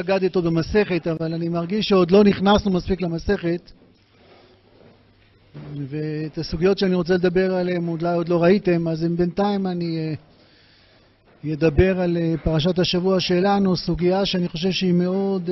אגדת 0.00 0.36
עוד 0.36 0.44
במסכת, 0.44 1.06
אבל 1.06 1.34
אני 1.34 1.48
מרגיש 1.48 1.88
שעוד 1.88 2.10
לא 2.10 2.24
נכנסנו 2.24 2.70
מספיק 2.70 3.00
למסכת 3.00 3.72
ואת 5.88 6.38
הסוגיות 6.38 6.78
שאני 6.78 6.94
רוצה 6.94 7.14
לדבר 7.14 7.54
עליהן 7.54 7.88
אולי 7.88 8.14
עוד 8.14 8.28
לא 8.28 8.42
ראיתם, 8.42 8.88
אז 8.88 9.04
אם 9.04 9.16
בינתיים 9.16 9.66
אני 9.66 10.16
אדבר 11.52 12.00
על 12.00 12.18
פרשת 12.44 12.78
השבוע 12.78 13.20
שלנו, 13.20 13.76
סוגיה 13.76 14.26
שאני 14.26 14.48
חושב 14.48 14.70
שהיא 14.70 14.92
מאוד 14.92 15.50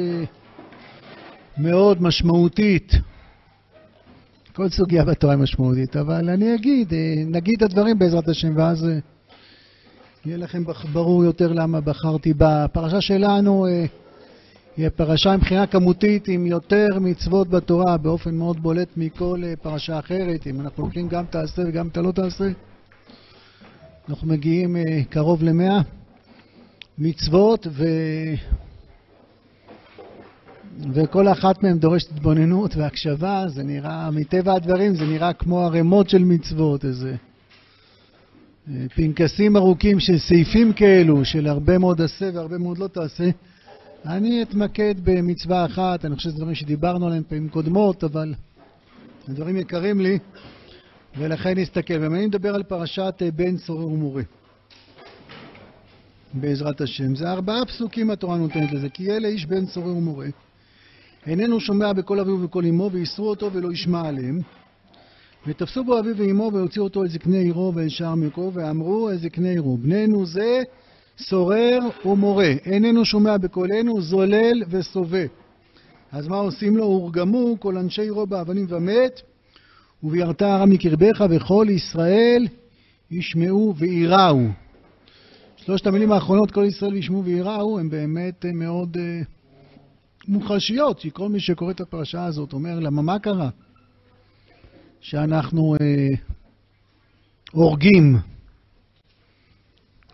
מאוד 1.58 2.02
משמעותית. 2.02 2.92
כל 4.52 4.68
סוגיה 4.68 5.04
בתורה 5.04 5.32
היא 5.34 5.42
משמעותית, 5.42 5.96
אבל 5.96 6.30
אני 6.30 6.54
אגיד, 6.54 6.92
נגיד 7.26 7.54
את 7.56 7.62
הדברים 7.62 7.98
בעזרת 7.98 8.28
השם, 8.28 8.56
ואז 8.56 8.86
יהיה 10.26 10.36
לכם 10.36 10.62
ברור 10.92 11.24
יותר 11.24 11.52
למה 11.52 11.80
בחרתי 11.80 12.34
בה. 12.34 12.64
הפרשה 12.64 13.00
שלנו 13.00 13.66
היא 14.76 14.88
פרשה 14.88 15.36
מבחינה 15.36 15.66
כמותית 15.66 16.28
עם 16.28 16.46
יותר 16.46 16.86
מצוות 17.00 17.48
בתורה 17.48 17.96
באופן 17.96 18.34
מאוד 18.34 18.62
בולט 18.62 18.88
מכל 18.96 19.42
פרשה 19.62 19.98
אחרת. 19.98 20.46
אם 20.46 20.60
אנחנו 20.60 20.82
לוקחים 20.82 21.08
גם 21.08 21.24
תעשה 21.30 21.62
וגם 21.66 21.88
את 21.88 21.96
הלא 21.96 22.12
תעשה, 22.12 22.48
אנחנו 24.08 24.28
מגיעים 24.28 24.76
קרוב 25.10 25.42
למאה 25.42 25.80
מצוות, 26.98 27.66
ו... 27.70 27.84
וכל 30.92 31.28
אחת 31.28 31.62
מהן 31.62 31.78
דורשת 31.78 32.10
התבוננות 32.12 32.76
והקשבה. 32.76 33.44
זה 33.48 33.62
נראה, 33.62 34.10
מטבע 34.10 34.54
הדברים, 34.54 34.94
זה 34.94 35.04
נראה 35.04 35.32
כמו 35.32 35.60
ערימות 35.60 36.10
של 36.10 36.24
מצוות, 36.24 36.84
איזה 36.84 37.16
פנקסים 38.94 39.56
ארוכים 39.56 40.00
של 40.00 40.18
סעיפים 40.18 40.72
כאלו, 40.72 41.24
של 41.24 41.46
הרבה 41.46 41.78
מאוד 41.78 42.00
עשה 42.00 42.30
והרבה 42.34 42.58
מאוד 42.58 42.78
לא 42.78 42.86
תעשה. 42.86 43.30
אני 44.06 44.42
אתמקד 44.42 44.94
במצווה 45.04 45.66
אחת, 45.66 46.04
אני 46.04 46.16
חושב 46.16 46.30
שזה 46.30 46.38
דברים 46.38 46.54
שדיברנו 46.54 47.06
עליהם 47.06 47.22
פעמים 47.28 47.48
קודמות, 47.48 48.04
אבל 48.04 48.34
הדברים 49.28 49.56
יקרים 49.56 50.00
לי, 50.00 50.18
ולכן 51.18 51.58
נסתכל. 51.58 51.94
ואני 52.00 52.26
מדבר 52.26 52.54
על 52.54 52.62
פרשת 52.62 53.22
בן 53.36 53.56
סורר 53.56 53.86
ומורה, 53.86 54.22
בעזרת 56.34 56.80
השם. 56.80 57.14
זה 57.14 57.30
ארבעה 57.30 57.66
פסוקים 57.66 58.10
התורה 58.10 58.36
נותנת 58.36 58.72
לזה, 58.72 58.88
כי 58.88 59.10
אלה 59.10 59.28
איש 59.28 59.46
בן 59.46 59.66
סורר 59.66 59.96
ומורה. 59.96 60.26
איננו 61.26 61.60
שומע 61.60 61.92
בקול 61.92 62.20
אביו 62.20 62.34
ובקול 62.34 62.66
אמו, 62.66 62.90
ואיסרו 62.92 63.28
אותו 63.30 63.52
ולא 63.52 63.72
ישמע 63.72 64.08
עליהם. 64.08 64.40
ותפסו 65.46 65.84
בו 65.84 65.98
אביו 65.98 66.16
ואמו, 66.16 66.50
והוציאו 66.54 66.84
אותו 66.84 67.02
אל 67.02 67.08
זקני 67.08 67.38
עירו 67.38 67.72
ואל 67.74 67.88
שער 67.88 68.14
מקו, 68.14 68.50
ואמרו 68.54 69.10
אל 69.10 69.16
זקני 69.16 69.48
עירו, 69.48 69.76
בננו 69.76 70.26
זה 70.26 70.62
סורר 71.20 71.78
ומורה, 72.04 72.52
איננו 72.64 73.04
שומע 73.04 73.36
בקולנו, 73.36 74.00
זולל 74.00 74.62
וסובה. 74.68 75.24
אז 76.12 76.28
מה 76.28 76.36
עושים 76.36 76.76
לו? 76.76 76.84
הורגמו 76.84 77.56
כל 77.60 77.76
אנשי 77.76 78.02
עירו 78.02 78.26
באבנים 78.26 78.66
ומת, 78.68 79.20
ובירתה 80.02 80.54
הרע 80.54 80.66
מקרבך, 80.66 81.24
וכל 81.30 81.66
ישראל 81.70 82.46
ישמעו 83.10 83.74
ויראו. 83.76 84.46
שלושת 85.56 85.86
המילים 85.86 86.12
האחרונות, 86.12 86.50
כל 86.50 86.64
ישראל 86.64 86.94
ישמעו 86.94 87.24
ויראו, 87.24 87.78
הן 87.78 87.90
באמת 87.90 88.44
מאוד 88.54 88.96
uh, 88.96 89.26
מוחשיות, 90.28 91.00
כי 91.00 91.10
כל 91.12 91.28
מי 91.28 91.40
שקורא 91.40 91.70
את 91.70 91.80
הפרשה 91.80 92.24
הזאת 92.24 92.52
אומר, 92.52 92.78
למה 92.78 93.02
מה 93.02 93.18
קרה? 93.18 93.48
שאנחנו 95.00 95.74
uh, 95.74 96.18
הורגים, 97.52 98.16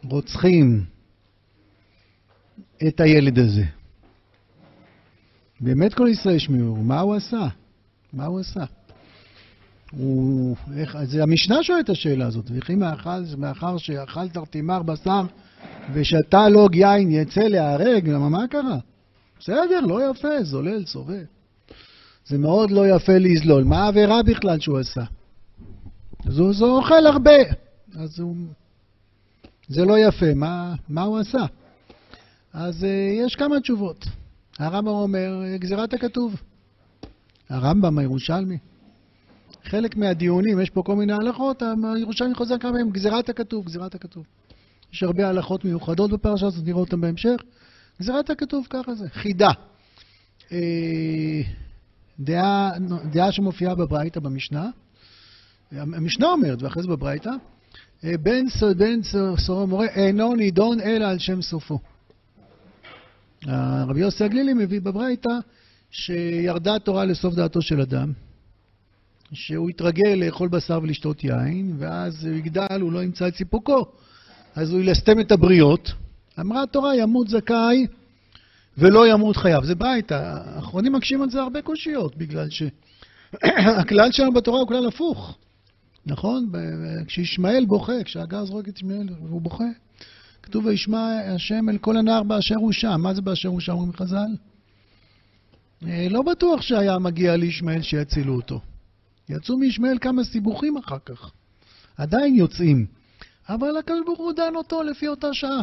רוצחים, 0.04 0.84
את 2.88 3.00
הילד 3.00 3.38
הזה. 3.38 3.64
באמת 5.60 5.94
כל 5.94 6.08
ישראל 6.10 6.34
ישמעו, 6.34 6.76
מה 6.76 7.00
הוא 7.00 7.14
עשה? 7.14 7.48
מה 8.12 8.26
הוא 8.26 8.40
עשה? 8.40 8.64
הוא, 9.92 10.56
איך, 10.76 10.96
זה 11.04 11.22
המשנה 11.22 11.62
שואלת 11.62 11.84
את 11.84 11.90
השאלה 11.90 12.26
הזאת, 12.26 12.44
וכי 12.54 12.74
מאכל, 12.74 13.20
מאחר 13.38 13.76
שאכל 13.76 14.28
תרתימר 14.28 14.82
בשר 14.82 15.22
ושתה 15.92 16.48
לוג 16.48 16.74
יין 16.74 17.10
יצא 17.10 17.40
להרג, 17.40 18.08
למה 18.08 18.28
מה 18.28 18.48
קרה? 18.48 18.78
בסדר, 19.40 19.80
לא 19.80 20.10
יפה, 20.10 20.42
זולל, 20.42 20.86
סובב. 20.86 21.24
זה 22.26 22.38
מאוד 22.38 22.70
לא 22.70 22.88
יפה 22.88 23.18
לזלול. 23.18 23.64
מה 23.64 23.84
העבירה 23.84 24.22
בכלל 24.22 24.60
שהוא 24.60 24.78
עשה? 24.78 25.04
אז 26.26 26.38
הוא 26.38 26.78
אוכל 26.78 27.06
הרבה, 27.06 27.36
אז 27.96 28.20
הוא... 28.20 28.36
זה 29.68 29.84
לא 29.84 29.98
יפה, 29.98 30.34
מה, 30.34 30.74
מה 30.88 31.02
הוא 31.02 31.18
עשה? 31.18 31.44
אז 32.56 32.82
uh, 32.82 32.86
יש 33.26 33.34
כמה 33.34 33.60
תשובות. 33.60 34.04
הרמב"ם 34.58 34.88
אומר, 34.88 35.42
גזירת 35.56 35.94
הכתוב. 35.94 36.42
הרמב"ם, 37.48 37.98
הירושלמי. 37.98 38.58
חלק 39.64 39.96
מהדיונים, 39.96 40.60
יש 40.60 40.70
פה 40.70 40.82
כל 40.82 40.96
מיני 40.96 41.12
הלכות, 41.12 41.62
הירושלמי 41.96 42.34
חוזר 42.34 42.58
כמה 42.58 42.72
פעמים, 42.72 42.90
גזירת 42.90 43.28
הכתוב, 43.28 43.64
גזירת 43.64 43.94
הכתוב. 43.94 44.24
יש 44.92 45.02
הרבה 45.02 45.28
הלכות 45.28 45.64
מיוחדות 45.64 46.10
בפרשה 46.10 46.46
הזאת, 46.46 46.64
נראה 46.64 46.80
אותן 46.80 47.00
בהמשך. 47.00 47.36
גזירת 48.00 48.30
הכתוב, 48.30 48.66
ככה 48.70 48.94
זה. 48.94 49.08
חידה. 49.08 49.50
אה, 50.52 51.40
דעה, 52.20 52.70
דעה 53.10 53.32
שמופיעה 53.32 53.74
בברייתא, 53.74 54.20
במשנה. 54.20 54.70
המשנה 55.72 56.26
אומרת, 56.26 56.62
ואחרי 56.62 56.82
זה 56.82 56.88
בברייתא, 56.88 57.30
בן, 58.02 58.44
בן 58.76 59.02
סורר 59.38 59.64
מורה 59.64 59.86
אינו 59.86 60.34
נידון 60.34 60.80
אלא 60.80 61.04
על 61.04 61.18
שם 61.18 61.42
סופו. 61.42 61.78
רבי 63.88 64.00
יוסי 64.00 64.24
הגלילי 64.24 64.54
מביא 64.54 64.80
בברייתא 64.80 65.38
שירדה 65.90 66.78
תורה 66.78 67.04
לסוף 67.04 67.34
דעתו 67.34 67.62
של 67.62 67.80
אדם, 67.80 68.12
שהוא 69.32 69.70
יתרגל 69.70 70.14
לאכול 70.14 70.48
בשר 70.48 70.80
ולשתות 70.82 71.24
יין, 71.24 71.76
ואז 71.78 72.24
הוא 72.24 72.34
יגדל, 72.34 72.80
הוא 72.80 72.92
לא 72.92 73.02
ימצא 73.02 73.28
את 73.28 73.34
סיפוקו, 73.34 73.86
אז 74.54 74.72
הוא 74.72 74.80
ילסתם 74.80 75.20
את 75.20 75.32
הבריות. 75.32 75.92
אמרה 76.40 76.62
התורה, 76.62 76.96
ימות 76.96 77.28
זכאי 77.28 77.86
ולא 78.78 79.08
ימות 79.08 79.36
חייו. 79.36 79.64
זה 79.64 79.74
ברייתא. 79.74 80.14
האחרונים 80.14 80.92
מקשים 80.92 81.22
על 81.22 81.30
זה 81.30 81.40
הרבה 81.40 81.62
קושיות, 81.62 82.16
בגלל 82.16 82.48
שהכלל 82.50 84.12
שלנו 84.16 84.32
בתורה 84.32 84.60
הוא 84.60 84.68
כלל 84.68 84.86
הפוך. 84.86 85.38
נכון? 86.06 86.52
כשישמעאל 87.06 87.64
בוכה, 87.64 88.04
כשהגר 88.04 88.44
זורק 88.44 88.68
את 88.68 88.76
ישמעאל 88.76 89.08
והוא 89.22 89.40
בוכה, 89.40 89.64
כתוב 90.46 90.66
וישמע 90.66 91.20
השם 91.34 91.68
אל 91.68 91.78
כל 91.78 91.96
הנער 91.96 92.22
באשר 92.22 92.54
הוא 92.54 92.72
שם. 92.72 93.00
מה 93.00 93.14
זה 93.14 93.22
באשר 93.22 93.48
הוא 93.48 93.60
שם, 93.60 93.72
אומרים 93.72 93.92
חז"ל? 93.92 94.26
לא 96.10 96.22
בטוח 96.22 96.62
שהיה 96.62 96.98
מגיע 96.98 97.36
לישמעאל 97.36 97.82
שיצילו 97.82 98.34
אותו. 98.34 98.60
יצאו 99.28 99.58
מישמעאל 99.58 99.98
כמה 99.98 100.24
סיבוכים 100.24 100.76
אחר 100.76 100.98
כך. 101.04 101.30
עדיין 101.96 102.34
יוצאים. 102.34 102.86
אבל 103.48 103.76
הקדוש 103.76 104.00
ברוך 104.06 104.18
הוא 104.18 104.32
דן 104.32 104.54
אותו 104.56 104.82
לפי 104.82 105.08
אותה 105.08 105.34
שעה. 105.34 105.62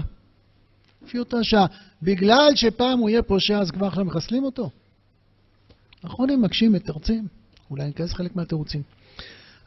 לפי 1.05 1.19
אותה 1.19 1.43
שעה. 1.43 1.65
בגלל 2.01 2.51
שפעם 2.55 2.99
הוא 2.99 3.09
יהיה 3.09 3.23
פושע, 3.23 3.59
אז 3.59 3.71
כבר 3.71 3.87
עכשיו 3.87 4.05
מחסלים 4.05 4.43
אותו? 4.43 4.69
אחרונים 6.05 6.41
מקשים, 6.41 6.71
מתרצים. 6.71 7.27
אולי 7.69 7.85
ניכנס 7.85 8.13
חלק 8.13 8.35
מהתירוצים. 8.35 8.81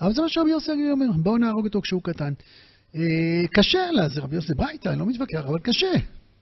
אבל 0.00 0.12
זה 0.12 0.22
מה 0.22 0.28
שרבי 0.28 0.50
יוסי 0.50 0.70
אומר, 0.90 1.06
בואו 1.16 1.38
נהרוג 1.38 1.66
אותו 1.66 1.82
כשהוא 1.82 2.02
קטן. 2.02 2.32
אה, 2.96 3.46
קשה 3.52 3.90
לה, 3.92 4.08
זה 4.08 4.20
רבי 4.20 4.36
יוסי 4.36 4.54
ברייתא, 4.54 4.88
אני 4.88 4.98
לא 4.98 5.06
מתווכח, 5.06 5.44
אבל 5.46 5.58
קשה. 5.58 5.92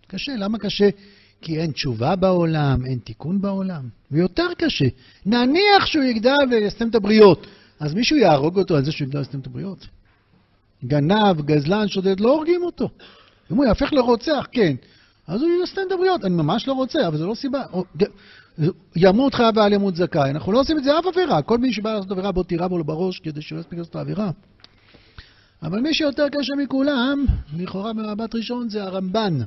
קשה, 0.07 0.33
למה 0.37 0.59
קשה? 0.59 0.89
כי 1.41 1.61
אין 1.61 1.73
תשובה 1.73 2.17
בעולם, 2.17 2.87
אין 2.87 2.99
תיקון 2.99 3.41
בעולם. 3.41 3.89
ויותר 4.11 4.47
קשה, 4.59 4.85
נניח 5.27 5.87
שהוא 5.87 6.05
יגדל 6.05 6.37
ויסתם 6.51 6.89
את 6.89 6.95
הבריות, 6.95 7.47
אז 7.81 7.95
מישהו 7.95 8.17
יהרוג 8.17 8.59
אותו 8.59 8.77
על 8.77 8.85
זה 8.85 8.93
שהוא 8.93 9.07
יגדל 9.07 9.19
ויסתם 9.19 9.39
את 9.39 9.47
הבריות? 9.47 9.87
גנב, 10.85 11.41
גזלן, 11.41 11.89
שודד, 11.89 12.21
לא 12.21 12.31
הורגים 12.31 12.63
אותו. 12.63 12.89
אם 13.53 13.57
הוא 13.57 13.65
יהפך 13.65 13.93
לרוצח, 13.93 14.47
כן. 14.53 14.77
אז 15.27 15.43
הוא 15.43 15.51
יסתם 15.65 15.81
את 15.87 15.93
הבריות, 15.93 16.25
אני 16.25 16.35
ממש 16.35 16.69
לא 16.69 16.73
רוצה, 16.73 17.09
אבל 17.09 17.17
זו 17.17 17.27
לא 17.27 17.35
סיבה. 17.35 17.63
ימות 18.97 19.35
חייב 19.35 19.57
ועל 19.57 19.73
ימות 19.73 19.97
זכאי. 19.97 20.31
אנחנו 20.31 20.53
לא 20.53 20.61
עושים 20.61 20.79
את 20.79 20.85
זה 20.85 20.99
אף 20.99 21.07
עבירה. 21.07 21.43
כל 21.43 21.59
מי 21.59 21.73
שבא 21.73 21.95
לעשות 21.95 22.11
עבירה, 22.11 22.33
בוא 22.33 22.45
תירה 22.45 22.69
בו 22.69 22.85
בראש 22.85 23.21
כדי 23.21 23.43
שלא 23.43 23.61
יספיק 23.61 23.79
לעשות 23.79 23.91
את 23.91 23.97
העבירה. 23.97 24.31
אבל 25.65 25.81
מי 25.81 25.95
שיותר 25.95 26.29
קשה 26.29 26.55
מכולם, 26.65 27.25
לכאורה 27.57 27.93
במבט 27.93 28.35
ראשון, 28.35 28.69
זה 28.69 28.83
הרמב"ן. 28.83 29.39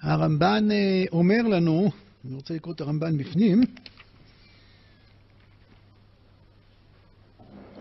הרמב"ן 0.00 0.68
אומר 1.12 1.42
לנו, 1.42 1.90
אני 2.24 2.34
רוצה 2.34 2.54
לקרוא 2.54 2.74
את 2.74 2.80
הרמב"ן 2.80 3.18
בפנים, 3.18 3.62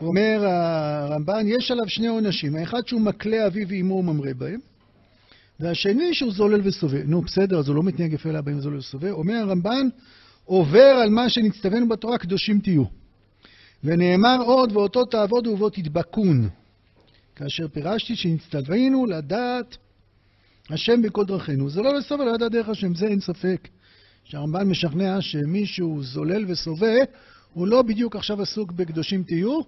אומר 0.02 0.46
הרמב"ן, 0.46 1.46
יש 1.48 1.72
עליו 1.72 1.90
שני 1.90 2.08
עונשים, 2.08 2.56
האחד 2.56 2.88
שהוא 2.88 3.02
מקלה 3.02 3.48
אביו 3.48 3.68
ואמו 3.68 3.94
וממרה 3.94 4.34
בהם, 4.34 4.60
והשני 5.60 6.14
שהוא 6.14 6.32
זולל 6.32 6.62
וסובה. 6.64 7.04
נו, 7.04 7.22
בסדר, 7.22 7.60
אז 7.60 7.68
הוא 7.68 7.76
לא 7.76 7.84
מתנהג 7.84 8.14
יפה 8.14 8.32
לאבאים 8.32 8.62
זולל 8.62 8.78
וסובה. 8.78 9.12
אומר 9.12 9.36
הרמב"ן, 9.36 9.88
עובר 10.46 10.80
על 11.04 11.10
מה 11.10 11.30
שנצטווינו 11.30 11.88
בתורה, 11.88 12.18
קדושים 12.18 12.60
תהיו. 12.60 12.99
ונאמר 13.84 14.42
עוד, 14.46 14.72
ואותו 14.72 15.06
תעבודו 15.06 15.50
ובו 15.50 15.70
תדבקון. 15.70 16.50
כאשר 17.36 17.68
פירשתי 17.68 18.16
שנצטווינו 18.16 19.06
לדעת 19.06 19.78
השם 20.70 21.02
בכל 21.02 21.26
דרכינו. 21.26 21.70
זה 21.70 21.82
לא 21.82 21.94
לסוף 21.94 22.22
אלא 22.22 22.34
לדעת 22.34 22.52
דרך 22.52 22.70
השם, 22.70 22.96
זה 22.96 23.08
אין 23.08 23.20
ספק. 23.20 23.68
שהרמב"ן 24.24 24.70
משכנע 24.70 25.22
שמישהו 25.22 26.04
זולל 26.04 26.46
וסובה, 26.48 26.96
הוא 27.54 27.68
לא 27.68 27.82
בדיוק 27.82 28.16
עכשיו 28.16 28.42
עסוק 28.42 28.72
בקדושים 28.72 29.24
תהיו, 29.24 29.60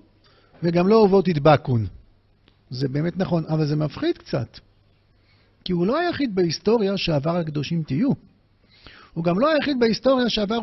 וגם 0.64 0.88
לא 0.88 0.96
אובות 0.96 1.26
תדבקון. 1.26 1.88
זה 2.70 2.88
באמת 2.88 3.18
נכון, 3.18 3.44
אבל 3.48 3.66
זה 3.66 3.76
מפחיד 3.76 4.18
קצת. 4.18 4.60
כי 5.64 5.74
הוא 5.74 5.88
לא 5.88 6.00
היחיד 6.00 6.36
בהיסטוריה 6.36 6.98
שעבר 6.98 7.32
על 7.32 7.44
קדושים 7.44 7.84
תהיו. 7.84 8.10
הוא 9.14 9.24
גם 9.24 9.40
לא 9.40 9.50
היחיד 9.54 9.80
בהיסטוריה 9.80 10.30
שעבר 10.30 10.60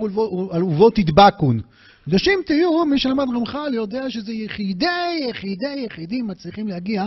על 0.51 0.63
אובות 0.63 0.95
תדבקון. 0.95 1.61
קדושים 2.09 2.41
תהיו, 2.47 2.85
מי 2.85 2.99
שלמד 2.99 3.27
רמח"ל 3.35 3.75
יודע 3.75 4.11
שזה 4.11 4.33
יחידי, 4.33 5.27
יחידי, 5.31 5.85
יחידים 5.87 6.27
מצליחים 6.27 6.69
להגיע 6.69 7.07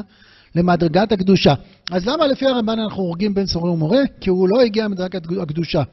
למדרגת 0.55 1.11
הקדושה. 1.11 1.53
אז 1.91 2.07
למה 2.07 2.27
לפי 2.27 2.45
הרמב"ן 2.45 2.79
אנחנו 2.79 3.03
הורגים 3.03 3.33
בן 3.33 3.45
סורר 3.45 3.71
ומורה? 3.71 4.01
כי 4.19 4.29
הוא 4.29 4.49
לא 4.49 4.61
הגיע 4.61 4.85
למדרגת 4.85 5.21
הקדושה. 5.41 5.83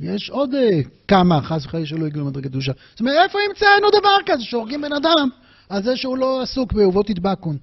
יש 0.00 0.30
עוד 0.30 0.54
uh, 0.54 0.88
כמה, 1.08 1.42
חס 1.42 1.66
וחלילה, 1.66 1.86
שלא 1.86 2.06
הגיעו 2.06 2.24
למדרגת 2.24 2.50
קדושה. 2.50 2.72
זאת 2.90 3.00
אומרת, 3.00 3.14
איפה 3.24 3.38
המצאנו 3.48 3.90
דבר 4.00 4.16
כזה 4.26 4.44
שהורגים 4.44 4.82
בן 4.82 4.92
אדם 4.92 5.28
על 5.68 5.82
זה 5.82 5.96
שהוא 5.96 6.18
לא 6.18 6.42
עסוק 6.42 6.72
באהובות 6.72 7.06
תדבקון? 7.06 7.56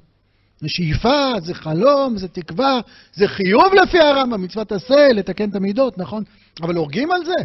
זה 0.59 0.69
שאיפה, 0.69 1.33
זה 1.39 1.53
חלום, 1.53 2.17
זה 2.17 2.27
תקווה, 2.27 2.79
זה 3.13 3.27
חיוב 3.27 3.73
לפי 3.83 3.99
הרמב"ם, 3.99 4.41
מצוות 4.41 4.71
עשה, 4.71 5.07
לתקן 5.13 5.49
את 5.49 5.55
המידות, 5.55 5.97
נכון? 5.97 6.23
אבל 6.61 6.75
הורגים 6.75 7.11
על 7.11 7.25
זה? 7.25 7.35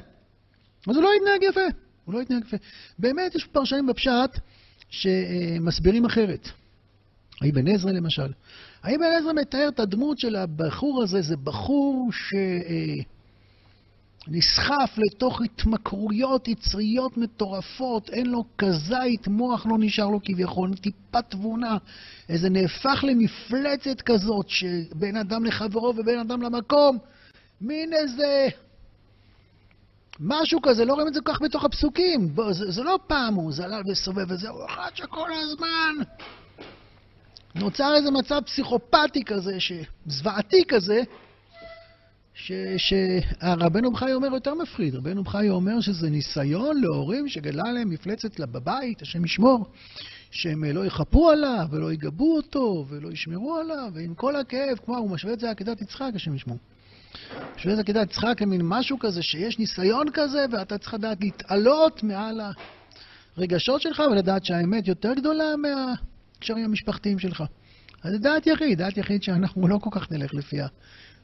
אז 0.89 0.97
הוא 0.97 1.05
לא 1.05 1.11
יתנהג 1.17 1.43
יפה, 1.43 1.86
הוא 2.07 2.15
לא 2.15 2.23
יתנהג 2.23 2.43
יפה. 2.43 2.57
באמת 2.99 3.35
יש 3.35 3.45
פרשנים 3.45 3.87
בפשט 3.87 4.39
שמסבירים 4.91 6.05
אחרת. 6.05 6.49
האבן 7.41 7.69
עזרא 7.69 7.93
למשל. 7.93 8.33
האבן 8.83 9.05
עזרא 9.19 9.33
מתאר 9.33 9.69
את 9.69 9.81
הדמות 9.81 10.19
של 10.19 10.37
הבחור 10.37 11.03
הזה, 11.03 11.23
זה 11.23 11.37
בחור 11.37 12.11
שנסחף 14.29 14.99
לתוך 14.99 15.41
התמכרויות 15.43 16.49
יצריות 16.49 17.17
מטורפות, 17.17 18.11
אין 18.11 18.27
לו 18.27 18.45
כזית, 18.59 19.29
מוח 19.29 19.67
לא 19.67 19.77
נשאר 19.79 20.07
לו 20.07 20.21
כביכול, 20.25 20.77
טיפת 20.77 21.25
תבונה, 21.31 21.77
איזה 22.29 22.51
נהפך 22.51 23.05
למפלצת 23.09 24.01
כזאת, 24.01 24.49
שבין 24.49 25.17
אדם 25.17 25.45
לחברו 25.45 25.95
ובין 25.97 26.19
אדם 26.19 26.43
למקום, 26.43 26.99
מין 27.61 27.93
איזה... 27.93 28.49
משהו 30.21 30.63
כזה, 30.63 30.85
לא 30.85 30.93
רואים 30.93 31.09
את 31.09 31.15
זה 31.15 31.21
כל 31.21 31.33
כך 31.33 31.43
בתוך 31.43 31.65
הפסוקים. 31.65 32.29
בוא, 32.35 32.53
זה, 32.53 32.71
זה 32.71 32.83
לא 32.83 32.99
פעם 33.07 33.35
הוא 33.35 33.53
זלל 33.53 33.83
וסובב 33.87 34.27
וזה, 34.29 34.49
הוא 34.49 34.65
אחד 34.67 34.91
שכל 34.95 35.31
הזמן 35.33 35.95
נוצר 37.55 37.95
איזה 37.95 38.11
מצב 38.11 38.41
פסיכופתי 38.47 39.25
כזה, 39.25 39.57
זוועתי 40.07 40.65
כזה, 40.69 41.03
שהרבנו 42.77 43.93
בחי 43.93 44.13
אומר 44.13 44.29
יותר 44.35 44.55
מפחיד. 44.55 44.95
רבנו 44.95 45.23
בחי 45.23 45.49
אומר 45.51 45.81
שזה 45.81 46.11
ניסיון 46.11 46.81
להורים 46.81 47.29
שגדלה 47.29 47.73
להם 47.73 47.91
מפלצת 47.91 48.41
בבית, 48.41 49.03
השם 49.03 49.25
ישמור, 49.25 49.67
שהם 50.31 50.65
לא 50.65 50.85
יחפו 50.85 51.31
עליו 51.31 51.67
ולא 51.71 51.93
יגבו 51.93 52.37
אותו 52.37 52.87
ולא 52.89 53.09
ישמרו 53.09 53.57
עליו, 53.57 53.91
ועם 53.95 54.15
כל 54.15 54.37
הכאב, 54.37 54.79
כמו 54.85 54.97
הוא 54.97 55.11
משווה 55.11 55.33
את 55.33 55.41
זה 55.41 55.47
לעקדת 55.47 55.83
יצחק, 55.83 56.11
השם 56.15 56.35
ישמור. 56.35 56.59
את 57.57 57.71
זה 57.71 57.75
לעקדת 57.75 58.11
יצחק 58.11 58.35
כמין 58.37 58.61
משהו 58.65 58.99
כזה, 58.99 59.23
שיש 59.23 59.59
ניסיון 59.59 60.07
כזה, 60.13 60.45
ואתה 60.53 60.79
צריך 60.79 60.95
לדעת 60.95 61.21
להתעלות 61.21 62.03
מעל 62.03 62.41
הרגשות 63.37 63.83
שלך 63.83 64.03
ולדעת 64.11 64.45
שהאמת 64.45 64.89
יותר 64.89 65.15
גדולה 65.15 65.57
מה... 65.57 65.95
הקשרים 66.39 66.65
המשפחתיים 66.65 67.19
שלך. 67.19 67.45
אז 68.03 68.13
זה 68.13 68.19
דעת 68.19 68.47
יחיד, 68.47 68.79
דעת 68.79 68.97
יחיד 68.97 69.23
שאנחנו 69.23 69.69
לא 69.69 69.79
כל 69.79 69.91
כך 69.93 70.13
נלך 70.13 70.35
לפיה. 70.35 70.67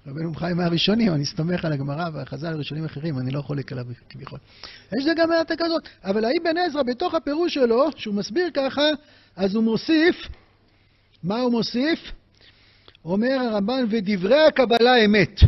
רבנו 0.07 0.35
חיים 0.35 0.57
מהראשונים, 0.57 1.13
אני 1.13 1.23
אסתמך 1.23 1.65
על 1.65 1.73
הגמרא 1.73 2.09
והחז"ל 2.13 2.47
הראשונים 2.47 2.85
אחרים, 2.85 3.19
אני 3.19 3.31
לא 3.31 3.43
חולק 3.43 3.73
עליו 3.73 3.85
כביכול. 4.09 4.39
יש 4.99 5.05
זה 5.05 5.13
גם 5.17 5.29
מעטה 5.29 5.55
כזאת. 5.57 5.89
אבל 6.05 6.25
האבן 6.25 6.57
עזרא, 6.59 6.83
בתוך 6.83 7.15
הפירוש 7.15 7.55
שלו, 7.55 7.91
שהוא 7.97 8.15
מסביר 8.15 8.51
ככה, 8.55 8.83
אז 9.37 9.55
הוא 9.55 9.65
מוסיף, 9.65 10.17
מה 11.23 11.41
הוא 11.41 11.53
מוסיף? 11.53 12.13
אומר 13.05 13.39
הרמב"ן, 13.41 13.85
ודברי 13.91 14.47
הקבלה 14.47 15.05
אמת. 15.05 15.41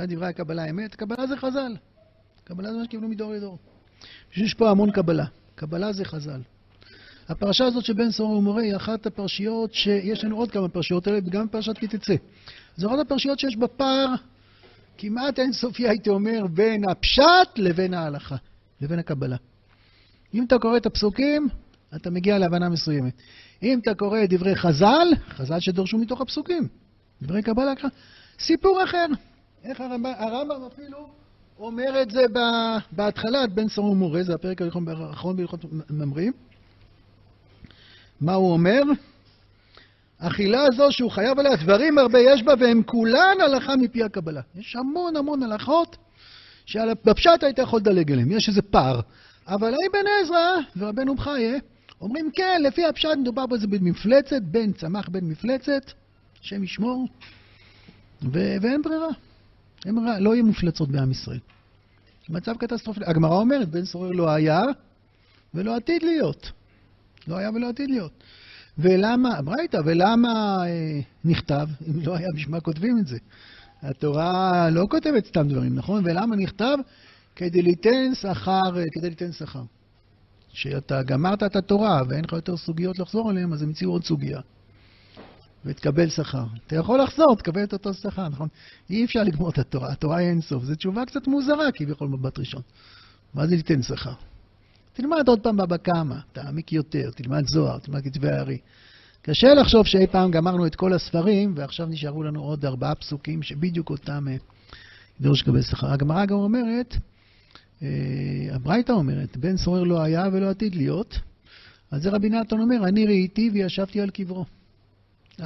מה 0.00 0.06
דברי 0.06 0.26
הקבלה 0.26 0.70
אמת? 0.70 0.94
קבלה 0.94 1.26
זה 1.26 1.36
חז"ל. 1.36 1.76
קבלה 2.44 2.72
זה 2.72 2.78
מה 2.78 2.84
שקיבלו 2.84 3.08
מדור 3.08 3.32
לדור. 3.32 3.58
יש 4.36 4.54
פה 4.54 4.70
המון 4.70 4.90
קבלה. 4.90 5.24
קבלה 5.54 5.92
זה 5.92 6.04
חז"ל. 6.04 6.40
הפרשה 7.28 7.64
הזאת 7.64 7.84
של 7.84 7.92
בן 7.92 8.10
סורר 8.10 8.38
ומורה 8.38 8.62
היא 8.62 8.76
אחת 8.76 9.06
הפרשיות 9.06 9.74
שיש 9.74 10.24
לנו 10.24 10.36
עוד 10.36 10.50
כמה 10.50 10.68
פרשיות 10.68 11.06
האלה, 11.06 11.18
וגם 11.18 11.48
פרשת 11.48 11.78
כי 11.78 11.86
תצא. 11.86 12.14
זו 12.76 12.88
אחת 12.88 12.98
הפרשיות 12.98 13.38
שיש 13.38 13.56
בה 13.56 13.68
פער 13.68 14.14
כמעט 14.98 15.38
אינסופי, 15.38 15.88
הייתי 15.88 16.10
אומר, 16.10 16.46
בין 16.46 16.88
הפשט 16.90 17.48
לבין 17.56 17.94
ההלכה, 17.94 18.36
לבין 18.80 18.98
הקבלה. 18.98 19.36
אם 20.34 20.44
אתה 20.44 20.58
קורא 20.58 20.76
את 20.76 20.86
הפסוקים, 20.86 21.48
אתה 21.96 22.10
מגיע 22.10 22.38
להבנה 22.38 22.68
מסוימת. 22.68 23.12
אם 23.62 23.78
אתה 23.82 23.94
קורא 23.94 24.24
את 24.24 24.30
דברי 24.30 24.56
חז"ל, 24.56 25.08
חז"ל 25.28 25.60
שדורשו 25.60 25.98
מתוך 25.98 26.20
הפסוקים, 26.20 26.68
דברי 27.22 27.42
קבלה, 27.42 27.72
סיפור 28.38 28.84
אחר. 28.84 29.06
איך 29.64 29.80
הרמב"ם, 29.80 30.12
הרמב"ם 30.18 30.64
אפילו 30.72 31.08
אומר 31.58 32.02
את 32.02 32.10
זה 32.10 32.22
בהתחלת 32.92 33.52
בן 33.52 33.68
סורר 33.68 33.90
ומורה, 33.90 34.22
זה 34.22 34.34
הפרק 34.34 34.62
האחרון 34.62 35.36
בהלכות 35.36 35.60
ממרים. 35.90 36.32
מה 38.20 38.34
הוא 38.34 38.52
אומר? 38.52 38.82
אכילה 40.18 40.66
זו 40.76 40.92
שהוא 40.92 41.10
חייב 41.10 41.38
עליה, 41.38 41.56
דברים 41.56 41.98
הרבה 41.98 42.18
יש 42.18 42.42
בה, 42.42 42.54
והם 42.60 42.82
כולן 42.82 43.36
הלכה 43.40 43.76
מפי 43.76 44.02
הקבלה. 44.02 44.40
יש 44.54 44.76
המון 44.76 45.16
המון 45.16 45.42
הלכות 45.42 45.96
שבפשט 46.66 47.42
היית 47.42 47.58
יכול 47.58 47.80
לדלג 47.80 48.12
עליהן, 48.12 48.30
יש 48.30 48.48
איזה 48.48 48.62
פער. 48.62 49.00
אבל 49.46 49.74
אבן 49.90 50.06
עזרא 50.22 50.56
ורבנו 50.76 51.14
בחייה 51.14 51.58
אומרים 52.00 52.30
כן, 52.34 52.62
לפי 52.64 52.86
הפשט 52.86 53.16
מדובר 53.18 53.46
בזה 53.46 53.66
במפלצת, 53.66 54.42
בן 54.42 54.72
צמח 54.72 55.08
בן 55.08 55.24
מפלצת, 55.24 55.92
השם 56.42 56.64
ישמור, 56.64 57.08
ואין 58.22 58.82
ברירה. 58.82 59.08
ברירה, 59.84 60.18
לא 60.18 60.34
יהיו 60.34 60.44
מפלצות 60.44 60.88
בעם 60.88 61.10
ישראל. 61.10 61.38
מצב 62.28 62.56
קטסטרופלי. 62.56 63.04
הגמרא 63.06 63.34
אומרת, 63.34 63.68
בן 63.68 63.84
סורר 63.84 64.10
לא 64.10 64.30
היה 64.30 64.62
ולא 65.54 65.76
עתיד 65.76 66.02
להיות. 66.02 66.52
לא 67.28 67.36
היה 67.36 67.50
ולא 67.50 67.68
עתיד 67.68 67.90
להיות. 67.90 68.12
ולמה, 68.78 69.42
ברייתא, 69.42 69.80
ולמה 69.84 70.62
אה, 70.66 71.00
נכתב, 71.24 71.68
אם 71.88 72.00
לא 72.04 72.16
היה 72.16 72.28
בשביל 72.34 72.50
מה 72.50 72.60
כותבים 72.60 72.98
את 72.98 73.06
זה? 73.06 73.18
התורה 73.82 74.70
לא 74.70 74.86
כותבת 74.90 75.26
סתם 75.26 75.48
דברים, 75.48 75.74
נכון? 75.74 76.02
ולמה 76.04 76.36
נכתב? 76.36 76.76
כדי 77.36 77.62
ליתן 77.62 78.14
שכר, 78.14 78.78
אה, 78.78 78.84
כדי 78.92 79.08
ליתן 79.08 79.32
שכר. 79.32 79.62
שאתה 80.52 81.02
גמרת 81.02 81.42
את 81.42 81.56
התורה 81.56 82.02
ואין 82.08 82.24
לך 82.24 82.32
יותר 82.32 82.56
סוגיות 82.56 82.98
לחזור 82.98 83.30
עליהן, 83.30 83.52
אז 83.52 83.62
המציאו 83.62 83.90
עוד 83.90 84.04
סוגיה. 84.04 84.40
ותקבל 85.64 86.08
שכר. 86.08 86.44
אתה 86.66 86.76
יכול 86.76 87.00
לחזור, 87.00 87.36
תקבל 87.36 87.64
את 87.64 87.72
אותו 87.72 87.94
שכר, 87.94 88.28
נכון? 88.28 88.48
אי 88.90 89.04
אפשר 89.04 89.22
לגמור 89.22 89.50
את 89.50 89.58
התורה, 89.58 89.92
התורה 89.92 90.16
היא 90.16 90.28
אינסוף. 90.28 90.64
זו 90.64 90.74
תשובה 90.74 91.04
קצת 91.04 91.26
מוזרה 91.26 91.72
כביכול 91.72 92.08
מבט 92.08 92.38
ראשון. 92.38 92.62
מה 93.34 93.46
זה 93.46 93.56
ליתן 93.56 93.82
שכר? 93.82 94.14
תלמד 94.92 95.28
עוד 95.28 95.40
פעם 95.40 95.56
בבא 95.56 95.76
קמא, 95.76 96.16
תעמיק 96.32 96.72
יותר, 96.72 97.10
תלמד 97.10 97.46
זוהר, 97.46 97.78
תלמד 97.78 98.04
כתבי 98.04 98.30
הארי. 98.30 98.58
קשה 99.22 99.54
לחשוב 99.54 99.86
שאי 99.86 100.06
פעם 100.06 100.30
גמרנו 100.30 100.66
את 100.66 100.74
כל 100.74 100.92
הספרים, 100.92 101.52
ועכשיו 101.56 101.86
נשארו 101.86 102.22
לנו 102.22 102.42
עוד 102.42 102.64
ארבעה 102.64 102.94
פסוקים 102.94 103.42
שבדיוק 103.42 103.90
אותם 103.90 104.26
דורש 105.20 105.42
לקבל 105.42 105.62
שכר. 105.62 105.92
הגמרא 105.92 106.24
גם 106.24 106.36
אומרת, 106.36 106.96
אה, 107.82 107.88
הברייתא 108.52 108.92
אומרת, 108.92 109.36
בן 109.36 109.56
סורר 109.56 109.82
לא 109.82 110.02
היה 110.02 110.28
ולא 110.32 110.50
עתיד 110.50 110.74
להיות, 110.74 111.18
אז 111.90 112.02
זה 112.02 112.10
רבי 112.10 112.28
נתן 112.28 112.60
אומר, 112.60 112.88
אני 112.88 113.06
ראיתי 113.06 113.50
וישבתי 113.52 114.00
על 114.00 114.10
קברו. 114.10 114.44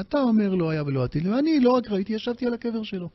אתה 0.00 0.20
אומר 0.20 0.54
לא 0.54 0.70
היה 0.70 0.82
ולא 0.82 1.04
עתיד, 1.04 1.26
ואני 1.26 1.60
לא 1.60 1.70
רק 1.70 1.90
ראיתי, 1.90 2.12
ישבתי 2.12 2.46
על 2.46 2.54
הקבר 2.54 2.82
שלו. 2.82 3.08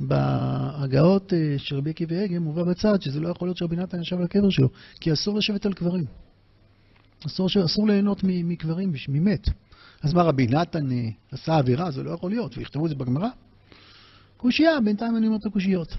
בהגאות 0.00 1.32
אה, 1.32 1.54
של 1.58 1.76
רבי 1.76 1.90
עקיבא 1.90 2.16
הגה 2.16 2.38
מובא 2.38 2.62
בצד 2.62 3.02
שזה 3.02 3.20
לא 3.20 3.28
יכול 3.28 3.48
להיות 3.48 3.56
שרבי 3.56 3.76
נתן 3.76 4.00
ישב 4.00 4.16
על 4.16 4.24
הקבר 4.24 4.50
שלו, 4.50 4.68
כי 5.00 5.12
אסור 5.12 5.38
לשבת 5.38 5.66
על 5.66 5.72
קברים. 5.72 6.04
אסור, 7.26 7.48
אסור 7.64 7.88
ליהנות 7.88 8.20
מקברים, 8.24 8.92
ממת. 9.08 9.48
אז 10.02 10.14
מה 10.14 10.22
רבי 10.22 10.46
נתן 10.46 10.92
אה, 10.92 11.08
עשה 11.32 11.56
אווירה? 11.56 11.90
זה 11.90 12.02
לא 12.02 12.10
יכול 12.10 12.30
להיות, 12.30 12.58
ויכתבו 12.58 12.84
את 12.84 12.90
זה 12.90 12.96
בגמרא? 12.96 13.28
קושייה, 14.36 14.80
בינתיים 14.80 15.16
אני 15.16 15.26
אומר 15.26 15.38
את 15.38 15.46
הקושיות. 15.46 15.96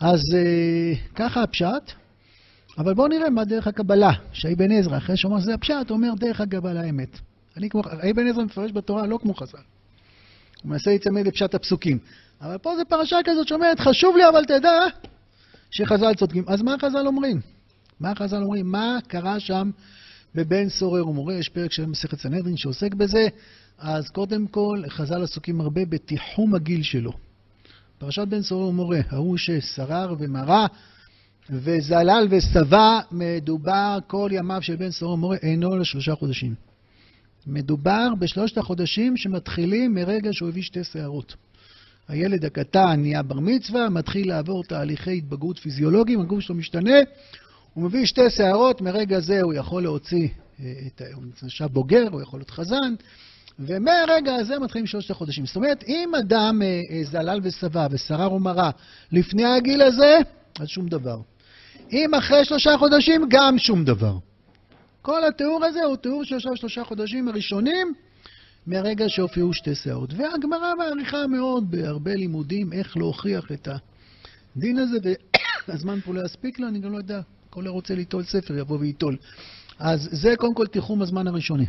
אז 0.00 0.20
אה, 0.34 0.92
ככה 1.14 1.42
הפשט, 1.42 1.92
אבל 2.78 2.94
בואו 2.94 3.08
נראה 3.08 3.30
מה 3.30 3.44
דרך 3.44 3.66
הקבלה, 3.66 4.12
שאבן 4.32 4.72
עזרא, 4.72 4.96
אחרי 4.96 5.16
שאומר 5.16 5.40
שזה 5.40 5.54
הפשט, 5.54 5.90
אומר 5.90 6.14
דרך 6.18 6.40
הקבלה 6.40 6.80
האמת. 6.80 7.20
אני 7.60 7.70
כמו, 7.70 7.82
אבן 8.10 8.26
עזרא 8.26 8.44
מפרש 8.44 8.72
בתורה 8.72 9.06
לא 9.06 9.18
כמו 9.22 9.34
חז"ל. 9.34 9.58
הוא 10.62 10.70
מנסה 10.70 10.90
להיצמד 10.90 11.26
לפשט 11.26 11.54
הפסוקים. 11.54 11.98
אבל 12.40 12.58
פה 12.58 12.76
זו 12.76 12.82
פרשה 12.88 13.16
כזאת 13.24 13.48
שאומרת, 13.48 13.80
חשוב 13.80 14.16
לי 14.16 14.28
אבל 14.28 14.44
תדע 14.44 14.70
שחז"ל 15.70 16.14
צודקים. 16.14 16.44
אז 16.46 16.62
מה 16.62 16.74
חז"ל 16.82 17.06
אומרים? 17.06 17.40
מה 18.00 18.14
חז"ל 18.14 18.42
אומרים? 18.42 18.70
מה 18.70 18.98
קרה 19.06 19.40
שם 19.40 19.70
בבן 20.34 20.68
סורר 20.68 21.08
ומורה, 21.08 21.34
יש 21.34 21.48
פרק 21.48 21.72
של 21.72 21.86
מסכת 21.86 22.18
סנהדרין 22.18 22.56
שעוסק 22.56 22.94
בזה, 22.94 23.28
אז 23.78 24.10
קודם 24.10 24.46
כל, 24.46 24.82
חז"ל 24.88 25.22
עסוקים 25.22 25.60
הרבה 25.60 25.84
בתיחום 25.84 26.54
הגיל 26.54 26.82
שלו. 26.82 27.12
פרשת 27.98 28.28
בן 28.28 28.42
סורר 28.42 28.68
ומורה, 28.68 29.00
ההוא 29.10 29.36
ששרר 29.36 30.14
ומרה 30.18 30.66
וזלל 31.50 32.26
ושבע, 32.30 33.00
מדובר 33.10 33.98
כל 34.06 34.28
ימיו 34.32 34.62
של 34.62 34.76
בן 34.76 34.90
סורר 34.90 35.12
ומורה 35.12 35.36
אינו 35.36 35.76
לשלושה 35.76 36.14
חודשים. 36.14 36.69
מדובר 37.46 38.08
בשלושת 38.18 38.58
החודשים 38.58 39.16
שמתחילים 39.16 39.94
מרגע 39.94 40.32
שהוא 40.32 40.48
הביא 40.48 40.62
שתי 40.62 40.84
שערות. 40.84 41.34
הילד 42.08 42.44
הקטן 42.44 43.00
נהיה 43.00 43.22
בר 43.22 43.40
מצווה, 43.40 43.88
מתחיל 43.88 44.28
לעבור 44.28 44.64
תהליכי 44.64 45.16
התבגרות 45.16 45.58
פיזיולוגיים, 45.58 46.20
הגוף 46.20 46.40
שלו 46.40 46.54
משתנה, 46.54 46.98
הוא 47.74 47.84
מביא 47.84 48.06
שתי 48.06 48.30
שערות, 48.30 48.80
מרגע 48.80 49.20
זה 49.20 49.42
הוא 49.42 49.54
יכול 49.54 49.82
להוציא, 49.82 50.28
אה, 50.60 50.72
את, 50.86 51.02
הוא 51.14 51.22
נחשב 51.42 51.66
בוגר, 51.66 52.08
הוא 52.12 52.22
יכול 52.22 52.40
להיות 52.40 52.50
חזן, 52.50 52.94
ומהרגע 53.58 54.34
הזה 54.34 54.58
מתחילים 54.58 54.86
שלושת 54.86 55.10
החודשים. 55.10 55.46
זאת 55.46 55.56
אומרת, 55.56 55.84
אם 55.88 56.14
אדם 56.18 56.62
אה, 56.62 56.82
אה, 56.90 57.04
זלל 57.04 57.40
ושבע 57.42 57.86
ושרר 57.90 58.32
ומרה 58.32 58.70
לפני 59.12 59.44
הגיל 59.44 59.82
הזה, 59.82 60.18
אז 60.60 60.68
שום 60.68 60.88
דבר. 60.88 61.20
אם 61.92 62.14
אחרי 62.14 62.44
שלושה 62.44 62.78
חודשים, 62.78 63.26
גם 63.30 63.58
שום 63.58 63.84
דבר. 63.84 64.16
כל 65.02 65.24
התיאור 65.24 65.64
הזה 65.64 65.84
הוא 65.84 65.96
תיאור 65.96 66.24
של 66.24 66.38
שלושה 66.54 66.84
חודשים 66.84 67.28
הראשונים 67.28 67.94
מהרגע 68.66 69.04
שהופיעו 69.08 69.54
שתי 69.54 69.74
שערות. 69.74 70.10
והגמרא 70.16 70.74
מעריכה 70.74 71.26
מאוד 71.26 71.70
בהרבה 71.70 72.14
לימודים 72.14 72.72
איך 72.72 72.96
להוכיח 72.96 73.52
את 73.52 73.68
הדין 74.56 74.78
הזה, 74.78 74.98
והזמן 75.68 76.00
פה 76.00 76.14
לא 76.14 76.24
יספיק 76.24 76.58
לה, 76.58 76.68
אני 76.68 76.78
גם 76.78 76.92
לא 76.92 76.98
יודע, 76.98 77.20
כל 77.50 77.66
הרוצה 77.66 77.94
ליטול 77.94 78.24
ספר 78.24 78.58
יבוא 78.58 78.78
וייטול. 78.78 79.16
אז 79.78 80.08
זה 80.12 80.34
קודם 80.36 80.54
כל 80.54 80.66
תיחום 80.66 81.02
הזמן 81.02 81.26
הראשוני. 81.26 81.66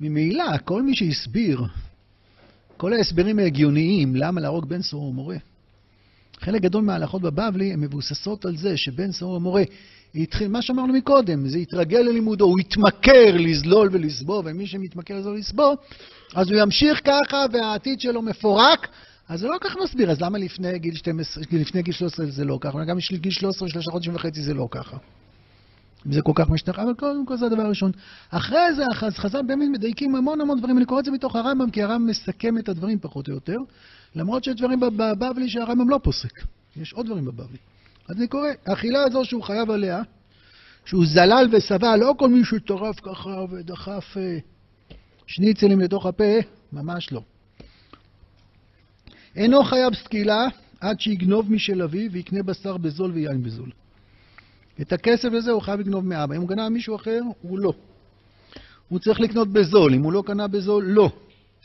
ממילא, 0.00 0.58
כל 0.64 0.82
מי 0.82 0.96
שהסביר, 0.96 1.62
כל 2.76 2.92
ההסברים 2.92 3.38
ההגיוניים 3.38 4.16
למה 4.16 4.40
להרוג 4.40 4.68
בן 4.68 4.82
סורר 4.82 5.08
ומורה, 5.08 5.36
חלק 6.40 6.62
גדול 6.62 6.84
מההלכות 6.84 7.22
בבבלי 7.22 7.72
הן 7.72 7.80
מבוססות 7.80 8.44
על 8.44 8.56
זה 8.56 8.76
שבן 8.76 9.12
סורר 9.12 9.36
ומורה 9.36 9.62
התחיל, 10.14 10.48
מה 10.48 10.62
שאמרנו 10.62 10.92
מקודם, 10.92 11.48
זה 11.48 11.58
התרגל 11.58 11.98
ללימודו, 11.98 12.44
הוא 12.44 12.58
התמכר 12.60 13.36
לזלול 13.38 13.88
ולסבור, 13.92 14.42
ומי 14.46 14.66
שמתמכר 14.66 15.18
לזלול 15.18 15.34
ולסבור, 15.34 15.74
אז 16.34 16.50
הוא 16.50 16.60
ימשיך 16.60 17.00
ככה 17.04 17.44
והעתיד 17.52 18.00
שלו 18.00 18.22
מפורק, 18.22 18.88
אז 19.28 19.40
זה 19.40 19.48
לא 19.48 19.56
כל 19.62 19.68
כך 19.68 19.76
מסביר, 19.84 20.10
אז 20.10 20.20
למה 20.20 20.38
לפני 20.38 20.78
גיל 20.78 20.94
12, 20.94 21.44
לפני 21.52 21.82
גיל 21.82 21.94
13 21.94 22.26
זה 22.26 22.44
לא 22.44 22.58
ככה, 22.60 22.84
גם 22.84 22.98
גיל 23.12 23.32
13, 23.32 23.68
שלושה 23.68 23.90
חודשים 23.90 24.14
וחצי 24.14 24.42
זה 24.42 24.54
לא 24.54 24.68
ככה. 24.70 24.96
זה 26.10 26.22
כל 26.22 26.32
כך 26.34 26.50
משתנה, 26.50 26.82
אבל 26.82 26.94
קודם 26.94 27.26
כל 27.26 27.36
זה 27.36 27.46
הדבר 27.46 27.62
הראשון. 27.62 27.92
אחרי 28.30 28.74
זה, 28.74 28.84
אז 29.02 29.14
חז"ל 29.14 29.42
באמת 29.42 29.68
מדייקים 29.72 30.16
המון 30.16 30.40
המון 30.40 30.58
דברים, 30.58 30.76
אני 30.76 30.86
קורא 30.86 31.00
את 31.00 31.04
זה 31.04 31.10
מתוך 31.10 31.36
הרמב"ם, 31.36 31.70
כי 31.70 31.82
הרמב"ם 31.82 32.06
מסכם 32.06 32.58
את 32.58 32.68
הדברים 32.68 32.98
פחות 32.98 33.28
או 33.28 33.34
יותר, 33.34 33.56
למרות 34.14 34.44
שיש 34.44 34.54
דברים 34.54 34.80
בבבלי 34.80 35.48
שהרמב"ם 35.48 35.88
לא 35.88 36.00
פוסק. 36.02 36.32
יש 36.76 36.92
עוד 36.92 37.06
דברים 37.06 37.24
בבבלי. 37.24 37.58
אז 38.08 38.16
אני 38.16 38.28
קורא, 38.28 38.48
האכילה 38.66 39.02
הזו 39.02 39.24
שהוא 39.24 39.42
חייב 39.42 39.70
עליה, 39.70 40.02
שהוא 40.84 41.06
זלל 41.06 41.48
ושבע, 41.52 41.96
לא 41.96 42.14
כל 42.18 42.28
מי 42.28 42.44
שטרף 42.44 43.00
ככה 43.00 43.44
ודחף 43.50 44.16
אה, 44.16 44.38
שניצלים 45.26 45.80
לתוך 45.80 46.06
הפה, 46.06 46.34
ממש 46.72 47.12
לא. 47.12 47.22
אינו 49.36 49.64
חייב 49.64 49.94
סקילה 49.94 50.46
עד 50.80 51.00
שיגנוב 51.00 51.52
משל 51.52 51.82
אביו 51.82 52.12
ויקנה 52.12 52.42
בשר 52.42 52.76
בזול 52.76 53.10
ויין 53.10 53.42
בזול. 53.42 53.70
את 54.80 54.92
הכסף 54.92 55.28
הזה 55.32 55.50
הוא 55.50 55.62
חייב 55.62 55.80
לגנוב 55.80 56.06
מאבא. 56.06 56.36
אם 56.36 56.40
הוא 56.40 56.48
קנה 56.48 56.68
מישהו 56.68 56.96
אחר, 56.96 57.20
הוא 57.42 57.58
לא. 57.58 57.72
הוא 58.88 58.98
צריך 58.98 59.20
לקנות 59.20 59.48
בזול. 59.48 59.94
אם 59.94 60.02
הוא 60.02 60.12
לא 60.12 60.22
קנה 60.26 60.48
בזול, 60.48 60.84
לא. 60.84 61.10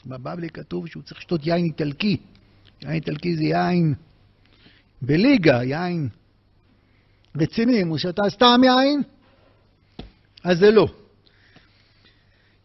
בבבלי 0.06 0.50
כתוב 0.50 0.88
שהוא 0.88 1.04
צריך 1.04 1.20
לשתות 1.20 1.48
יין 1.48 1.66
איטלקי. 1.66 2.18
יין 2.82 2.94
איטלקי 2.94 3.36
זה 3.36 3.44
יין 3.44 3.94
בליגה, 5.02 5.64
יין 5.64 6.10
רציני. 7.36 7.82
אם 7.82 7.88
הוא 7.88 7.98
שתה 7.98 8.24
סתם 8.30 8.62
יין, 8.64 9.02
אז 10.44 10.58
זה 10.60 10.72
לא. 10.72 10.88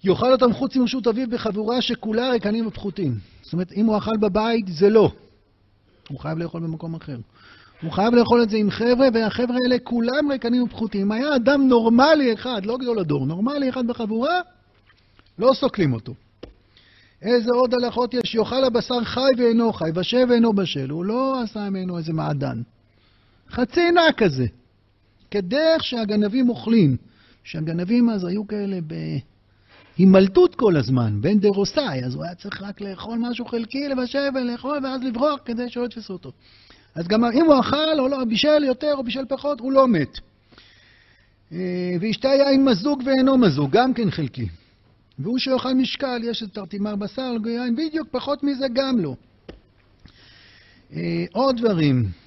יאכל 0.04 0.32
אותם 0.32 0.52
חוץ 0.52 0.76
מרשות 0.76 1.06
אביו 1.06 1.30
בחבורה 1.30 1.82
שכולה 1.82 2.30
ריקנים 2.30 2.66
ופחותים. 2.66 3.14
זאת 3.42 3.52
אומרת, 3.52 3.72
אם 3.72 3.86
הוא 3.86 3.98
אכל 3.98 4.16
בבית, 4.20 4.66
זה 4.68 4.90
לא. 4.90 5.12
הוא 6.08 6.20
חייב 6.20 6.38
לאכול 6.38 6.60
במקום 6.60 6.94
אחר. 6.94 7.16
הוא 7.82 7.92
חייב 7.92 8.14
לאכול 8.14 8.42
את 8.42 8.50
זה 8.50 8.56
עם 8.56 8.70
חבר'ה, 8.70 9.08
והחבר'ה 9.14 9.56
האלה 9.64 9.78
כולם 9.78 10.30
ריקנים 10.30 10.62
ופחותים. 10.62 11.12
היה 11.12 11.36
אדם 11.36 11.68
נורמלי 11.68 12.34
אחד, 12.34 12.66
לא 12.66 12.76
גדול 12.76 12.98
הדור, 12.98 13.26
נורמלי 13.26 13.68
אחד 13.68 13.86
בחבורה, 13.86 14.40
לא 15.38 15.52
סוקלים 15.54 15.92
אותו. 15.92 16.14
איזה 17.22 17.50
עוד 17.54 17.74
הלכות 17.74 18.14
יש? 18.14 18.34
יאכל 18.34 18.64
הבשר 18.64 19.04
חי 19.04 19.30
ואינו 19.38 19.72
חי, 19.72 19.92
בשל 19.94 20.24
ואינו 20.28 20.52
בשל. 20.52 20.90
הוא 20.90 21.04
לא 21.04 21.42
עשה 21.42 21.70
ממנו 21.70 21.98
איזה 21.98 22.12
מעדן. 22.12 22.62
חצי 23.54 23.90
נע 23.90 24.12
כזה. 24.16 24.46
כדרך 25.30 25.84
שהגנבים 25.84 26.48
אוכלים. 26.48 26.96
שהגנבים 27.44 28.10
אז 28.10 28.24
היו 28.24 28.46
כאלה 28.46 28.78
בהימלטות 29.98 30.54
כל 30.54 30.76
הזמן, 30.76 31.20
בין 31.20 31.40
דרוסאי, 31.40 32.04
אז 32.04 32.14
הוא 32.14 32.24
היה 32.24 32.34
צריך 32.34 32.62
רק 32.62 32.80
לאכול 32.80 33.18
משהו 33.18 33.44
חלקי, 33.44 33.88
לבשל 33.88 34.28
ולאכול, 34.34 34.78
ואז 34.84 35.02
לברוח 35.02 35.40
כדי 35.44 35.70
שלא 35.70 35.84
יתפסו 35.84 36.12
אותו. 36.12 36.32
אז 36.94 37.08
גם 37.08 37.24
אם 37.24 37.44
הוא 37.44 37.60
אכל 37.60 37.98
או 37.98 38.08
לא, 38.08 38.24
בישל 38.24 38.64
יותר 38.64 38.94
או 38.94 39.04
בישל 39.04 39.24
פחות, 39.28 39.60
הוא 39.60 39.72
לא 39.72 39.88
מת. 39.88 40.18
אה, 41.52 41.58
וישתה 42.00 42.28
יין 42.28 42.64
מזוג 42.64 43.02
ואינו 43.06 43.38
מזוג, 43.38 43.70
גם 43.70 43.94
כן 43.94 44.10
חלקי. 44.10 44.48
והוא 45.18 45.38
שאוכל 45.38 45.74
משקל, 45.74 46.20
יש 46.24 46.42
את 46.42 46.54
תרתימר 46.54 46.96
בשר, 46.96 47.32
יין, 47.46 47.76
בדיוק, 47.76 48.08
פחות 48.10 48.42
מזה 48.42 48.66
גם 48.72 48.98
לא. 48.98 49.14
אה, 50.96 51.24
עוד 51.32 51.56
דברים. 51.56 52.23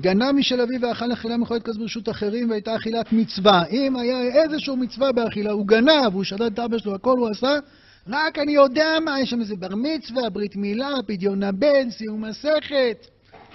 גנב 0.00 0.32
משל 0.32 0.60
אביו 0.60 0.80
ואכל 0.80 1.12
אכילה 1.12 1.36
מכוערת 1.36 1.62
כזו 1.62 1.80
ברשות 1.80 2.08
אחרים 2.08 2.50
והייתה 2.50 2.76
אכילת 2.76 3.12
מצווה. 3.12 3.64
אם 3.70 3.96
היה 3.96 4.22
איזשהו 4.22 4.76
מצווה 4.76 5.12
באכילה, 5.12 5.50
הוא 5.50 5.66
גנב, 5.66 6.14
הוא 6.14 6.24
שדד 6.24 6.52
את 6.52 6.58
אבא 6.58 6.78
שלו, 6.78 6.94
הכל 6.94 7.18
הוא 7.18 7.28
עשה, 7.28 7.58
רק 8.08 8.38
אני 8.38 8.52
יודע 8.52 8.88
מה, 9.04 9.20
יש 9.20 9.30
שם 9.30 9.40
איזה 9.40 9.56
בר 9.56 9.74
מצווה, 9.74 10.30
ברית 10.30 10.56
מילה, 10.56 10.94
פדיון 11.06 11.42
הבן, 11.42 11.90
סיום 11.90 12.24
מסכת, 12.24 13.06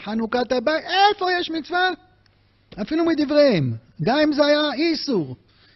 חנוכת 0.03 0.51
הבית, 0.51 0.83
איפה 0.83 1.31
יש 1.39 1.51
מצווה? 1.51 1.89
אפילו 2.81 3.05
מדבריהם. 3.05 3.73
גם 4.01 4.19
אם 4.23 4.33
זה 4.33 4.45
היה 4.45 4.73
איסור. 4.73 5.35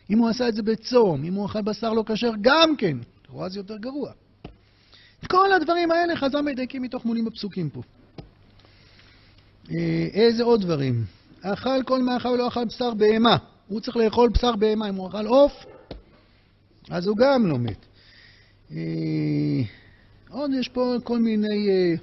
אם 0.10 0.18
הוא 0.18 0.30
עשה 0.30 0.48
את 0.48 0.56
זה 0.56 0.62
בצום, 0.62 1.24
אם 1.24 1.34
הוא 1.34 1.46
אכל 1.46 1.62
בשר 1.62 1.94
לא 1.94 2.04
כשר, 2.08 2.32
גם 2.42 2.76
כן. 2.78 2.98
לכאורה 3.26 3.50
זה 3.50 3.60
יותר 3.60 3.78
גרוע. 3.78 4.12
כל 5.30 5.54
הדברים 5.54 5.92
האלה 5.92 6.16
חז"ל 6.16 6.42
מדייקים 6.42 6.82
מתוך 6.82 7.06
מונים 7.06 7.26
בפסוקים 7.26 7.70
פה. 7.70 7.82
אה, 9.72 10.08
איזה 10.14 10.44
עוד 10.44 10.62
דברים? 10.62 11.06
אכל 11.42 11.84
כל 11.86 12.02
מאכל 12.02 12.28
ולא 12.28 12.48
אכל 12.48 12.66
בשר 12.66 12.94
בהמה. 12.94 13.38
הוא 13.68 13.80
צריך 13.80 13.98
לאכול 13.98 14.30
בשר 14.30 14.56
בהמה. 14.56 14.90
אם 14.90 14.96
הוא 14.96 15.08
אכל 15.08 15.26
עוף, 15.26 15.66
אז 16.90 17.08
הוא 17.08 17.18
גם 17.18 17.48
לא 17.48 17.58
מת. 17.58 17.86
אה, 18.72 19.62
עוד 20.30 20.52
יש 20.60 20.68
פה 20.68 20.96
כל 21.04 21.20
מיני 21.20 21.70
אה, 21.70 21.96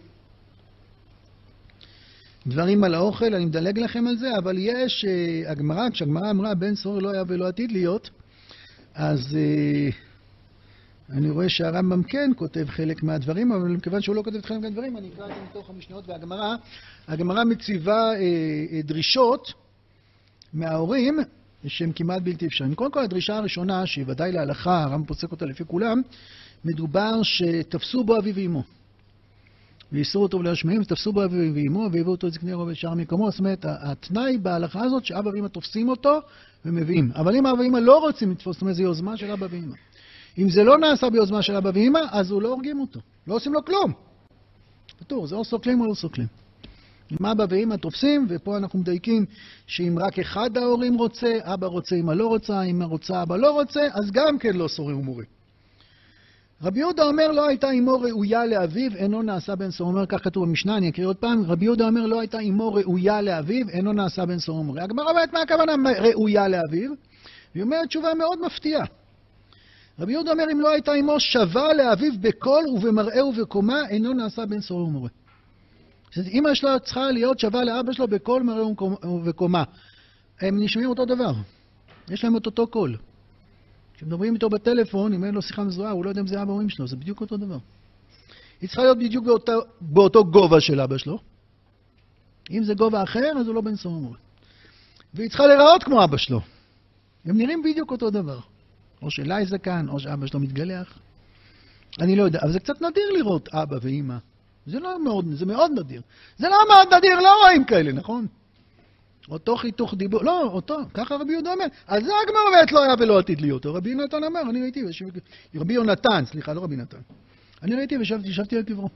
דברים 2.46 2.84
על 2.84 2.94
האוכל, 2.94 3.34
אני 3.34 3.44
מדלג 3.44 3.78
לכם 3.78 4.06
על 4.06 4.16
זה, 4.16 4.38
אבל 4.38 4.56
יש, 4.58 5.04
אה, 5.08 5.50
הגמרא, 5.50 5.90
כשהגמרא 5.90 6.30
אמרה 6.30 6.54
בן 6.54 6.74
סורר 6.74 6.98
לא 6.98 7.10
היה 7.10 7.22
ולא 7.26 7.48
עתיד 7.48 7.72
להיות, 7.72 8.10
אז 8.94 9.36
אני 11.10 11.30
רואה 11.30 11.48
שהרמב"ם 11.48 12.02
כן 12.02 12.30
כותב 12.36 12.66
חלק 12.68 13.02
מהדברים, 13.02 13.52
אבל 13.52 13.68
מכיוון 13.68 14.00
שהוא 14.00 14.16
לא 14.16 14.22
כותב 14.22 14.40
חלק 14.46 14.60
מהדברים, 14.60 14.96
אני 14.96 15.08
אקרא 15.14 15.26
את 15.26 15.34
זה 15.34 15.40
מתוך 15.50 15.70
המשניות 15.70 16.08
והגמרא. 16.08 16.56
הגמרא 17.08 17.44
מציבה 17.44 18.10
דרישות 18.84 19.52
מההורים 20.52 21.18
שהן 21.66 21.92
כמעט 21.94 22.22
בלתי 22.22 22.46
אפשריים. 22.46 22.74
קודם 22.74 22.92
כל, 22.92 23.04
הדרישה 23.04 23.36
הראשונה, 23.36 23.86
שהיא 23.86 24.04
ודאי 24.08 24.32
להלכה, 24.32 24.82
הרמב"ם 24.82 25.06
פוסק 25.06 25.32
אותה 25.32 25.46
לפי 25.46 25.64
כולם, 25.64 26.02
מדובר 26.64 27.22
שתפסו 27.22 28.04
בו 28.04 28.18
אביו 28.18 28.34
ואמו. 28.34 28.62
ואיסרו 29.92 30.22
אותו 30.22 30.38
ולהשמיעים, 30.38 30.84
תפסו 30.84 31.12
בו 31.12 31.24
אביו 31.24 31.54
ואמו, 31.54 31.80
והביאו 31.80 32.10
אותו 32.10 32.26
לזקני 32.26 32.52
רוב 32.52 32.68
ושאר 32.68 32.94
מקומו. 32.94 33.30
זאת 33.30 33.38
אומרת, 33.38 33.64
התנאי 33.68 34.38
בהלכה 34.38 34.82
הזאת 34.82 35.04
שאבא 35.04 35.28
ואמא 35.28 35.48
תופסים 35.48 35.88
אותו 35.88 36.18
ומביאים. 36.64 37.10
אבל 37.14 37.36
אם 37.36 37.46
אבא 37.46 37.60
ואמא 37.60 37.78
לא 37.78 37.98
רוצים 37.98 38.30
לתפוס, 38.30 38.56
זאת 38.56 38.62
אומרת, 38.62 38.74
זו 38.74 38.82
יוזמה 38.82 39.16
של 39.16 39.30
אבא 39.30 39.46
ואמא. 39.50 39.74
אם 40.40 40.50
זה 40.50 40.64
לא 40.64 40.78
נעשה 40.78 41.10
ביוזמה 41.10 41.42
של 41.42 41.56
אבא 41.56 41.70
ואמא, 41.74 42.00
אז 42.10 42.30
הוא 42.30 42.42
לא 42.42 42.48
הורגים 42.48 42.80
אותו. 42.80 43.00
לא 43.26 43.34
עושים 43.34 43.52
לו 43.52 43.64
כלום. 43.64 43.92
פטור, 44.98 45.26
זה 45.26 45.34
או 45.34 45.44
סוקלים 45.44 45.80
או 45.80 45.86
לא 45.86 45.94
סוקלים. 45.94 46.26
אם 47.12 47.26
אבא 47.26 47.44
ואמא 47.48 47.74
תופסים, 47.74 48.26
ופה 48.28 48.56
אנחנו 48.56 48.78
מדייקים 48.78 49.26
שאם 49.66 49.98
רק 50.00 50.18
אחד 50.18 50.56
ההורים 50.56 50.94
רוצה, 50.94 51.38
אבא 51.42 51.66
רוצה, 51.66 51.96
אמא 51.96 52.12
לא 52.12 52.26
רוצה, 52.26 52.62
אמא 52.62 52.84
רוצה, 52.84 53.22
אבא 53.22 53.36
לא 53.36 53.50
רוצה, 53.50 53.80
אז 53.92 54.10
גם 54.10 54.38
כן 54.38 54.56
לא 54.56 54.68
סורי 54.68 54.94
ומורה. 54.94 55.24
רבי 56.62 56.78
יהודה 56.78 57.02
אומר 57.02 57.32
לא 57.32 57.48
הייתה 57.48 57.70
אמו 57.70 58.00
ראויה 58.00 58.46
לאביו, 58.46 58.90
אינו 58.96 59.22
נעשה 59.22 59.56
בן 59.56 59.70
סור 59.70 59.88
אומר, 59.88 60.06
כך 60.06 60.24
כתוב 60.24 60.44
במשנה, 60.44 60.76
אני 60.76 60.88
אקריא 60.88 61.06
עוד 61.06 61.16
פעם, 61.16 61.44
רבי 61.44 61.64
יהודה 61.64 61.88
אומר 61.88 62.06
לא 62.06 62.20
הייתה 62.20 62.38
אמו 62.40 62.74
ראויה 62.74 63.22
לאביו, 63.22 63.68
אינו 63.68 63.92
נעשה 63.92 64.26
בן 64.26 64.38
סור 64.38 64.56
ומורה. 64.56 64.82
הגמרא 64.82 65.10
אומרת 65.10 65.32
מה 65.32 65.40
הכוונה 65.40 65.72
ראויה 66.00 66.48
לאביו? 66.48 66.90
והיא 67.54 67.62
אומרת 67.62 67.88
תשובה 67.88 68.14
מאוד 68.14 68.38
מפתיעה. 68.46 68.84
רבי 70.00 70.12
יהודה 70.12 70.32
אומר, 70.32 70.44
אם 70.52 70.60
לא 70.60 70.70
הייתה 70.70 70.94
אמו 70.94 71.20
שווה 71.20 71.74
לאביו 71.74 72.12
בקול 72.20 72.64
ובמראה 72.68 73.26
ובקומה, 73.26 73.88
אינו 73.88 74.12
נעשה 74.12 74.46
בן 74.46 74.60
סורר 74.60 74.84
ומורה. 74.84 75.08
אמא 76.16 76.54
שלו 76.54 76.80
צריכה 76.80 77.10
להיות 77.10 77.38
שווה 77.38 77.64
לאבא 77.64 77.92
שלו 77.92 78.08
בקול, 78.08 78.42
מראה 78.42 78.64
ובקומה. 79.04 79.64
הם 80.40 80.62
נשמעים 80.62 80.88
אותו 80.88 81.04
דבר. 81.04 81.32
יש 82.08 82.24
להם 82.24 82.36
את 82.36 82.46
אותו 82.46 82.66
קול. 82.66 82.96
כשמדברים 83.94 84.34
איתו 84.34 84.50
בטלפון, 84.50 85.12
אם 85.12 85.24
אין 85.24 85.34
לו 85.34 85.42
שיחה 85.42 85.64
מזוהה, 85.64 85.90
הוא 85.90 86.04
לא 86.04 86.10
יודע 86.10 86.20
אם 86.20 86.26
זה 86.26 86.42
אבא 86.42 86.52
או 86.52 86.60
אמא 86.60 86.68
שלו, 86.68 86.86
זה 86.86 86.96
בדיוק 86.96 87.20
אותו 87.20 87.36
דבר. 87.36 87.58
היא 88.60 88.68
צריכה 88.68 88.82
להיות 88.82 88.98
בדיוק 88.98 89.24
באותו, 89.24 89.52
באותו 89.80 90.24
גובה 90.24 90.60
של 90.60 90.80
אבא 90.80 90.98
שלו. 90.98 91.18
אם 92.50 92.64
זה 92.64 92.74
גובה 92.74 93.02
אחר, 93.02 93.32
אז 93.40 93.46
הוא 93.46 93.54
לא 93.54 93.60
בן 93.60 93.76
סורר 93.76 93.96
ומורה. 93.96 94.16
והיא 95.14 95.28
צריכה 95.28 95.46
להיראות 95.46 95.84
כמו 95.84 96.04
אבא 96.04 96.16
שלו. 96.16 96.40
הם 97.24 97.36
נראים 97.36 97.62
בדיוק 97.62 97.90
אותו 97.90 98.10
דבר. 98.10 98.38
או 99.02 99.10
שאלי 99.10 99.46
זקן, 99.46 99.86
או 99.88 100.00
שאבא 100.00 100.26
שלו 100.26 100.40
מתגלח. 100.40 100.98
אני 102.00 102.16
לא 102.16 102.22
יודע, 102.22 102.38
אבל 102.42 102.52
זה 102.52 102.60
קצת 102.60 102.82
נדיר 102.82 103.12
לראות 103.12 103.48
אבא 103.48 103.76
ואימא. 103.82 104.16
זה 104.66 104.80
לא 104.80 105.04
מאוד, 105.04 105.26
זה 105.34 105.46
מאוד 105.46 105.70
נדיר. 105.78 106.02
זה 106.38 106.48
לא 106.48 106.56
מאוד 106.68 106.94
נדיר, 106.94 107.20
לא 107.20 107.42
רואים 107.44 107.64
כאלה, 107.64 107.92
נכון? 107.92 108.26
אותו 109.30 109.56
חיתוך 109.56 109.94
דיבור, 109.94 110.24
לא, 110.24 110.42
אותו, 110.42 110.78
ככה 110.94 111.14
רבי 111.14 111.32
יהודה 111.32 111.52
אומר. 111.52 111.64
על 111.86 112.04
זה 112.04 112.12
הגמר 112.22 112.40
אומרת 112.46 112.72
לא 112.72 112.82
היה 112.82 112.94
ולא 112.98 113.18
עתיד 113.18 113.40
להיות. 113.40 113.66
רבי 113.66 113.94
נתן 113.94 114.24
אמר, 114.24 114.40
אני 114.50 114.62
ראיתי, 114.62 114.82
רבי 115.54 115.74
יונתן, 115.74 116.24
סליחה, 116.26 116.52
לא 116.52 116.60
רבי 116.60 116.76
נתן. 116.76 116.98
אני 117.62 117.74
ראיתי 117.74 117.96
וישבתי, 117.96 118.28
ישבתי 118.28 118.56
על 118.56 118.62
קברו. 118.62 118.88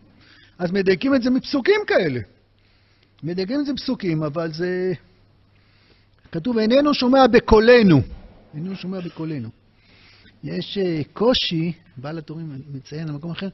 אז 0.58 0.72
מדייקים 0.72 1.14
את 1.14 1.22
זה 1.22 1.30
מפסוקים 1.30 1.80
כאלה. 1.86 2.20
מדייקים 3.22 3.60
את 3.60 3.66
זה 3.66 3.72
בפסוקים, 3.72 4.22
אבל 4.22 4.52
זה... 4.52 4.92
כתוב, 6.32 6.58
איננו 6.58 6.94
שומע 6.94 7.26
בקולנו. 7.26 8.00
איננו 8.54 8.76
שומע 8.76 9.00
בקולנו. 9.00 9.48
יש 10.44 10.78
אה, 10.78 11.00
קושי, 11.12 11.72
בעל 11.96 12.18
התורים 12.18 12.62
מציין 12.72 13.08
במקום 13.08 13.30
אחר, 13.30 13.48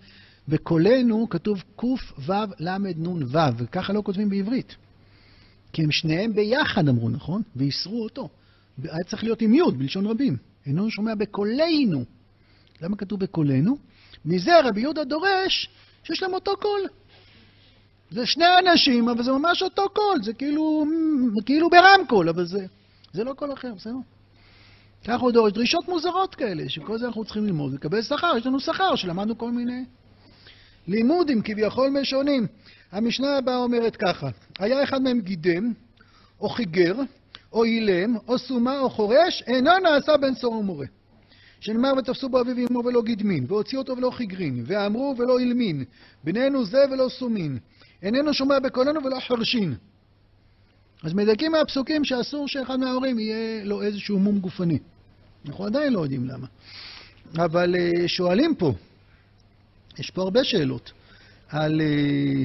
בקולנו 0.49 1.27
כתוב 1.31 1.63
קו"ף-ל"נ"ו, 1.77 3.19
וככה 3.57 3.93
לא 3.93 4.03
כותבים 4.05 4.29
בעברית. 4.29 4.77
כי 5.73 5.83
הם 5.83 5.91
שניהם 5.91 6.35
ביחד 6.35 6.89
אמרו, 6.89 7.09
נכון? 7.09 7.43
ואיסרו 7.57 8.05
אותו. 8.05 8.29
היה 8.83 9.05
צריך 9.07 9.25
להיות 9.25 9.43
עם 9.43 9.55
י' 9.55 9.71
בלשון 9.77 10.07
רבים. 10.07 10.37
אינו 10.67 10.91
שומע 10.91 11.15
בקולנו. 11.15 12.05
למה 12.83 12.97
כתוב 12.97 13.21
בקולנו? 13.21 13.77
מזה 14.25 14.61
רבי 14.61 14.81
יהודה 14.81 15.05
דורש 15.05 15.69
שיש 16.05 16.23
להם 16.23 16.35
אותו 16.35 16.57
קול. 16.57 16.81
זה 18.11 18.27
שני 18.27 18.45
אנשים, 18.59 19.09
אבל 19.09 19.23
זה 19.23 19.33
ממש 19.33 19.63
אותו 19.63 19.83
קול, 19.95 20.23
זה 20.23 20.33
כאילו, 20.33 20.85
כאילו 21.47 21.71
ברמקול, 21.71 22.29
אבל 22.29 22.47
זה, 22.47 22.67
זה 23.13 23.25
לא 23.25 23.33
קול 23.33 23.53
אחר, 23.53 23.75
בסדר? 23.75 23.93
הוא 25.07 25.33
דורש 25.33 25.53
דרישות 25.53 25.89
מוזרות 25.89 26.35
כאלה, 26.35 26.69
שכל 26.69 26.99
זה 26.99 27.07
אנחנו 27.07 27.25
צריכים 27.25 27.45
ללמוד 27.45 27.73
ולקבל 27.73 28.03
שכר, 28.03 28.33
יש 28.37 28.47
לנו 28.47 28.61
שכר 28.61 28.97
שלמדנו 28.97 29.39
כל 29.39 29.51
מיני 29.51 29.85
לימודים 30.89 31.43
כביכול 31.43 31.91
משונים. 31.91 32.47
המשנה 32.93 33.37
הבאה 33.37 33.57
אומרת 33.57 33.97
ככה, 33.97 34.29
היה 34.59 34.83
אחד 34.83 35.03
מהם 35.03 35.21
גידם, 35.21 35.73
או 36.41 36.49
חיגר, 36.49 36.95
או 37.53 37.65
אילם, 37.65 38.17
או 38.29 38.39
סומה, 38.39 38.81
או 38.81 38.91
חורש, 38.91 39.43
אינו 39.47 39.79
נעשה 39.79 40.17
בן 40.17 40.35
סור 40.35 40.53
ומורה. 40.53 40.87
שנאמר 41.61 41.93
ותפסו 41.99 42.29
בו 42.29 42.41
אביו 42.41 42.57
ואמו 42.57 42.85
ולא 42.85 43.03
גידמין, 43.03 43.45
והוציאו 43.49 43.83
אותו 43.83 43.97
ולא 43.97 44.11
חיגרין, 44.11 44.65
ואמרו 44.67 45.15
ולא 45.19 45.39
אילמין, 45.39 45.85
בינינו 46.25 46.65
זה 46.65 46.85
ולא 46.91 47.09
סומין, 47.09 47.59
איננו 48.03 48.35
שומע 48.35 48.59
בקולנו 48.59 49.05
ולא 49.05 49.21
חרשין. 49.21 49.75
אז 51.03 51.13
מדייקים 51.13 51.53
מהפסוקים 51.53 52.05
שאסור 52.05 52.49
שאחד 52.49 52.81
מההורים 52.81 53.19
יהיה 53.19 53.65
לו 53.65 53.83
איזשהו 53.83 54.19
מום 54.19 54.39
גופני. 54.39 54.79
אנחנו 55.47 55.67
עדיין 55.67 55.93
לא 55.93 56.01
יודעים 56.01 56.29
למה. 56.29 56.47
אבל 57.39 57.75
אה, 57.77 58.09
שואלים 58.09 58.55
פה, 58.55 58.73
יש 59.99 60.11
פה 60.11 60.23
הרבה 60.23 60.45
שאלות, 60.45 60.93
על, 61.49 61.81
אה, 61.81 62.45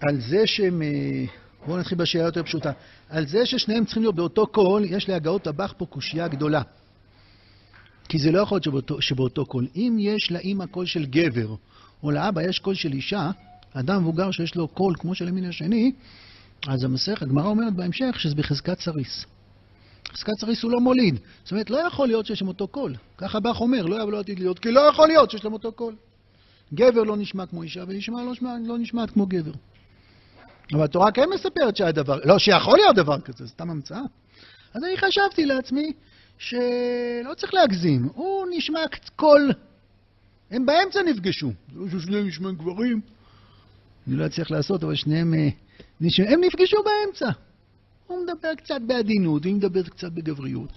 על 0.00 0.20
זה 0.20 0.46
שהם... 0.46 0.82
אה, 0.82 1.24
בואו 1.66 1.78
נתחיל 1.78 1.98
בשאלה 1.98 2.24
יותר 2.24 2.42
פשוטה. 2.42 2.72
על 3.08 3.26
זה 3.26 3.46
ששניהם 3.46 3.84
צריכים 3.84 4.02
להיות 4.02 4.14
באותו 4.14 4.46
קול, 4.46 4.84
יש 4.84 5.08
להגאות 5.08 5.42
טבח 5.42 5.74
פה 5.78 5.86
קושייה 5.86 6.28
גדולה. 6.28 6.62
כי 8.08 8.18
זה 8.18 8.30
לא 8.30 8.40
יכול 8.40 8.56
להיות 8.56 8.64
שבאותו, 8.64 9.02
שבאותו 9.02 9.46
קול. 9.46 9.66
אם 9.76 9.96
יש 10.00 10.32
לאימא 10.32 10.66
קול 10.66 10.86
של 10.86 11.06
גבר, 11.06 11.54
או 12.02 12.10
לאבא 12.10 12.42
יש 12.42 12.58
קול 12.58 12.74
של 12.74 12.92
אישה, 12.92 13.30
אדם 13.74 14.02
מבוגר 14.02 14.30
שיש 14.30 14.54
לו 14.54 14.68
קול 14.68 14.94
כמו 14.98 15.14
של 15.14 15.28
המין 15.28 15.44
השני, 15.44 15.92
אז 16.68 16.84
המסכת, 16.84 17.22
הגמרא 17.22 17.46
אומרת 17.46 17.74
בהמשך 17.74 18.16
שזה 18.18 18.34
בחזקת 18.34 18.80
סריס. 18.80 19.24
חזקת 20.12 20.32
סריס 20.38 20.62
הוא 20.62 20.72
לא 20.72 20.80
מוליד. 20.80 21.18
זאת 21.42 21.52
אומרת, 21.52 21.70
לא 21.70 21.76
יכול 21.76 22.08
להיות 22.08 22.26
שיש 22.26 22.42
להם 22.42 22.48
אותו 22.48 22.68
קול. 22.68 22.94
ככה 23.18 23.40
באך 23.40 23.60
אומר, 23.60 23.86
לא 23.86 23.96
היה 23.96 24.04
ולא 24.04 24.20
עתיד 24.20 24.38
להיות, 24.38 24.58
כי 24.58 24.70
לא 24.70 24.80
יכול 24.80 25.08
להיות 25.08 25.30
שיש 25.30 25.44
להם 25.44 25.52
אותו 25.52 25.72
קול. 25.72 25.94
גבר 26.74 27.02
לא 27.02 27.16
נשמע 27.16 27.46
כמו 27.46 27.62
אישה, 27.62 27.84
ואישה 27.88 28.12
לא, 28.12 28.32
לא 28.66 28.78
נשמעת 28.78 29.10
כמו 29.10 29.26
גבר. 29.26 29.52
אבל 30.72 30.84
התורה 30.84 31.12
כן 31.12 31.28
מספרת 31.34 31.76
שהדבר, 31.76 32.18
לא 32.24 32.38
שיכול 32.38 32.78
להיות 32.78 32.96
דבר 32.96 33.20
כזה, 33.20 33.44
זה 33.44 33.50
סתם 33.50 33.70
המצאה. 33.70 34.02
אז 34.74 34.84
אני 34.84 34.96
חשבתי 34.96 35.46
לעצמי 35.46 35.92
שלא 36.38 37.34
צריך 37.36 37.54
להגזים, 37.54 38.08
הוא 38.14 38.46
נשמע 38.50 38.80
קול, 39.16 39.52
הם 40.50 40.66
באמצע 40.66 41.02
נפגשו. 41.02 41.52
זה 41.72 41.80
לא 41.80 42.00
ששניהם 42.00 42.26
נשמעים 42.26 42.54
גברים. 42.54 43.00
אני 44.10 44.18
לא 44.18 44.26
אצליח 44.26 44.50
לעשות, 44.50 44.84
אבל 44.84 44.94
שניהם 44.94 45.34
אה, 45.34 45.48
הם 46.00 46.40
נפגשו 46.40 46.76
באמצע. 46.84 47.30
הוא 48.06 48.18
מדבר 48.24 48.54
קצת 48.54 48.80
בעדינות, 48.86 49.42
והיא 49.42 49.54
מדברת 49.54 49.88
קצת 49.88 50.12
בגבריות. 50.12 50.70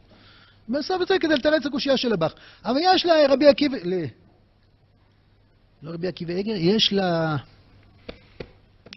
בסוף 0.70 1.08
זה 1.08 1.20
כדי 1.20 1.34
לתרץ 1.34 1.66
הקושייה 1.66 1.98
של 1.98 2.14
הבח. 2.14 2.34
אבל 2.66 2.80
יש 2.84 3.06
לה 3.06 3.14
רבי 3.30 3.48
עקיבא, 3.48 3.78
ל... 3.84 4.04
לא 5.84 5.92
רבי 5.92 6.08
עקיבא 6.08 6.40
אגר, 6.40 6.56
יש 6.56 6.94
לה... 6.94 7.38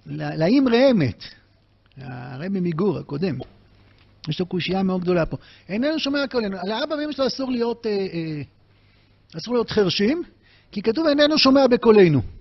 לאמרי 0.07 0.91
אמת, 0.91 1.25
הרבי 1.97 2.61
מגור 2.61 2.99
הקודם, 2.99 3.39
יש 4.29 4.41
לו 4.41 4.47
קושייה 4.47 4.83
מאוד 4.83 5.01
גדולה 5.01 5.27
פה. 5.27 5.37
איננו 5.69 5.99
שומע 5.99 6.27
קולנו. 6.31 6.57
לאבא 6.65 6.95
ואמא 6.95 7.13
שלו 7.13 7.27
אסור 7.27 7.51
להיות, 7.51 7.87
אה, 7.87 7.91
אה, 7.91 8.43
אסור 9.37 9.55
להיות 9.55 9.71
חרשים, 9.71 10.23
כי 10.73 10.83
כתוב 10.83 11.07
איננו 11.07 11.39
שומע 11.39 11.67
בקולנו. 11.67 12.36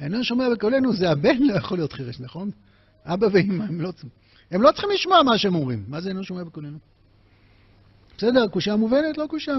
איננו 0.00 0.24
שומע 0.24 0.50
בקולנו 0.50 0.92
זה 0.92 1.10
הבן 1.10 1.42
לא 1.42 1.54
יכול 1.54 1.78
להיות 1.78 1.92
חירש, 1.92 2.20
נכון? 2.20 2.50
אבא 3.06 3.26
ואמא, 3.32 3.64
הם 3.64 3.80
לא, 3.80 3.92
הם 4.50 4.62
לא 4.62 4.72
צריכים 4.72 4.90
לשמוע 4.90 5.22
מה 5.22 5.38
שהם 5.38 5.54
אומרים. 5.54 5.84
מה 5.88 6.00
זה 6.00 6.08
איננו 6.08 6.24
שומע 6.24 6.44
בקולנו? 6.44 6.78
בסדר, 8.18 8.48
קושייה 8.48 8.76
מובנת? 8.76 9.18
לא 9.18 9.26
קושייה, 9.26 9.56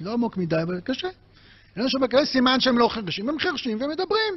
לא 0.00 0.12
עמוק 0.12 0.36
מדי, 0.36 0.62
אבל 0.62 0.80
קשה. 0.80 1.08
איננו 1.76 1.90
שומע 1.90 2.06
בקולנו, 2.06 2.26
סימן 2.26 2.60
שהם 2.60 2.78
לא 2.78 2.88
חרשים, 2.88 3.28
הם 3.28 3.38
חרשים 3.38 3.78
ומדברים. 3.80 4.34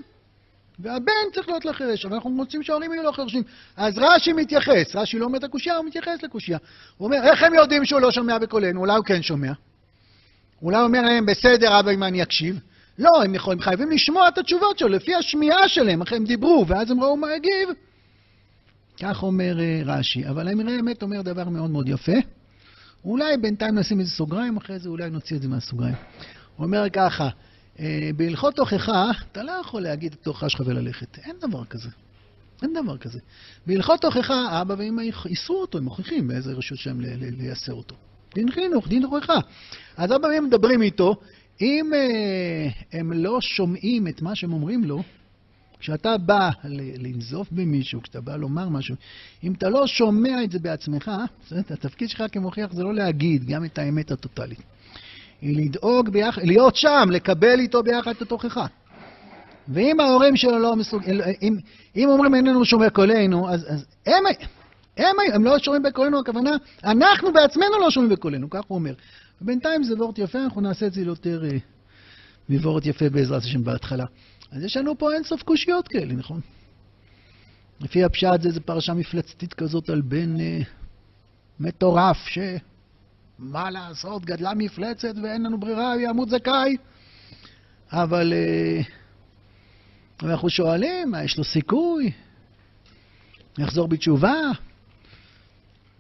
והבן 0.79 1.13
צריך 1.33 1.47
להיות 1.47 1.65
לחירש, 1.65 2.05
אבל 2.05 2.15
אנחנו 2.15 2.29
רוצים 2.37 2.63
שההורים 2.63 2.93
יהיו 2.93 3.03
לא 3.03 3.11
חרשים. 3.11 3.43
אז 3.77 3.97
רש"י 3.97 4.33
מתייחס, 4.33 4.95
רש"י 4.95 5.19
לא 5.19 5.25
אומר 5.25 5.37
את 5.37 5.43
הקושייה, 5.43 5.77
הוא 5.77 5.85
מתייחס 5.85 6.23
לקושייה. 6.23 6.57
הוא 6.97 7.05
אומר, 7.05 7.17
איך 7.23 7.43
הם 7.43 7.53
יודעים 7.53 7.85
שהוא 7.85 8.01
לא 8.01 8.11
שומע 8.11 8.37
בקולנו? 8.37 8.79
אולי 8.79 8.95
הוא 8.95 9.05
כן 9.05 9.21
שומע. 9.21 9.51
אולי 10.61 10.77
הוא 10.77 10.85
אומר 10.85 11.01
להם, 11.01 11.25
בסדר, 11.25 11.79
אבא, 11.79 11.91
אם 11.91 12.03
אני 12.03 12.23
אקשיב. 12.23 12.59
לא, 12.99 13.09
הם, 13.23 13.35
יכולים, 13.35 13.59
הם 13.59 13.63
חייבים 13.63 13.91
לשמוע 13.91 14.27
את 14.27 14.37
התשובות 14.37 14.79
שלו 14.79 14.89
לפי 14.89 15.15
השמיעה 15.15 15.67
שלהם, 15.69 16.01
אחרי 16.01 16.17
הם 16.17 16.25
דיברו, 16.25 16.65
ואז 16.67 16.91
הם 16.91 17.03
ראו 17.03 17.17
מה 17.17 17.27
הגיב. 17.33 17.69
כך 18.99 19.23
אומר 19.23 19.59
אה, 19.59 19.81
רש"י. 19.85 20.27
אבל 20.29 20.47
המראה 20.47 20.75
האמת 20.75 21.01
אומר 21.01 21.21
דבר 21.21 21.49
מאוד 21.49 21.69
מאוד 21.71 21.89
יפה. 21.89 22.17
אולי 23.05 23.37
בינתיים 23.37 23.79
נשים 23.79 23.99
איזה 23.99 24.11
סוגריים, 24.11 24.57
אחרי 24.57 24.79
זה 24.79 24.89
אולי 24.89 25.09
נוציא 25.09 25.37
את 25.37 25.41
זה 25.41 25.47
מהסוגריים. 25.47 25.95
הוא 26.55 26.65
אומר 26.65 26.89
ככה, 26.89 27.29
אה, 27.79 28.09
בהלכות 28.15 28.55
תוכחה, 28.55 29.11
אתה 29.31 29.43
לא 29.43 29.51
יכול 29.51 29.81
להגיד 29.81 30.15
תוכחה 30.21 30.49
שלך 30.49 30.61
וללכת. 30.65 31.17
אין 31.17 31.35
דבר 31.41 31.65
כזה. 31.65 31.89
אין 32.61 32.73
דבר 32.73 32.97
כזה. 32.97 33.19
בהלכות 33.67 34.01
תוכחה, 34.01 34.61
אבא 34.61 34.75
ואמא 34.77 35.01
איסרו 35.25 35.61
אותו, 35.61 35.77
הם 35.77 35.83
מוכיחים 35.83 36.27
באיזה 36.27 36.53
רשות 36.53 36.77
שם 36.77 36.99
לייסר 37.37 37.73
אותו. 37.73 37.95
דין 38.35 38.51
חינוך, 38.51 38.87
דין 38.87 39.01
תוכחה. 39.01 39.39
אז 39.97 40.11
אבא 40.11 40.27
ואמא 40.27 40.47
מדברים 40.47 40.81
איתו, 40.81 41.15
אם 41.61 41.91
אה, 41.93 42.67
הם 42.99 43.13
לא 43.13 43.41
שומעים 43.41 44.07
את 44.07 44.21
מה 44.21 44.35
שהם 44.35 44.53
אומרים 44.53 44.83
לו, 44.83 45.03
כשאתה 45.79 46.17
בא 46.17 46.49
לנזוף 46.99 47.47
במישהו, 47.51 48.01
כשאתה 48.01 48.21
בא 48.21 48.35
לומר 48.35 48.69
משהו, 48.69 48.95
אם 49.43 49.53
אתה 49.53 49.69
לא 49.69 49.87
שומע 49.87 50.43
את 50.43 50.51
זה 50.51 50.59
בעצמך, 50.59 51.11
התפקיד 51.51 52.09
שלך 52.09 52.23
כמוכיח 52.31 52.73
זה 52.73 52.83
לא 52.83 52.93
להגיד 52.93 53.45
גם 53.45 53.65
את 53.65 53.77
האמת 53.77 54.11
הטוטלית. 54.11 54.61
היא 55.41 55.65
לדאוג 55.65 56.09
ביחד, 56.09 56.41
להיות 56.43 56.75
שם, 56.75 57.09
לקבל 57.11 57.59
איתו 57.59 57.83
ביחד 57.83 58.11
את 58.11 58.21
התוכחה. 58.21 58.65
ואם 59.67 59.99
ההורים 59.99 60.35
שלו 60.35 60.59
לא 60.59 60.75
מסוגלים, 60.75 61.21
אם, 61.41 61.57
אם 61.95 62.09
אומרים 62.09 62.35
איננו 62.35 62.65
שומע 62.65 62.89
קולנו, 62.89 63.49
אז, 63.49 63.65
אז 63.73 63.85
הם, 64.05 64.23
הם, 64.97 65.15
הם 65.33 65.43
לא 65.43 65.59
שומעים 65.59 65.83
בקולנו, 65.83 66.19
הכוונה, 66.19 66.51
אנחנו 66.83 67.33
בעצמנו 67.33 67.79
לא 67.81 67.91
שומעים 67.91 68.11
בקולנו, 68.11 68.49
כך 68.49 68.61
הוא 68.67 68.75
אומר. 68.75 68.93
ובינתיים 69.41 69.83
זה 69.83 69.95
וורט 69.95 70.17
יפה, 70.17 70.43
אנחנו 70.43 70.61
נעשה 70.61 70.87
את 70.87 70.93
זה 70.93 71.01
יותר 71.01 71.45
אה, 71.45 71.57
מוורט 72.49 72.85
יפה 72.85 73.09
בעזרת 73.09 73.43
השם 73.43 73.63
בהתחלה. 73.63 74.05
אז 74.51 74.63
יש 74.63 74.77
לנו 74.77 74.97
פה 74.97 75.13
אינסוף 75.13 75.43
קושיות 75.43 75.87
כאלה, 75.87 76.13
נכון? 76.13 76.41
לפי 77.79 78.03
הפשט 78.03 78.41
זה 78.41 78.47
איזו 78.47 78.61
פרשה 78.61 78.93
מפלצתית 78.93 79.53
כזאת 79.53 79.89
על 79.89 80.01
בן, 80.01 80.39
אה, 80.39 80.59
מטורף, 81.59 82.17
שמה 82.27 83.69
לעשות, 83.69 84.25
גדלה 84.25 84.53
מפלצת 84.53 85.13
ואין 85.23 85.43
לנו 85.43 85.59
ברירה, 85.59 85.93
ימות 86.01 86.29
זכאי. 86.29 86.77
אבל 87.91 88.33
אה, 88.33 88.81
אנחנו 90.23 90.49
שואלים, 90.49 91.11
מה, 91.11 91.23
יש 91.23 91.37
לו 91.37 91.43
סיכוי? 91.43 92.11
יחזור 93.57 93.87
בתשובה? 93.87 94.33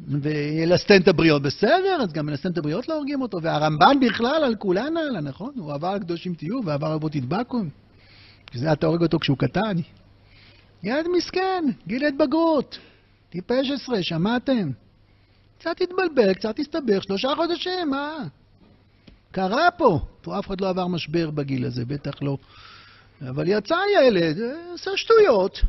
וילסטן 0.07 1.01
את 1.01 1.07
הבריות 1.07 1.41
בסדר, 1.41 1.97
אז 2.01 2.13
גם 2.13 2.25
מלסטן 2.25 2.51
את 2.51 2.57
הבריות 2.57 2.87
לא 2.87 2.93
הורגים 2.93 3.21
אותו. 3.21 3.41
והרמב"ן 3.41 3.97
בכלל 4.01 4.43
על 4.43 4.55
כולן 4.55 4.97
הלאה, 4.97 5.21
נכון? 5.21 5.53
הוא 5.57 5.73
עבר 5.73 5.87
על 5.87 5.99
קדושים 5.99 6.33
תהיו 6.33 6.65
ועבר 6.65 6.97
בו 6.97 7.09
תדבקו. 7.09 7.61
זה 8.53 8.73
אתה 8.73 8.87
הורג 8.87 9.01
אותו 9.01 9.19
כשהוא 9.19 9.37
קטן. 9.37 9.75
ילד 10.83 11.07
מסכן, 11.17 11.63
גיל 11.87 12.05
התבגרות, 12.05 12.79
טיפש 13.29 13.71
עשרה, 13.71 14.03
שמעתם? 14.03 14.71
קצת 15.59 15.81
התבלבל, 15.81 16.33
קצת 16.33 16.59
הסתבך, 16.59 17.03
שלושה 17.03 17.33
חודשים, 17.35 17.89
מה? 17.89 18.17
קרה 19.31 19.71
פה. 19.71 19.99
פה 20.21 20.39
אף 20.39 20.47
אחד 20.47 20.61
לא 20.61 20.69
עבר 20.69 20.87
משבר 20.87 21.31
בגיל 21.31 21.65
הזה, 21.65 21.85
בטח 21.85 22.21
לא. 22.21 22.37
אבל 23.29 23.47
יצא 23.47 23.75
ילד, 23.97 24.37
עושה 24.71 24.91
שטויות. 24.95 25.61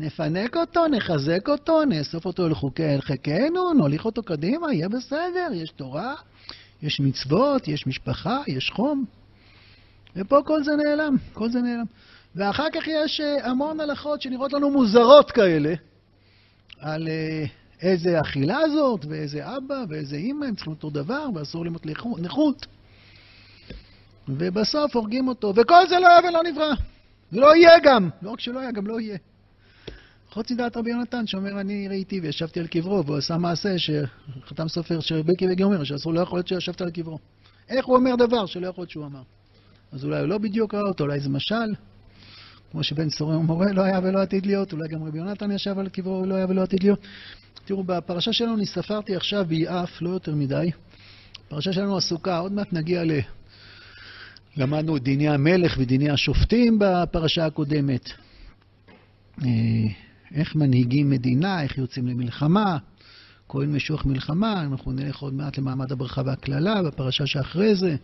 נפנק 0.00 0.56
אותו, 0.56 0.86
נחזק 0.86 1.48
אותו, 1.48 1.84
נאסוף 1.84 2.26
אותו 2.26 2.46
אל 2.80 3.00
חיקנו, 3.00 3.72
נוליך 3.72 4.04
אותו 4.04 4.22
קדימה, 4.22 4.74
יהיה 4.74 4.88
בסדר, 4.88 5.48
יש 5.52 5.70
תורה, 5.70 6.14
יש 6.82 7.00
מצוות, 7.00 7.68
יש 7.68 7.86
משפחה, 7.86 8.38
יש 8.46 8.70
חום. 8.70 9.04
ופה 10.16 10.42
כל 10.46 10.64
זה 10.64 10.76
נעלם, 10.76 11.16
כל 11.32 11.50
זה 11.50 11.60
נעלם. 11.60 11.84
ואחר 12.36 12.66
כך 12.72 12.86
יש 12.86 13.20
אה, 13.20 13.50
המון 13.50 13.80
הלכות 13.80 14.22
שנראות 14.22 14.52
לנו 14.52 14.70
מוזרות 14.70 15.30
כאלה, 15.30 15.74
על 16.78 17.08
אה, 17.08 17.44
איזה 17.82 18.20
אכילה 18.20 18.58
זאת, 18.74 19.04
ואיזה 19.08 19.56
אבא, 19.56 19.84
ואיזה 19.88 20.16
אימא, 20.16 20.44
הם 20.44 20.54
צריכים 20.54 20.72
אותו 20.72 20.90
דבר, 20.90 21.26
ואסור 21.34 21.64
להם 21.64 21.74
נכות. 22.18 22.66
ובסוף 24.28 24.96
הורגים 24.96 25.28
אותו, 25.28 25.52
וכל 25.56 25.88
זה 25.88 25.98
לא 25.98 26.08
היה 26.08 26.28
ולא 26.28 26.42
נברא. 26.42 26.72
ולא 27.32 27.56
יהיה 27.56 27.78
גם. 27.82 28.10
לא 28.22 28.30
רק 28.30 28.40
שלא 28.40 28.60
היה, 28.60 28.70
גם 28.70 28.86
לא 28.86 29.00
יהיה. 29.00 29.16
חוץ 30.32 30.50
מדעת 30.50 30.76
רבי 30.76 30.90
יונתן, 30.90 31.26
שאומר, 31.26 31.60
אני 31.60 31.88
ראיתי 31.88 32.20
וישבתי 32.20 32.60
על 32.60 32.66
קברו, 32.66 33.06
והוא 33.06 33.16
עשה 33.16 33.38
מעשה 33.38 33.78
שחתם 33.78 34.68
סופר 34.68 35.00
שרבקי 35.00 35.46
וגי 35.50 35.62
אומר, 35.62 35.84
שאסור, 35.84 36.14
לא 36.14 36.20
יכול 36.20 36.38
להיות 36.38 36.48
שישבת 36.48 36.80
על 36.80 36.90
קברו. 36.90 37.18
איך 37.68 37.86
הוא 37.86 37.96
אומר 37.96 38.16
דבר 38.16 38.46
שלא 38.46 38.66
יכול 38.66 38.82
להיות 38.82 38.90
שהוא 38.90 39.06
אמר? 39.06 39.22
אז 39.92 40.04
אולי 40.04 40.20
הוא 40.20 40.28
לא 40.28 40.38
בדיוק 40.38 40.74
ראה 40.74 40.82
אותו, 40.82 41.04
אולי 41.04 41.20
זה 41.20 41.28
משל. 41.28 41.74
כמו 42.70 42.82
שבן 42.82 43.10
סורר 43.10 43.38
מורה 43.38 43.72
לא 43.72 43.82
היה 43.82 44.00
ולא 44.02 44.22
עתיד 44.22 44.46
להיות, 44.46 44.72
אולי 44.72 44.88
גם 44.88 45.04
רבי 45.04 45.18
יונתן 45.18 45.50
ישב 45.50 45.78
על 45.78 45.88
קברו 45.88 46.22
ולא 46.22 46.34
היה 46.34 46.46
ולא 46.48 46.62
עתיד 46.62 46.82
להיות. 46.82 47.00
תראו, 47.64 47.84
בפרשה 47.84 48.32
שלנו 48.32 48.54
אני 48.54 48.66
ספרתי 48.66 49.16
עכשיו 49.16 49.44
ביעף, 49.48 50.02
לא 50.02 50.10
יותר 50.10 50.34
מדי. 50.34 50.70
הפרשה 51.46 51.72
שלנו 51.72 51.96
עסוקה, 51.96 52.38
עוד 52.38 52.52
מעט 52.52 52.72
נגיע 52.72 53.04
ל... 53.04 53.10
למדנו 54.56 54.96
את 54.96 55.02
דיני 55.02 55.28
המלך 55.28 55.76
ודיני 55.78 56.10
השופטים 56.10 56.78
בפרשה 56.80 57.46
הקודמת. 57.46 58.10
איך 60.34 60.56
מנהיגים 60.56 61.10
מדינה, 61.10 61.62
איך 61.62 61.78
יוצאים 61.78 62.06
למלחמה, 62.06 62.78
כהן 63.48 63.72
משוח 63.72 64.06
מלחמה, 64.06 64.62
אנחנו 64.62 64.92
נלך 64.92 65.18
עוד 65.18 65.34
מעט 65.34 65.58
למעמד 65.58 65.92
הברכה 65.92 66.22
והקללה 66.24 66.82
בפרשה 66.82 67.26
שאחרי 67.26 67.74
זה. 67.74 67.96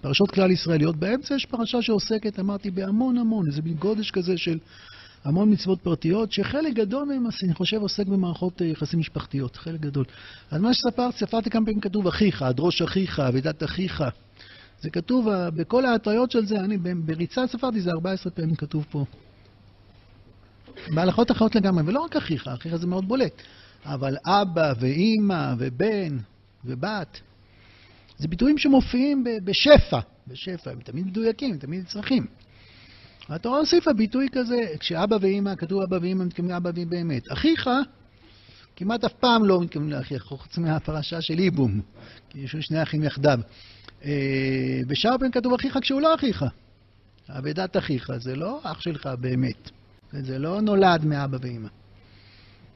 פרשות 0.00 0.30
כלל 0.30 0.50
ישראליות. 0.50 0.96
באמצע 0.96 1.34
יש 1.34 1.46
פרשה 1.46 1.82
שעוסקת, 1.82 2.40
אמרתי, 2.40 2.70
בהמון 2.70 3.18
המון, 3.18 3.46
איזה 3.46 3.62
מין 3.62 3.74
גודש 3.74 4.10
כזה 4.10 4.36
של 4.36 4.58
המון 5.24 5.52
מצוות 5.52 5.80
פרטיות, 5.80 6.32
שחלק 6.32 6.74
גדול 6.74 7.04
מהם, 7.04 7.26
אני 7.44 7.54
חושב, 7.54 7.76
עוסק 7.76 8.06
במערכות 8.06 8.62
אה, 8.62 8.66
יחסים 8.66 8.98
משפחתיות, 9.00 9.56
חלק 9.56 9.80
גדול. 9.80 10.04
אז 10.50 10.60
מה 10.60 10.74
שספרתי, 10.74 11.18
ספרתי 11.18 11.50
כמה 11.50 11.66
פעמים 11.66 11.80
כתוב 11.80 12.06
אחיך, 12.06 12.42
הדרוש 12.42 12.82
אחיך, 12.82 13.20
אבידת 13.20 13.62
אחיך. 13.62 14.04
זה 14.80 14.90
כתוב, 14.90 15.28
אה, 15.28 15.50
בכל 15.50 15.84
ההטריות 15.84 16.30
של 16.30 16.46
זה, 16.46 16.60
אני 16.60 16.76
בריצה 16.96 17.46
ספרתי, 17.46 17.80
זה 17.80 17.90
14 17.90 18.32
פעמים 18.32 18.54
כתוב 18.54 18.86
פה. 18.90 19.04
בהלכות 20.94 21.30
אחרות 21.30 21.54
לגמרי, 21.54 21.82
ולא 21.86 22.00
רק 22.00 22.16
אחיך, 22.16 22.48
אחיך 22.48 22.76
זה 22.76 22.86
מאוד 22.86 23.08
בולט, 23.08 23.42
אבל 23.84 24.16
אבא 24.26 24.72
ואימא 24.80 25.54
ובן 25.58 26.16
ובת, 26.64 27.20
זה 28.18 28.28
ביטויים 28.28 28.58
שמופיעים 28.58 29.24
בשפע, 29.44 30.00
בשפע, 30.28 30.70
הם 30.70 30.80
תמיד 30.80 31.06
מדויקים, 31.06 31.52
הם 31.52 31.58
תמיד 31.58 31.86
צרכים. 31.86 32.26
התורה 33.28 33.58
הוסיפה 33.58 33.92
ביטוי 33.92 34.28
כזה, 34.32 34.56
כשאבא 34.80 35.16
ואימא, 35.20 35.54
כתוב 35.54 35.82
אבא 35.82 35.98
ואימא, 36.00 36.24
מתכוונים 36.24 36.54
לאבא 36.54 36.70
ואימא 36.74 36.90
באמת. 36.90 37.32
אחיך, 37.32 37.70
כמעט 38.76 39.04
אף 39.04 39.12
פעם 39.12 39.44
לא 39.44 39.60
מתכוונים 39.60 39.90
לאחיך, 39.90 40.22
חוץ 40.22 40.58
מהפרשה 40.58 41.20
של 41.20 41.38
איבום, 41.38 41.80
כי 42.30 42.38
יש 42.38 42.56
שני 42.60 42.82
אחים 42.82 43.02
יחדיו. 43.02 43.38
אה, 44.04 44.80
בשאר 44.86 45.18
פעמים 45.18 45.32
כתוב 45.32 45.54
אחיך 45.54 45.78
כשהוא 45.80 46.00
לא 46.00 46.14
אחיך. 46.14 46.44
אבדת 47.28 47.76
אחיך, 47.76 48.10
זה 48.16 48.36
לא 48.36 48.60
אח 48.62 48.80
שלך 48.80 49.06
באמת. 49.20 49.70
זה 50.12 50.38
לא 50.38 50.60
נולד 50.60 51.04
מאבא 51.04 51.38
ואימא. 51.40 51.68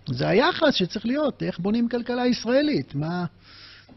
זה 0.07 0.29
היחס 0.29 0.75
שצריך 0.75 1.07
להיות, 1.07 1.43
איך 1.43 1.59
בונים 1.59 1.89
כלכלה 1.89 2.27
ישראלית, 2.27 2.95
מה 2.95 3.25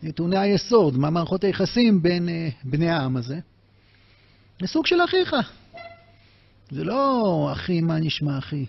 נתוני 0.03 0.37
היסוד, 0.37 0.97
מה 0.97 1.09
מערכות 1.09 1.43
היחסים 1.43 2.01
בין 2.01 2.29
uh, 2.29 2.31
בני 2.63 2.89
העם 2.89 3.17
הזה. 3.17 3.39
זה 4.61 4.67
סוג 4.67 4.85
של 4.85 5.03
אחיך. 5.05 5.35
זה 6.71 6.83
לא 6.83 7.49
אחי, 7.51 7.81
מה 7.81 7.99
נשמע 7.99 8.37
אחי. 8.37 8.65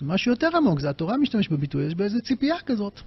זה 0.00 0.06
משהו 0.06 0.32
יותר 0.32 0.56
עמוק, 0.56 0.80
זה 0.80 0.90
התורה 0.90 1.16
משתמש 1.16 1.48
בביטוי, 1.48 1.86
יש 1.86 1.94
באיזה 1.94 2.20
ציפייה 2.20 2.56
כזאת. 2.66 3.00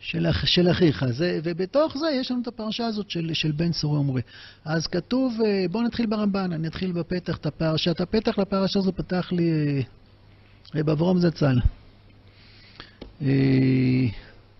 של, 0.00 0.26
של 0.44 0.70
אחיך. 0.70 1.04
זה, 1.10 1.40
ובתוך 1.44 1.96
זה 1.98 2.10
יש 2.10 2.30
לנו 2.30 2.42
את 2.42 2.46
הפרשה 2.46 2.86
הזאת 2.86 3.10
של, 3.10 3.30
של 3.34 3.52
בן 3.52 3.72
סורי 3.72 3.98
ומורה. 3.98 4.20
אז 4.64 4.86
כתוב, 4.86 5.38
אה, 5.44 5.64
בואו 5.70 5.84
נתחיל 5.84 6.06
ברמב"ן, 6.06 6.52
אני 6.52 6.68
אתחיל 6.68 6.92
בפתח 6.92 7.36
את 7.36 7.46
הפרשה. 7.46 7.90
את 7.90 8.00
הפתח 8.00 8.38
לפרשה 8.38 8.78
הזו 8.78 8.92
פתח 8.92 9.32
לי 9.32 9.50
אה, 9.50 9.80
רב 10.74 10.90
אברום 10.90 11.18
זצ"ל. 11.18 11.58
אה, 13.22 13.26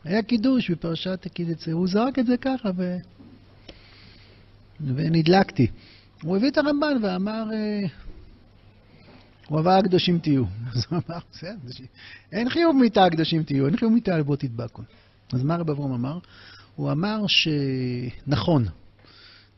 היה 0.04 0.22
קידוש 0.22 0.70
בפרשת 0.70 1.26
הקידצה, 1.26 1.72
הוא 1.72 1.88
זרק 1.88 2.18
את 2.18 2.26
זה 2.26 2.36
ככה 2.36 2.70
ו... 2.76 2.96
ונדלקתי. 4.80 5.66
הוא 6.22 6.36
הביא 6.36 6.50
את 6.50 6.58
הרמב"ן 6.58 6.96
ואמר, 7.02 7.44
עבר 9.50 9.70
הקדושים 9.70 10.18
תהיו. 10.18 10.44
אז 10.74 10.84
הוא 10.90 10.98
אמר, 11.08 11.18
בסדר, 11.32 11.84
אין 12.32 12.48
חיוב 12.50 12.76
מיתה 12.76 13.04
הקדושים 13.04 13.42
תהיו, 13.42 13.66
אין 13.66 13.76
חיוב 13.76 13.92
מיתה 13.92 14.18
לבוא 14.18 14.36
תדבקו. 14.36 14.82
אז 15.32 15.42
מה 15.42 15.56
רב 15.56 15.70
אברום 15.70 15.92
אמר? 15.92 16.18
הוא 16.76 16.92
אמר 16.92 17.26
שנכון, 17.26 18.66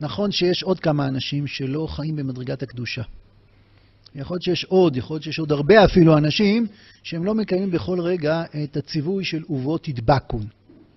נכון 0.00 0.32
שיש 0.32 0.62
עוד 0.62 0.80
כמה 0.80 1.08
אנשים 1.08 1.46
שלא 1.46 1.86
חיים 1.90 2.16
במדרגת 2.16 2.62
הקדושה. 2.62 3.02
יכול 4.14 4.34
להיות 4.34 4.42
שיש 4.42 4.64
עוד, 4.64 4.96
יכול 4.96 5.14
להיות 5.14 5.22
שיש 5.22 5.38
עוד 5.38 5.52
הרבה 5.52 5.84
אפילו 5.84 6.18
אנשים 6.18 6.66
שהם 7.02 7.24
לא 7.24 7.34
מקיימים 7.34 7.70
בכל 7.70 8.00
רגע 8.00 8.44
את 8.64 8.76
הציווי 8.76 9.24
של 9.24 9.42
ובו 9.48 9.78
תדבקון. 9.78 10.46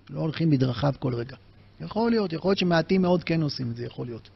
לא 0.09 0.19
הולכים 0.19 0.49
מדרכיו 0.49 0.93
כל 0.99 1.13
רגע. 1.13 1.35
יכול 1.81 2.11
להיות, 2.11 2.33
יכול 2.33 2.49
להיות 2.49 2.59
שמעטים 2.59 3.01
מאוד 3.01 3.23
כן 3.23 3.41
עושים 3.41 3.71
את 3.71 3.75
זה, 3.75 3.85
יכול 3.85 4.05
להיות. 4.05 4.29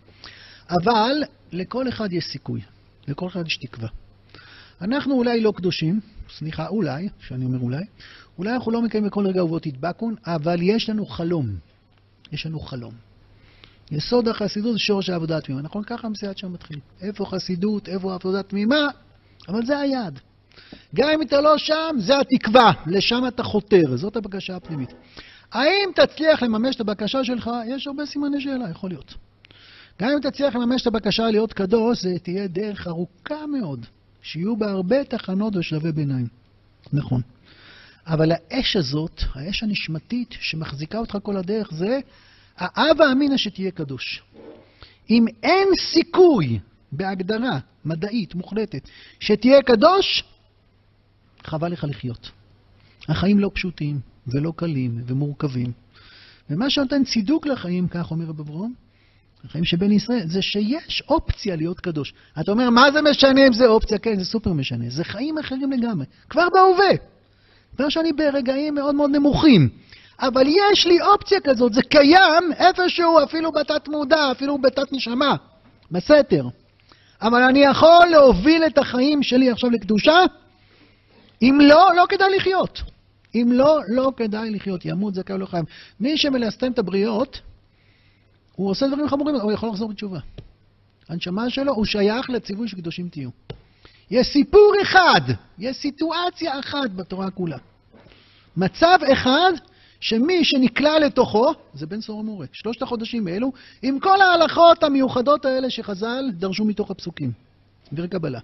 אבל 0.70 1.12
לכל 1.52 1.90
אחד 1.90 2.14
יש 2.14 2.26
סיכוי, 2.26 2.62
לכל 3.08 3.28
אחד 3.28 3.48
יש 3.48 3.58
תקווה. 3.58 3.88
אנחנו 4.82 5.14
אולי 5.14 5.42
לא 5.42 5.54
קדושים, 5.56 6.00
סליחה, 6.38 6.68
אולי, 6.68 7.10
שאני 7.20 7.46
אומר 7.46 7.60
אולי, 7.60 7.84
אולי 8.38 8.54
אנחנו 8.54 8.72
לא 8.72 8.82
מקיימים 8.82 9.10
בכל 9.10 9.28
רגע 9.28 9.44
ובו 9.44 9.60
תדבקון, 9.60 10.16
אבל 10.26 10.62
יש 10.62 10.90
לנו 10.90 11.06
חלום. 11.06 11.48
יש 12.32 12.46
לנו 12.46 12.60
חלום. 12.60 12.94
יסוד 13.92 14.28
החסידות 14.28 14.74
זה 14.74 14.80
שורש 14.80 15.10
העבודה 15.10 15.38
התמימה. 15.38 15.62
נכון? 15.62 15.84
ככה 15.84 16.08
המסיעת 16.08 16.38
שם 16.38 16.54
מתחיל. 16.54 16.80
איפה 17.02 17.26
חסידות, 17.26 17.90
איפה 17.90 18.14
עבודה 18.14 18.44
תמימה, 18.44 18.88
אבל 19.48 19.66
זה 19.66 19.80
היעד. 19.80 20.20
גם 20.96 21.10
אם 21.14 21.22
אתה 21.22 21.42
לא 21.42 21.58
שם, 21.58 21.96
זה 21.98 22.14
התקווה, 22.20 22.72
לשם 22.88 23.24
אתה 23.28 23.44
חותר, 23.44 23.98
זאת 23.98 24.16
הבקשה 24.16 24.56
הפנימית. 24.56 24.94
האם 25.52 25.90
תצליח 25.96 26.44
לממש 26.44 26.76
את 26.76 26.82
הבקשה 26.82 27.24
שלך? 27.24 27.50
יש 27.68 27.88
הרבה 27.88 28.06
סימני 28.06 28.42
שאלה, 28.42 28.70
יכול 28.70 28.90
להיות. 28.90 29.16
גם 30.02 30.10
אם 30.10 30.30
תצליח 30.30 30.56
לממש 30.56 30.82
את 30.82 30.88
הבקשה 30.88 31.24
להיות 31.32 31.54
קדוש, 31.54 32.02
זה 32.02 32.20
תהיה 32.24 32.48
דרך 32.48 32.88
ארוכה 32.88 33.48
מאוד, 33.48 33.86
שיהיו 34.22 34.58
בה 34.58 34.72
הרבה 34.72 35.04
תחנות 35.04 35.56
ושלבי 35.56 35.92
ביניים. 35.92 36.28
נכון. 36.94 37.22
אבל 38.08 38.32
האש 38.32 38.76
הזאת, 38.76 39.22
האש 39.34 39.64
הנשמתית 39.64 40.36
שמחזיקה 40.40 40.98
אותך 41.00 41.18
כל 41.24 41.38
הדרך, 41.38 41.74
זה 41.74 42.00
האב 42.58 43.02
אמינא 43.02 43.38
שתהיה 43.38 43.72
קדוש. 43.72 44.24
אם 45.10 45.26
אין 45.44 45.68
סיכוי 45.80 46.60
בהגדרה 46.92 47.60
מדעית 47.86 48.36
מוחלטת 48.36 48.90
שתהיה 49.20 49.62
קדוש, 49.62 50.24
חבל 51.44 51.72
לך 51.72 51.84
לחיות. 51.84 52.32
החיים 53.08 53.40
לא 53.40 53.52
פשוטים 53.54 54.00
ולא 54.28 54.54
קלים 54.56 55.02
ומורכבים. 55.06 55.72
ומה 56.50 56.70
שנותן 56.70 57.04
צידוק 57.04 57.48
לחיים, 57.48 57.88
כך 57.88 58.12
אומר 58.12 58.26
רב 58.26 58.40
אברום, 58.40 58.74
החיים 59.46 59.66
שבין 59.66 59.92
ישראל, 59.92 60.28
זה 60.28 60.42
שיש 60.42 61.04
אופציה 61.10 61.56
להיות 61.56 61.80
קדוש. 61.80 62.14
אתה 62.40 62.52
אומר, 62.52 62.70
מה 62.70 62.92
זה 62.92 63.02
משנה 63.02 63.48
אם 63.48 63.54
זה 63.54 63.68
אופציה? 63.68 63.98
כן, 63.98 64.20
זה 64.20 64.26
סופר 64.26 64.54
משנה. 64.54 64.86
זה 64.90 65.04
חיים 65.04 65.38
אחרים 65.38 65.72
לגמרי, 65.72 66.06
כבר 66.30 66.48
בהווה. 66.54 66.90
אומר 67.80 67.90
שאני 67.90 68.14
ברגעים 68.14 68.76
מאוד 68.76 68.96
מאוד 68.96 69.10
נמוכים. 69.10 69.70
אבל 70.22 70.48
יש 70.48 70.88
לי 70.88 71.02
אופציה 71.02 71.40
כזאת, 71.40 71.74
זה 71.74 71.82
קיים 71.82 72.54
איפשהו, 72.58 73.24
אפילו 73.24 73.52
בתת 73.52 73.88
מודע, 73.88 74.32
אפילו 74.32 74.58
בתת 74.58 74.94
נשמה, 74.94 75.36
בסתר. 75.92 76.48
אבל 77.22 77.44
אני 77.44 77.60
יכול 77.60 78.06
להוביל 78.12 78.64
את 78.66 78.78
החיים 78.78 79.24
שלי 79.24 79.52
עכשיו 79.52 79.70
לקדושה? 79.70 80.20
אם 81.42 81.60
לא, 81.62 81.90
לא 81.96 82.06
כדאי 82.10 82.36
לחיות. 82.36 82.82
אם 83.36 83.50
לא, 83.52 83.80
לא 83.88 84.12
כדאי 84.18 84.50
לחיות. 84.50 84.86
ימות 84.86 85.16
זכאי 85.16 85.38
לא 85.38 85.46
חייב. 85.46 85.66
מי 86.00 86.18
שמלסתם 86.18 86.72
את 86.72 86.80
הבריות, 86.80 87.42
הוא 88.60 88.70
עושה 88.70 88.88
דברים 88.88 89.08
חמורים, 89.10 89.36
הוא 89.36 89.52
יכול 89.52 89.70
לחזור 89.70 89.90
בתשובה. 89.90 90.20
הנשמה 91.10 91.50
שלו, 91.50 91.74
הוא 91.74 91.86
שייך 91.86 92.30
לציווי 92.30 92.68
שקדושים 92.68 93.10
תהיו. 93.10 93.30
יש 94.12 94.28
סיפור 94.28 94.74
אחד, 94.82 95.22
יש 95.60 95.78
סיטואציה 95.78 96.60
אחת 96.60 96.92
בתורה 96.96 97.32
כולה. 97.32 97.58
מצב 98.58 99.00
אחד 99.14 99.52
שמי 100.00 100.44
שנקלע 100.44 101.00
לתוכו, 101.00 101.54
זה 101.74 101.86
בן 101.86 102.02
סור 102.02 102.20
המורה, 102.20 102.46
שלושת 102.52 102.82
החודשים 102.82 103.28
האלו, 103.28 103.52
עם 103.82 104.00
כל 104.00 104.22
ההלכות 104.22 104.84
המיוחדות 104.84 105.46
האלה 105.46 105.70
שחז"ל 105.70 106.26
דרשו 106.32 106.66
מתוך 106.66 106.92
הפסוקים, 106.92 107.32
דברי. 107.94 108.40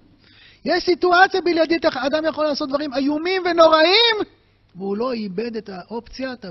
יש 0.65 0.83
סיטואציה 0.83 1.41
בלעדית, 1.41 1.85
אדם 1.85 2.25
יכול 2.25 2.45
לעשות 2.45 2.69
דברים 2.69 2.93
איומים 2.93 3.43
ונוראים, 3.45 4.15
והוא 4.75 4.97
לא 4.97 5.13
איבד 5.13 5.55
את 5.55 5.69
האופציה, 5.69 6.33
את 6.33 6.45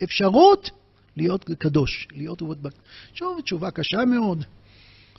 האפשרות 0.00 0.70
להיות 1.16 1.44
קדוש, 1.44 2.08
להיות 2.12 2.40
עובד... 2.40 2.70
שוב, 3.14 3.40
תשובה 3.40 3.70
קשה 3.70 4.04
מאוד, 4.04 4.44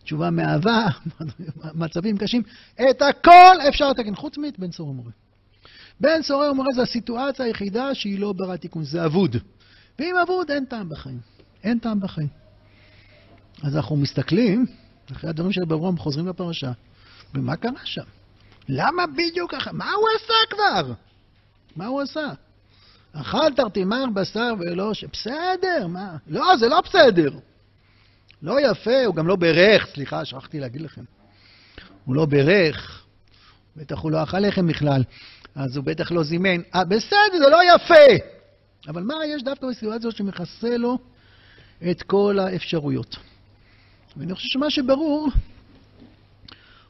תשובה 0.04 0.30
מאהבה, 0.30 0.86
מצבים 1.82 2.18
קשים, 2.18 2.44
את 2.74 3.02
הכל 3.02 3.56
אפשר 3.70 3.90
לתקן, 3.90 4.16
חוץ 4.16 4.38
מאת 4.38 4.60
בן 4.60 4.72
סור 4.72 4.90
המורה. 4.90 5.12
בן 6.00 6.22
סורר 6.22 6.52
ומורה 6.52 6.74
זה 6.76 6.82
הסיטואציה 6.82 7.46
היחידה 7.46 7.96
שהיא 7.96 8.20
לא 8.20 8.34
ברת 8.34 8.62
תיקון, 8.62 8.84
זה 8.84 9.06
אבוד. 9.06 9.36
ואם 10.00 10.16
אבוד, 10.24 10.52
אין 10.52 10.66
טעם 10.66 10.90
בחיים. 10.90 11.20
אין 11.64 11.80
טעם 11.80 12.00
בחיים. 12.00 12.28
אז 13.64 13.76
אנחנו 13.76 13.96
מסתכלים, 13.96 14.66
אחרי 15.12 15.30
הדברים 15.30 15.52
של 15.52 15.66
ברום, 15.66 15.98
חוזרים 15.98 16.28
לפרשה, 16.28 16.72
ומה 17.34 17.56
קרה 17.56 17.86
שם? 17.86 18.04
למה 18.70 19.04
בדיוק 19.08 19.52
ככה? 19.52 19.72
מה 19.72 19.92
הוא 19.92 20.06
עשה 20.16 20.34
כבר? 20.50 20.94
מה 21.76 21.86
הוא 21.86 22.02
עשה? 22.02 22.28
אכל 23.14 23.54
תרתימר 23.56 24.06
בשר 24.14 24.54
ולא 24.60 24.94
ש... 24.94 25.04
בסדר, 25.04 25.88
מה? 25.88 26.18
לא, 26.28 26.58
זה 26.58 26.68
לא 26.68 26.82
בסדר. 26.82 27.32
לא 28.42 28.72
יפה, 28.72 29.06
הוא 29.06 29.16
גם 29.16 29.28
לא 29.28 29.36
בירך, 29.36 29.88
סליחה, 29.94 30.26
שכחתי 30.26 30.60
להגיד 30.60 30.82
לכם. 30.82 31.04
הוא 32.06 32.16
לא 32.16 32.26
בירך, 32.26 33.06
בטח 33.76 34.00
הוא 34.00 34.12
לא 34.12 34.24
אכל 34.24 34.40
לחם 34.40 34.68
בכלל. 34.68 35.04
אז 35.56 35.78
הוא 35.78 35.86
בטח 35.86 36.12
לא 36.12 36.24
זימן. 36.24 36.62
אה, 36.76 36.86
בסדר, 36.86 37.38
זה 37.40 37.50
לא 37.50 37.60
יפה! 37.76 38.26
אבל 38.88 39.04
מה 39.04 39.14
יש 39.26 39.44
דווקא 39.44 39.68
בסיטואציה 39.68 40.08
הזאת 40.08 40.16
שמכסה 40.16 40.78
לו 40.78 40.98
את 41.92 42.02
כל 42.02 42.40
האפשרויות? 42.40 43.16
ואני 44.18 44.36
חושב 44.36 44.48
שמה 44.50 44.70
שברור, 44.70 45.30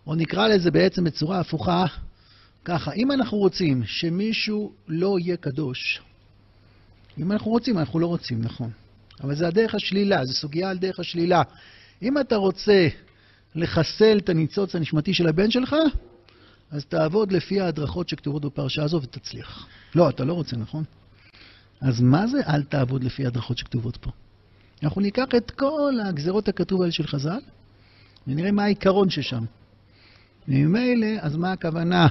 או 0.08 0.16
נקרא 0.16 0.48
לזה 0.48 0.72
בעצם 0.72 1.04
בצורה 1.04 1.40
הפוכה, 1.40 1.86
ככה, 2.66 2.94
אם 2.94 3.12
אנחנו 3.12 3.38
רוצים 3.38 3.84
שמישהו 3.86 4.74
לא 4.88 5.18
יהיה 5.20 5.38
קדוש, 5.38 6.02
אם 7.18 7.32
אנחנו 7.32 7.52
רוצים, 7.52 7.78
אנחנו 7.78 8.00
לא 8.00 8.08
רוצים, 8.08 8.42
נכון. 8.42 8.70
אבל 9.24 9.36
זה 9.36 9.48
הדרך 9.48 9.76
השלילה, 9.76 10.26
זו 10.26 10.34
סוגיה 10.34 10.70
על 10.70 10.78
דרך 10.78 11.00
השלילה. 11.00 11.42
אם 12.02 12.18
אתה 12.18 12.36
רוצה 12.36 12.88
לחסל 13.56 14.18
את 14.18 14.30
הניצוץ 14.30 14.76
הנשמתי 14.76 15.14
של 15.14 15.28
הבן 15.28 15.52
שלך, 15.52 15.76
אז 16.72 16.86
תעבוד 16.86 17.32
לפי 17.32 17.62
ההדרכות 17.62 18.10
שכתובות 18.10 18.46
בפרשה 18.46 18.84
הזו 18.84 19.02
ותצליח. 19.02 19.68
לא, 19.96 20.10
אתה 20.10 20.26
לא 20.26 20.34
רוצה, 20.34 20.58
נכון? 20.58 20.84
אז 21.82 22.02
מה 22.02 22.28
זה 22.28 22.42
אל 22.48 22.64
תעבוד 22.64 23.04
לפי 23.04 23.26
ההדרכות 23.26 23.58
שכתובות 23.58 23.98
פה? 23.98 24.12
אנחנו 24.84 25.02
ניקח 25.02 25.24
את 25.38 25.52
כל 25.52 25.94
הגזרות 26.06 26.48
הכתוב 26.48 26.82
האלה 26.82 26.92
של 26.92 27.08
חז"ל, 27.08 27.40
ונראה 28.28 28.52
מה 28.52 28.64
העיקרון 28.64 29.10
ששם. 29.10 29.44
וממילא, 30.48 31.08
אז 31.20 31.36
מה 31.36 31.52
הכוונה? 31.52 32.08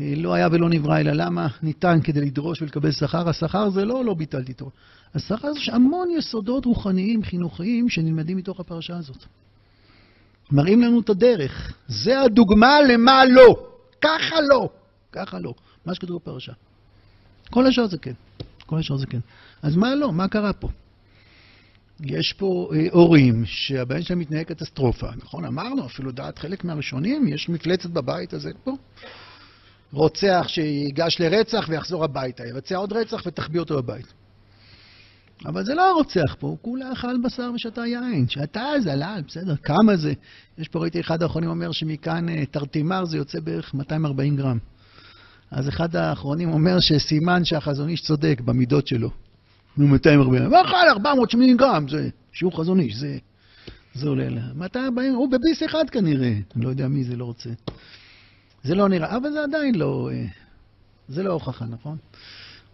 אה, 0.00 0.12
לא 0.16 0.34
היה 0.34 0.48
ולא 0.52 0.68
נברא, 0.68 1.00
אלא 1.00 1.12
למה 1.12 1.48
ניתן 1.62 1.98
כדי 2.04 2.20
לדרוש 2.20 2.62
ולקבל 2.62 2.90
שכר? 2.90 3.28
השכר 3.28 3.70
זה 3.70 3.84
לא, 3.84 4.04
לא 4.04 4.14
ביטלתי 4.14 4.52
תורה. 4.52 4.70
השכר 5.14 5.52
זה 5.52 5.60
שהמון 5.60 6.08
יסודות 6.18 6.64
רוחניים, 6.64 7.22
חינוכיים, 7.22 7.88
שנלמדים 7.88 8.36
מתוך 8.36 8.60
הפרשה 8.60 8.96
הזאת. 8.96 9.24
מראים 10.52 10.82
לנו 10.82 11.00
את 11.00 11.08
הדרך. 11.08 11.72
זה 11.88 12.20
הדוגמה 12.20 12.82
למה 12.88 13.24
לא. 13.24 13.56
ככה 14.00 14.36
לא, 14.50 14.68
ככה 15.12 15.38
לא. 15.38 15.54
מה 15.86 15.94
שכתוב 15.94 16.16
בפרשה. 16.16 16.52
כל 17.50 17.66
השאר 17.66 17.86
זה 17.86 17.98
כן. 17.98 18.12
כל 18.66 18.78
השאר 18.78 18.96
זה 18.96 19.06
כן. 19.06 19.20
אז 19.62 19.76
מה 19.76 19.94
לא? 19.94 20.12
מה 20.12 20.28
קרה 20.28 20.52
פה? 20.52 20.68
יש 22.00 22.32
פה 22.32 22.70
אה, 22.74 22.86
הורים 22.92 23.44
שהבן 23.44 24.02
שלהם 24.02 24.18
מתנהג 24.18 24.46
קטסטרופה, 24.46 25.06
נכון? 25.16 25.44
אמרנו, 25.44 25.86
אפילו 25.86 26.12
דעת 26.12 26.38
חלק 26.38 26.64
מהראשונים, 26.64 27.28
יש 27.28 27.48
מפלצת 27.48 27.90
בבית 27.90 28.32
הזה 28.32 28.50
פה. 28.64 28.76
רוצח 29.92 30.44
שיגש 30.48 31.20
לרצח 31.20 31.66
ויחזור 31.68 32.04
הביתה, 32.04 32.46
יבצע 32.46 32.76
עוד 32.76 32.92
רצח 32.92 33.22
ותחביא 33.26 33.60
אותו 33.60 33.82
בבית. 33.82 34.12
אבל 35.44 35.64
זה 35.64 35.74
לא 35.74 35.90
הרוצח 35.90 36.36
פה, 36.38 36.46
הוא 36.46 36.58
כולה 36.62 36.92
אכל 36.92 37.16
בשר 37.24 37.50
ושתה 37.54 37.86
יין. 37.86 38.28
שתה 38.28 38.64
זלל, 38.80 39.22
בסדר, 39.28 39.56
כמה 39.56 39.96
זה? 39.96 40.12
יש 40.58 40.68
פה, 40.68 40.78
ראיתי 40.78 41.00
אחד 41.00 41.22
האחרונים 41.22 41.50
אומר 41.50 41.72
שמכאן 41.72 42.28
אה, 42.28 42.46
תרטימר 42.46 43.04
זה 43.04 43.16
יוצא 43.16 43.40
בערך 43.40 43.74
240 43.74 44.36
גרם. 44.36 44.58
אז 45.50 45.68
אחד 45.68 45.96
האחרונים 45.96 46.52
אומר 46.52 46.80
שסימן 46.80 47.44
שהחזון 47.44 47.88
איש 47.88 48.02
צודק 48.02 48.40
במידות 48.44 48.86
שלו. 48.86 49.10
נו, 49.76 49.88
240. 49.88 50.52
ואכל 50.52 50.76
480 50.88 51.56
גרם, 51.56 51.88
זה 51.88 52.08
שיעור 52.32 52.56
חזון 52.56 52.80
איש, 52.80 52.94
זה, 52.94 53.18
זה 53.94 54.08
עולה 54.08 54.28
לה. 54.28 54.42
240, 54.54 55.14
הוא 55.14 55.28
בביס 55.30 55.62
אחד 55.62 55.90
כנראה. 55.90 56.32
אני 56.56 56.64
לא 56.64 56.68
יודע 56.68 56.88
מי 56.88 57.04
זה 57.04 57.16
לא 57.16 57.24
רוצה. 57.24 57.50
זה 58.66 58.74
לא 58.74 58.88
נראה, 58.88 59.16
אבל 59.16 59.32
זה 59.32 59.42
עדיין 59.42 59.74
לא... 59.74 60.10
אה, 60.12 60.24
זה 61.08 61.22
לא 61.22 61.32
הוכחה, 61.32 61.64
נכון? 61.64 61.96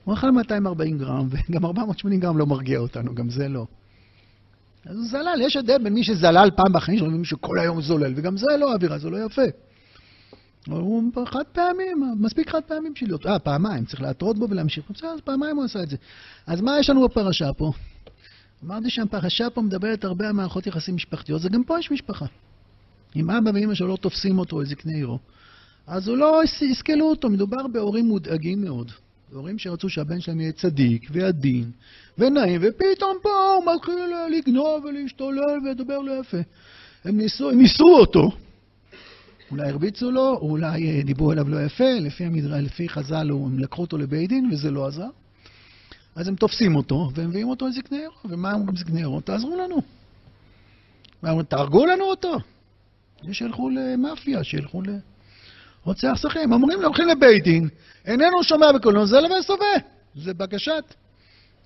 הוא 0.05 0.15
אכל 0.15 0.31
240 0.31 0.99
גרם, 0.99 1.29
וגם 1.31 1.65
480 1.65 2.21
גרם 2.21 2.39
לא 2.39 2.47
מרגיע 2.47 2.79
אותנו, 2.79 3.15
גם 3.15 3.31
זה 3.31 3.49
לא. 3.49 3.67
אז 4.87 4.97
הוא 4.97 5.07
זלל, 5.07 5.41
יש 5.41 5.57
הבדל 5.57 5.79
בין 5.85 5.95
מי 5.95 6.05
שזלל 6.05 6.51
פעם 6.57 6.73
בחיים 6.73 6.99
שלו 6.99 7.07
ומי 7.07 7.25
שכל 7.25 7.59
היום 7.59 7.81
זולל, 7.81 8.13
וגם 8.17 8.37
זה 8.37 8.47
לא 8.61 8.75
אווירה, 8.75 8.99
זה 8.99 9.11
לא 9.11 9.27
יפה. 9.27 9.43
הוא 10.67 11.13
חד 11.27 11.45
פעמים, 11.53 12.15
מספיק 12.21 12.51
חד 12.51 12.61
פעמים 12.67 12.93
בשביל 12.95 13.11
להיות, 13.11 13.27
אה, 13.27 13.39
פעמיים, 13.39 13.85
צריך 13.85 14.03
להטרות 14.03 14.39
בו 14.39 14.51
ולהמשיך. 14.51 14.85
בסדר, 14.91 15.09
אז 15.09 15.21
פעמיים 15.21 15.57
הוא 15.57 15.65
עשה 15.65 15.83
את 15.83 15.89
זה. 15.89 15.97
אז 16.47 16.61
מה 16.61 16.79
יש 16.79 16.91
לנו 16.91 17.09
בפרשה 17.09 17.53
פה? 17.53 17.73
אמרתי 18.65 18.91
שהפרשה 18.91 19.51
פה 19.51 19.63
מדברת 19.63 20.05
הרבה 20.05 20.27
על 20.27 20.33
מערכות 20.33 20.67
יחסים 20.67 20.95
משפחתיות, 20.95 21.43
זה 21.43 21.49
גם 21.49 21.65
פה 21.65 21.79
יש 21.79 21.91
משפחה. 21.91 22.27
אם 23.17 23.31
אבא 23.31 23.51
ואמא 23.55 23.75
שלו 23.75 23.89
לא 23.89 23.97
תופסים 23.97 24.39
אותו, 24.39 24.61
איזה 24.61 24.75
קנה 24.75 24.93
עירו, 24.93 25.19
אז 25.87 26.09
הוא 26.09 26.17
לא 26.17 26.43
יסכלו 26.63 27.11
אותו, 27.11 27.31
מדובר 27.31 27.67
בהורים 27.67 28.05
מודאגים 28.05 28.65
מאוד. 28.65 28.93
הורים 29.33 29.59
שרצו 29.59 29.89
שהבן 29.89 30.21
שלהם 30.21 30.41
יהיה 30.41 30.53
צדיק 30.53 31.09
ועדין 31.13 31.71
ונעים, 32.19 32.61
ופתאום 32.65 33.17
פה 33.23 33.55
הוא 33.57 33.75
מתחיל 33.75 33.95
לגנוב 34.39 34.85
ולהשתולל 34.85 35.59
ולדבר 35.65 35.99
לא 35.99 36.21
יפה. 36.21 36.39
הם 37.05 37.19
ניסו, 37.19 37.51
הם 37.51 37.59
ניסו 37.59 37.89
אותו. 37.89 38.31
אולי 39.51 39.69
הרביצו 39.69 40.11
לו, 40.11 40.39
אולי 40.41 40.91
אה, 40.91 41.03
דיברו 41.03 41.33
אליו 41.33 41.49
לא 41.49 41.65
יפה, 41.65 41.93
לפי, 42.01 42.25
המדרה, 42.25 42.61
לפי 42.61 42.89
חז"ל 42.89 43.31
הם 43.31 43.59
לקחו 43.59 43.83
אותו 43.83 43.99
לבית 43.99 44.29
דין 44.29 44.49
וזה 44.53 44.71
לא 44.71 44.87
עזר. 44.87 45.09
אז 46.17 46.29
הם 46.29 46.35
תופסים 46.35 46.77
אותו 46.77 47.11
ומביאים 47.15 47.49
אותו 47.49 47.69
לזקני 47.69 47.99
עירו. 47.99 48.15
ומה 48.25 48.53
אומרים 48.53 48.77
זקני 48.77 49.01
עירו? 49.01 49.21
תעזרו 49.21 49.57
לנו. 49.57 49.83
ואומרים, 51.23 51.47
תהרגו 51.47 51.87
לנו 51.87 52.05
אותו. 52.05 52.37
שילכו 53.33 53.71
למאפיה, 53.71 54.45
שילכו 54.45 54.83
ל... 54.83 54.89
רוצח 55.85 56.13
שכיר. 56.17 56.43
אומרים 56.53 56.81
לו, 56.81 56.87
הולכים 56.87 57.09
לבית 57.09 57.45
דין, 57.45 57.69
איננו 58.05 58.45
שומע 58.45 58.73
בקולו, 58.73 59.07
זה 59.07 59.21
לבן 59.21 59.43
סובה. 59.43 59.67
זה 60.15 60.35
בקשת. 60.35 60.95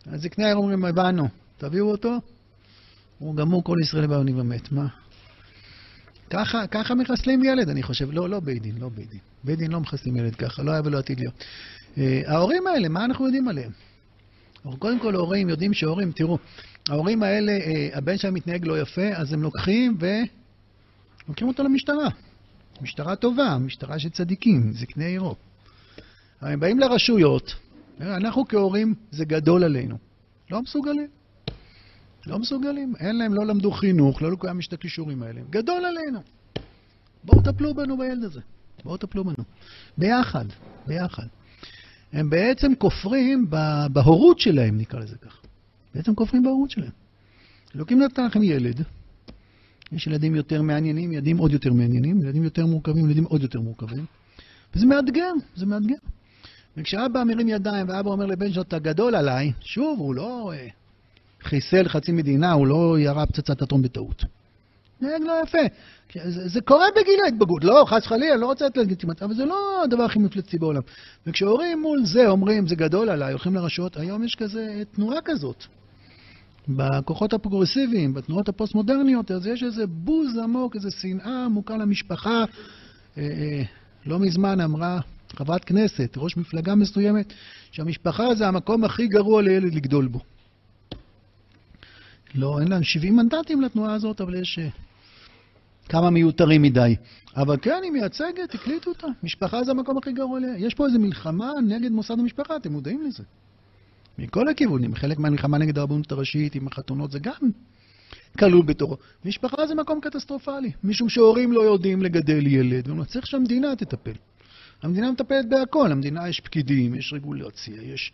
אז 0.07 0.23
זקני 0.23 0.45
העיר 0.45 0.57
אומרים, 0.57 0.85
הבנו, 0.85 1.29
תביאו 1.59 1.91
אותו, 1.91 2.19
הוא 3.19 3.37
גמור 3.37 3.65
כל 3.65 3.77
ישראל 3.83 4.07
בעוני 4.07 4.33
ומת. 4.33 4.73
מה? 4.73 4.87
ככה, 6.31 6.67
ככה 6.67 6.95
מחסלים 6.95 7.45
ילד, 7.45 7.69
אני 7.69 7.83
חושב. 7.83 8.09
לא, 8.13 8.29
לא 8.29 8.41
בית 8.41 8.63
דין, 8.63 8.75
לא 8.79 8.89
בית 8.89 9.11
דין. 9.11 9.21
בית 9.45 9.59
דין 9.59 9.71
לא 9.71 9.81
מחסלים 9.81 10.17
ילד 10.17 10.35
ככה, 10.35 10.63
לא 10.63 10.71
היה 10.71 10.81
ולא 10.85 10.99
עתיד 10.99 11.21
להיות. 11.21 11.45
Uh, 11.95 11.99
ההורים 12.27 12.67
האלה, 12.67 12.89
מה 12.89 13.05
אנחנו 13.05 13.25
יודעים 13.25 13.49
עליהם? 13.49 13.71
קודם 14.79 14.99
כל, 14.99 15.15
ההורים 15.15 15.49
יודעים 15.49 15.75
שההורים, 15.75 16.13
תראו, 16.13 16.39
ההורים 16.89 17.23
האלה, 17.23 17.53
uh, 17.59 17.99
הבן 17.99 18.17
שלהם 18.17 18.35
מתנהג 18.35 18.67
לא 18.67 18.81
יפה, 18.81 19.09
אז 19.15 19.33
הם 19.33 19.43
לוקחים 19.43 19.97
ו... 20.01 20.07
לוקחים 21.29 21.49
אותו 21.49 21.63
למשטרה. 21.63 22.09
משטרה 22.83 23.17
טובה, 23.17 23.59
משטרה 23.59 23.99
של 23.99 24.09
צדיקים, 24.09 24.73
זקני 24.73 25.05
עירו. 25.05 25.35
הם 26.41 26.61
באים 26.61 26.79
לרשויות, 26.79 27.55
אנחנו 28.01 28.49
כהורים, 28.49 28.95
זה 29.11 29.25
גדול 29.25 29.65
עלינו. 29.65 29.97
לא 30.51 30.63
מסוגלים. 30.63 31.09
לא 32.27 32.39
מסוגלים. 32.39 32.95
אין 33.01 33.19
להם, 33.19 33.35
לא 33.35 33.47
למדו 33.47 33.71
חינוך, 33.71 34.23
לא 34.23 34.33
לקויים 34.33 34.59
את 34.69 34.73
הכישורים 34.73 35.23
האלה. 35.23 35.41
גדול 35.51 35.85
עלינו. 35.85 36.21
בואו 37.25 37.43
טפלו 37.43 37.75
בנו 37.75 37.99
בילד 37.99 38.25
הזה. 38.25 38.41
בואו 38.85 38.97
טפלו 38.97 39.25
בנו. 39.25 39.45
ביחד, 39.99 40.45
ביחד. 40.87 41.27
הם 42.13 42.31
בעצם 42.31 42.75
כופרים 42.79 43.51
בהורות 43.93 44.41
שלהם, 44.41 44.79
נקרא 44.79 45.01
לזה 45.01 45.17
ככה. 45.19 45.41
בעצם 45.95 46.15
כופרים 46.15 46.43
בהורות 46.43 46.71
שלהם. 46.71 46.91
אלוקים 47.77 48.03
נתן 48.03 48.27
לכם 48.27 48.43
ילד, 48.43 48.83
יש 49.93 50.07
ילדים 50.07 50.35
יותר 50.35 50.63
מעניינים, 50.63 51.13
ילדים 51.13 51.39
עוד 51.39 51.53
יותר 51.53 51.73
מעניינים, 51.73 52.21
ילדים 52.23 52.45
יותר 52.45 52.67
מורכבים, 52.67 53.07
ילדים 53.07 53.25
עוד 53.25 53.43
יותר 53.43 53.61
מורכבים, 53.61 54.05
וזה 54.75 54.87
מאתגר, 54.87 55.33
זה 55.57 55.67
מאתגר. 55.67 55.95
וכשאבא 56.77 57.25
מרים 57.25 57.49
ידיים 57.49 57.89
ואבא 57.89 58.11
אומר 58.11 58.27
לבן 58.27 58.53
שלו, 58.53 58.63
אתה 58.63 58.79
גדול 58.79 59.15
עליי, 59.15 59.53
שוב, 59.61 59.99
הוא 59.99 60.15
לא 60.15 60.53
אה, 60.55 60.69
חיסל 61.43 61.89
חצי 61.89 62.13
מדינה, 62.13 62.53
הוא 62.53 62.67
לא 62.67 62.99
ירה 62.99 63.27
פצצת 63.27 63.63
אטום 63.63 63.83
בטעות. 63.83 64.25
נהג 65.01 65.23
לא 65.23 65.33
יפה. 65.45 65.59
זה, 66.25 66.49
זה 66.49 66.61
קורה 66.61 66.87
בגיל 66.97 67.21
ההתבגרות, 67.25 67.65
לא, 67.65 67.85
חס 67.89 68.07
וחלילה, 68.07 68.37
לא 68.37 68.47
רוצה 68.47 68.67
לתת 68.67 68.77
לגיטימציה, 68.77 69.27
אבל 69.27 69.35
זה 69.35 69.45
לא 69.45 69.85
הדבר 69.85 70.03
הכי 70.03 70.19
מפלצתי 70.19 70.59
בעולם. 70.59 70.83
וכשהורים 71.27 71.83
מול 71.83 72.05
זה 72.05 72.29
אומרים, 72.29 72.67
זה 72.69 72.75
גדול 72.75 73.11
עליי, 73.11 73.31
הולכים 73.31 73.55
לרשויות, 73.55 73.97
היום 73.97 74.25
יש 74.25 74.35
כזה 74.35 74.83
תנועה 74.95 75.19
כזאת. 75.25 75.65
בכוחות 76.69 77.33
הפרוגרסיביים, 77.33 78.15
בתנועות 78.15 78.49
הפוסט-מודרניות, 78.49 79.31
אז 79.31 79.47
יש 79.47 79.63
איזה 79.63 79.87
בוז 79.87 80.39
עמוק, 80.39 80.77
איזה 80.77 80.91
שנאה 80.91 81.45
עמוקה 81.45 81.77
למשפחה. 81.77 82.45
אה, 83.19 83.23
אה, 83.23 83.63
לא 84.07 84.19
מזמן 84.19 84.61
אמרה 84.61 85.01
חברת 85.37 85.65
כנסת, 85.65 86.15
ראש 86.17 86.37
מפלגה 86.37 86.75
מסוימת, 86.75 87.33
שהמשפחה 87.71 88.35
זה 88.35 88.49
המקום 88.49 88.85
הכי 88.85 89.07
גרוע 89.07 89.43
לילד 89.43 89.75
לגדול 89.75 90.07
בו. 90.07 90.21
לא, 92.35 92.61
אין 92.61 92.69
לנו 92.69 92.85
70 92.85 93.17
מנדטים 93.17 93.61
לתנועה 93.61 93.95
הזאת, 93.95 94.21
אבל 94.21 94.35
יש 94.35 94.59
אה, 94.59 94.69
כמה 95.89 96.11
מיותרים 96.11 96.63
מדי. 96.63 96.97
אבל 97.37 97.57
כן, 97.63 97.81
היא 97.83 97.93
מייצגת, 97.93 98.55
הקליטו 98.55 98.91
אותה. 98.91 99.07
משפחה 99.23 99.65
זה 99.65 99.71
המקום 99.71 99.99
הכי 99.99 100.13
גרוע. 100.13 100.41
יש 100.59 100.75
פה 100.75 100.87
איזו 100.87 100.99
מלחמה 100.99 101.53
נגד 101.69 101.93
מוסד 101.93 102.19
המשפחה, 102.19 102.57
אתם 102.57 102.73
מודעים 102.73 103.03
לזה. 103.07 103.23
מכל 104.19 104.49
הכיוונים. 104.49 104.95
חלק 104.95 105.19
מהמלחמה 105.19 105.59
נגד 105.59 105.79
הרבנות 105.79 106.13
הראשית 106.13 106.55
עם 106.55 106.67
החתונות 106.67 107.11
זה 107.11 107.19
גם 107.19 107.51
כלול 108.39 108.63
בתורו. 108.67 108.97
משפחה 109.25 109.67
זה 109.67 109.75
מקום 109.75 110.01
קטסטרופלי, 110.01 110.73
משום 110.85 111.09
שהורים 111.09 111.53
לא 111.53 111.61
יודעים 111.61 112.03
לגדל 112.03 112.47
ילד, 112.47 113.05
צריך 113.07 113.27
שהמדינה 113.27 113.77
תטפל. 113.77 114.13
המדינה 114.83 115.13
מטפלת 115.13 115.49
בהכל, 115.49 115.93
המדינה 115.93 116.29
יש 116.29 116.41
פקידים, 116.41 116.95
יש 116.95 117.13
רגולציה, 117.13 117.83
יש 117.83 118.13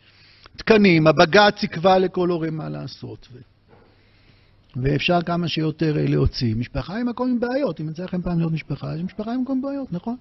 תקנים, 0.57 1.07
הבג"ץ 1.07 1.63
יקבע 1.63 1.99
לכל 1.99 2.29
הורה 2.29 2.51
מה 2.51 2.69
לעשות. 2.69 3.29
ו... 3.33 3.39
ואפשר 4.77 5.23
כמה 5.23 5.49
שיותר 5.49 5.99
אה, 5.99 6.07
להוציא. 6.07 6.55
משפחה 6.57 6.97
היא 6.97 7.05
מקום 7.05 7.31
עם 7.31 7.41
בעיות, 7.41 7.81
אם 7.81 7.89
יצא 7.89 8.05
לכם 8.05 8.23
פעם 8.23 8.39
לראות 8.39 8.53
משפחה, 8.53 8.93
אז 8.93 9.01
משפחה 9.01 9.31
היא 9.31 9.39
מקום 9.39 9.57
עם 9.57 9.63
בעיות, 9.63 9.93
נכון? 9.93 10.17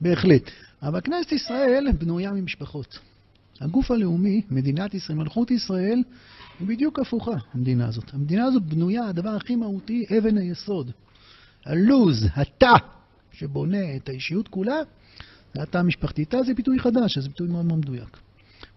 בהחלט. 0.00 0.50
אבל 0.82 1.00
כנסת 1.00 1.32
ישראל 1.32 1.86
בנויה 1.98 2.32
ממשפחות. 2.32 2.98
הגוף 3.60 3.90
הלאומי, 3.90 4.42
מדינת 4.50 4.94
ישראל, 4.94 5.18
מלכות 5.18 5.50
ישראל, 5.50 6.02
היא 6.60 6.68
בדיוק 6.68 6.98
הפוכה, 6.98 7.36
המדינה 7.54 7.88
הזאת. 7.88 8.14
המדינה 8.14 8.44
הזאת 8.44 8.62
בנויה, 8.62 9.08
הדבר 9.08 9.28
הכי 9.30 9.56
מהותי, 9.56 10.04
אבן 10.18 10.38
היסוד. 10.38 10.90
הלוז, 11.64 12.26
התא, 12.34 12.72
שבונה 13.32 13.96
את 13.96 14.08
האישיות 14.08 14.48
כולה, 14.48 14.76
זה 15.54 15.62
התא 15.62 15.78
המשפחתי. 15.78 16.24
תא 16.24 16.42
זה 16.42 16.54
ביטוי 16.54 16.78
חדש, 16.78 17.18
זה 17.18 17.28
ביטוי 17.28 17.48
מאוד 17.48 17.64
מאוד 17.64 17.78
מדויק. 17.78 18.16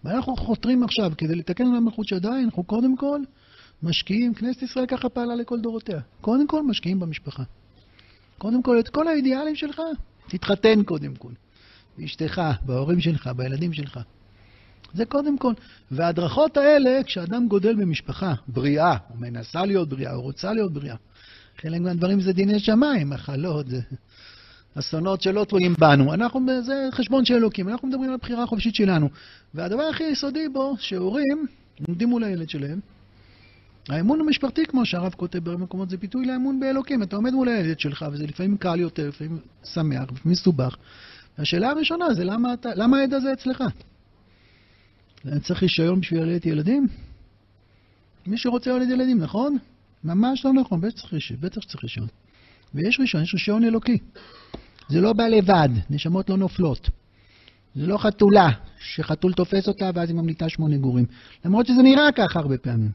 ואנחנו 0.04 0.36
חותרים 0.36 0.82
עכשיו, 0.82 1.12
כדי 1.18 1.34
לתקן 1.34 1.66
על 1.66 1.76
המלכות 1.76 2.08
שעדיין, 2.08 2.44
אנחנו 2.44 2.64
קודם 2.64 2.96
כל 2.96 3.20
משקיעים, 3.82 4.34
כנסת 4.34 4.62
ישראל 4.62 4.86
ככה 4.86 5.08
פעלה 5.08 5.34
לכל 5.34 5.60
דורותיה. 5.60 6.00
קודם 6.20 6.46
כל 6.46 6.62
משקיעים 6.62 7.00
במשפחה. 7.00 7.42
קודם 8.38 8.62
כל, 8.62 8.80
את 8.80 8.88
כל 8.88 9.08
האידיאלים 9.08 9.56
שלך, 9.56 9.80
תתחתן 10.28 10.82
קודם 10.82 11.14
כל. 11.14 11.32
באשתך, 11.98 12.40
בהורים 12.66 13.00
שלך, 13.00 13.26
בילדים 13.26 13.72
שלך. 13.72 14.00
זה 14.94 15.04
קודם 15.04 15.38
כל. 15.38 15.52
וההדרכות 15.90 16.56
האלה, 16.56 17.00
כשאדם 17.04 17.48
גודל 17.48 17.74
במשפחה 17.74 18.34
בריאה, 18.48 18.96
הוא 19.08 19.18
מנסה 19.18 19.64
להיות 19.64 19.88
בריאה, 19.88 20.12
הוא 20.12 20.22
רוצה 20.22 20.52
להיות 20.52 20.72
בריאה. 20.72 20.96
חלק 21.62 21.80
מהדברים 21.80 22.20
זה 22.20 22.32
דיני 22.32 22.58
שמיים, 22.58 23.10
מחלות, 23.10 23.68
זה 23.68 23.80
אסונות 24.78 25.22
שלא 25.22 25.44
תלויים 25.44 25.74
בנו. 25.78 26.14
אנחנו, 26.14 26.62
זה 26.62 26.88
חשבון 26.92 27.24
של 27.24 27.34
אלוקים, 27.34 27.68
אנחנו 27.68 27.88
מדברים 27.88 28.08
על 28.08 28.14
הבחירה 28.14 28.42
החופשית 28.42 28.74
שלנו. 28.74 29.08
והדבר 29.54 29.82
הכי 29.82 30.04
יסודי 30.04 30.48
בו, 30.48 30.74
שהורים 30.78 31.46
עומדים 31.86 32.08
מול 32.08 32.24
הילד 32.24 32.48
שלהם, 32.48 32.80
האמון 33.88 34.20
המשפחתי, 34.20 34.66
כמו 34.66 34.86
שהרב 34.86 35.14
כותב 35.16 35.38
במקומות, 35.50 35.90
זה 35.90 35.96
ביטוי 35.96 36.26
לאמון 36.26 36.60
באלוקים. 36.60 37.02
אתה 37.02 37.16
עומד 37.16 37.32
מול 37.32 37.48
הילד 37.48 37.80
שלך, 37.80 38.04
וזה 38.12 38.26
לפעמים 38.26 38.56
קל 38.56 38.80
יותר, 38.80 39.08
לפעמים 39.08 39.38
שמח, 39.64 40.02
לפעמים 40.02 40.32
מסובך. 40.32 40.76
והשאלה 41.38 41.70
הראשונה 41.70 42.14
זה 42.14 42.24
למה, 42.24 42.54
אתה, 42.54 42.68
למה 42.74 42.98
העד 42.98 43.14
הזה 43.14 43.32
אצלך? 43.32 43.64
אני 45.26 45.40
צריך 45.40 45.62
רישיון 45.62 46.00
בשביל 46.00 46.20
ללדת 46.20 46.46
ילדים? 46.46 46.88
מי 48.26 48.36
שרוצה 48.36 48.72
ללדת 48.72 48.90
ילדים, 48.90 49.18
נכון? 49.18 49.56
ממש 50.04 50.44
לא 50.44 50.52
נכון, 50.52 50.80
בטח 50.80 51.00
צריך 51.00 51.12
רישיון, 51.12 51.40
בטח 51.40 51.60
שצריך 51.60 51.84
רישיון. 51.84 52.08
ויש 52.74 53.00
רישיון, 53.00 53.22
יש 53.22 53.34
רישיון 53.34 53.64
אלוקי. 53.64 53.98
זה 54.88 55.00
לא 55.00 55.12
בא 55.12 55.26
לבד, 55.26 55.68
נשמות 55.90 56.30
לא 56.30 56.36
נופלות. 56.36 56.90
זה 57.74 57.86
לא 57.86 57.98
חתולה, 57.98 58.48
שחתול 58.78 59.32
תופס 59.32 59.68
אותה 59.68 59.90
ואז 59.94 60.08
היא 60.08 60.16
ממליטה 60.16 60.48
שמונה 60.48 60.76
גורים. 60.76 61.06
למרות 61.44 61.66
שזה 61.66 61.82
נראה 61.82 62.12
ככה 62.12 62.38
הרבה 62.38 62.58
פעמים. 62.58 62.90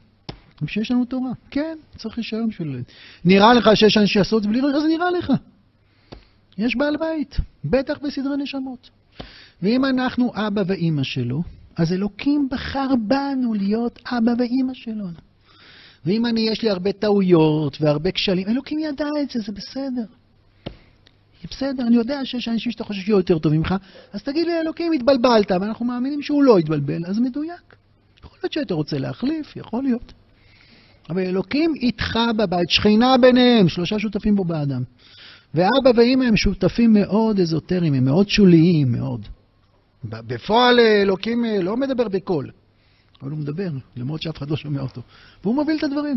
שיש 0.66 0.90
לנו 0.90 1.04
תורה. 1.04 1.30
כן, 1.50 1.78
צריך 1.96 2.18
רישיון 2.18 2.48
בשביל... 2.48 2.82
נראה 3.24 3.54
לך 3.54 3.70
שיש 3.74 3.96
אנשים 3.96 4.06
שעשו 4.06 4.38
את 4.38 4.42
זה 4.42 4.48
בלי 4.48 4.60
רישיון, 4.60 4.80
זה 4.80 4.88
נראה 4.88 5.10
לך. 5.10 5.32
יש 6.58 6.76
בעל 6.76 6.96
בית, 6.96 7.36
בטח 7.64 7.98
בסדרי 7.98 8.36
נשמות. 8.36 8.90
ואם 9.62 9.84
אנחנו 9.84 10.32
אבא 10.34 10.62
ואימא 10.66 11.02
שלו, 11.02 11.42
אז 11.76 11.92
אלוקים 11.92 12.48
בחר 12.50 12.88
בנו 13.06 13.54
להיות 13.54 13.98
אבא 14.06 14.32
ואימא 14.38 14.74
שלו. 14.74 15.06
ואם 16.06 16.26
אני, 16.26 16.40
יש 16.40 16.62
לי 16.62 16.70
הרבה 16.70 16.92
טעויות 16.92 17.76
והרבה 17.80 18.10
כשלים, 18.10 18.48
אלוקים 18.48 18.78
ידע 18.78 19.06
את 19.22 19.30
זה, 19.30 19.40
זה 19.40 19.52
בסדר. 19.52 20.04
בסדר, 21.50 21.86
אני 21.86 21.96
יודע 21.96 22.24
שיש 22.24 22.48
אנשים 22.48 22.72
שאתה 22.72 22.84
חושב 22.84 23.00
שיהיו 23.00 23.16
יותר 23.16 23.38
טובים 23.38 23.60
ממך, 23.60 23.74
אז 24.12 24.22
תגיד 24.22 24.46
לי, 24.46 24.60
אלוקים, 24.60 24.92
התבלבלת, 24.92 25.50
ואנחנו 25.50 25.84
מאמינים 25.84 26.22
שהוא 26.22 26.42
לא 26.42 26.58
התבלבל, 26.58 27.04
אז 27.06 27.18
מדויק. 27.18 27.76
יכול 28.24 28.38
להיות 28.42 28.52
שאתה 28.52 28.74
רוצה 28.74 28.98
להחליף, 28.98 29.56
יכול 29.56 29.82
להיות. 29.82 30.12
אבל 31.10 31.20
אלוקים 31.22 31.74
איתך 31.74 32.18
בבית, 32.38 32.70
שכינה 32.70 33.18
ביניהם, 33.18 33.68
שלושה 33.68 33.98
שותפים 33.98 34.36
בו 34.36 34.44
באדם. 34.44 34.82
ואבא 35.54 35.90
ואמא 35.96 36.24
הם 36.24 36.36
שותפים 36.36 36.92
מאוד 36.92 37.40
אזוטריים, 37.40 37.94
הם 37.94 38.04
מאוד 38.04 38.28
שוליים, 38.28 38.92
מאוד. 38.92 39.28
בפועל 40.04 40.80
אלוקים 40.80 41.44
אה, 41.44 41.62
לא 41.62 41.76
מדבר 41.76 42.08
בקול, 42.08 42.50
אבל 43.22 43.30
הוא 43.30 43.38
מדבר, 43.38 43.68
למרות 43.96 44.22
שאף 44.22 44.38
אחד 44.38 44.50
לא 44.50 44.56
שומע 44.56 44.80
אותו. 44.80 45.00
והוא 45.42 45.54
מוביל 45.54 45.76
את 45.78 45.84
הדברים. 45.84 46.16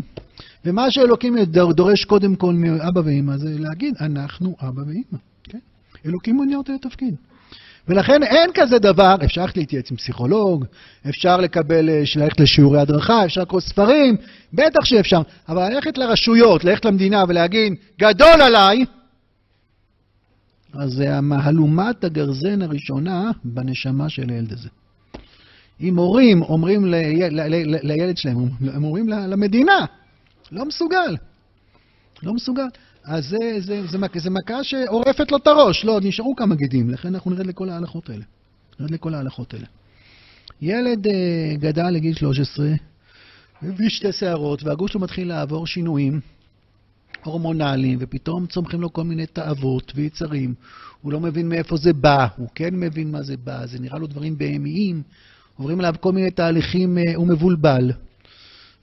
ומה 0.64 0.90
שאלוקים 0.90 1.38
דורש 1.74 2.04
קודם 2.04 2.36
כל 2.36 2.52
מאבא 2.52 3.00
ואמא 3.04 3.36
זה 3.36 3.58
להגיד, 3.58 3.94
אנחנו 4.00 4.56
אבא 4.60 4.80
ואמא. 4.80 5.18
כן? 5.44 5.58
אלוקים 6.06 6.36
מונע 6.36 6.56
אותו 6.56 6.72
לתפקיד. 6.72 7.14
ולכן 7.88 8.22
אין 8.22 8.50
כזה 8.54 8.78
דבר, 8.78 9.16
אפשר 9.24 9.40
ללכת 9.40 9.56
להתייעץ 9.56 9.90
עם 9.90 9.96
פסיכולוג, 9.96 10.64
אפשר 11.08 11.36
לקבל, 11.36 11.88
אה, 11.88 12.02
ללכת 12.16 12.40
לשיעורי 12.40 12.80
הדרכה, 12.80 13.24
אפשר 13.24 13.40
לקרוא 13.40 13.60
ספרים, 13.60 14.16
בטח 14.52 14.84
שאפשר, 14.84 15.20
אבל 15.48 15.68
ללכת 15.68 15.98
לרשויות, 15.98 16.64
ללכת 16.64 16.84
למדינה 16.84 17.24
ולהגיד, 17.28 17.74
גדול 18.00 18.42
עליי, 18.42 18.84
אז 20.72 20.92
זה 20.92 21.16
המהלומת 21.16 22.04
הגרזן 22.04 22.62
הראשונה 22.62 23.30
בנשמה 23.44 24.08
של 24.08 24.30
הילד 24.30 24.52
הזה. 24.52 24.68
אם 25.80 25.96
הורים 25.96 26.42
אומרים 26.42 26.84
לילד, 27.82 28.16
שלהם, 28.16 28.36
הם 28.72 28.84
אומרים 28.84 29.08
למדינה, 29.08 29.86
לא 30.52 30.64
מסוגל. 30.64 31.16
לא 32.22 32.34
מסוגל. 32.34 32.68
אז 33.04 33.28
זה, 33.28 33.36
זה, 33.58 33.82
זה, 33.82 33.86
זה, 33.86 34.20
זה 34.20 34.30
מכה 34.30 34.64
שעורפת 34.64 35.30
לו 35.30 35.36
את 35.36 35.46
הראש. 35.46 35.84
לא, 35.84 36.00
נשארו 36.02 36.36
כמה 36.36 36.54
גידים, 36.54 36.90
לכן 36.90 37.14
אנחנו 37.14 37.30
נרד 37.30 37.46
לכל 37.46 37.68
ההלכות 37.68 38.10
האלה. 38.10 38.24
נרד 38.80 38.90
לכל 38.90 39.14
ההלכות 39.14 39.54
האלה. 39.54 39.66
ילד 40.62 41.06
uh, 41.06 41.10
גדל 41.58 41.90
לגיל 41.90 42.14
13, 42.14 42.66
הביא 43.62 43.88
שתי 43.88 44.12
שערות, 44.12 44.62
והגוף 44.62 44.90
שלו 44.90 45.00
מתחיל 45.00 45.28
לעבור 45.28 45.66
שינויים. 45.66 46.20
הורמונליים, 47.24 47.98
ופתאום 48.00 48.46
צומחים 48.46 48.80
לו 48.80 48.92
כל 48.92 49.04
מיני 49.04 49.26
תאוות 49.26 49.92
ויצרים. 49.94 50.54
הוא 51.02 51.12
לא 51.12 51.20
מבין 51.20 51.48
מאיפה 51.48 51.76
זה 51.76 51.92
בא, 51.92 52.26
הוא 52.36 52.48
כן 52.54 52.74
מבין 52.74 53.10
מה 53.10 53.22
זה 53.22 53.36
בא, 53.36 53.66
זה 53.66 53.78
נראה 53.78 53.98
לו 53.98 54.06
דברים 54.06 54.38
בהמיים, 54.38 55.02
עוברים 55.56 55.78
עליו 55.78 55.94
כל 56.00 56.12
מיני 56.12 56.30
תהליכים, 56.30 56.98
אה, 56.98 57.14
הוא 57.14 57.26
מבולבל. 57.26 57.92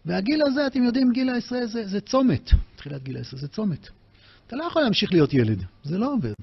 והגיל 0.06 0.42
הזה, 0.46 0.68
אתם 0.68 0.84
יודעים, 0.84 1.12
גיל 1.12 1.30
העשרה 1.30 1.66
זה, 1.66 1.88
זה 1.88 2.02
צומת, 2.02 2.52
תחילת 2.76 3.04
גיל 3.04 3.18
העשרה, 3.18 3.40
זה 3.40 3.48
צומת. 3.48 3.90
אתה 4.48 4.56
לא 4.56 4.64
יכול 4.64 4.82
להמשיך 4.82 5.12
להיות 5.12 5.34
ילד, 5.34 5.64
זה 5.84 5.98
לא 5.98 6.14
עובד. 6.14 6.34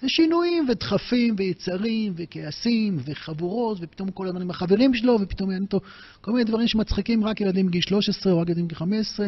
זה 0.00 0.08
שינויים 0.08 0.66
ודחפים 0.68 1.34
ויצרים 1.38 2.12
וכעסים 2.16 2.98
וחבורות, 3.04 3.78
ופתאום 3.80 4.10
כל 4.10 4.26
הזמן 4.26 4.42
עם 4.42 4.50
החברים 4.50 4.94
שלו, 4.94 5.18
ופתאום 5.20 5.50
אין 5.50 5.62
אותו 5.62 5.80
כל 6.20 6.32
מיני 6.32 6.44
דברים 6.44 6.68
שמצחיקים 6.68 7.24
רק 7.24 7.40
ילדים 7.40 7.66
בגיל 7.66 7.82
13 7.82 8.32
או 8.32 8.38
רק 8.38 8.48
ילדים 8.48 8.64
בגיל 8.64 8.78
15. 8.78 9.26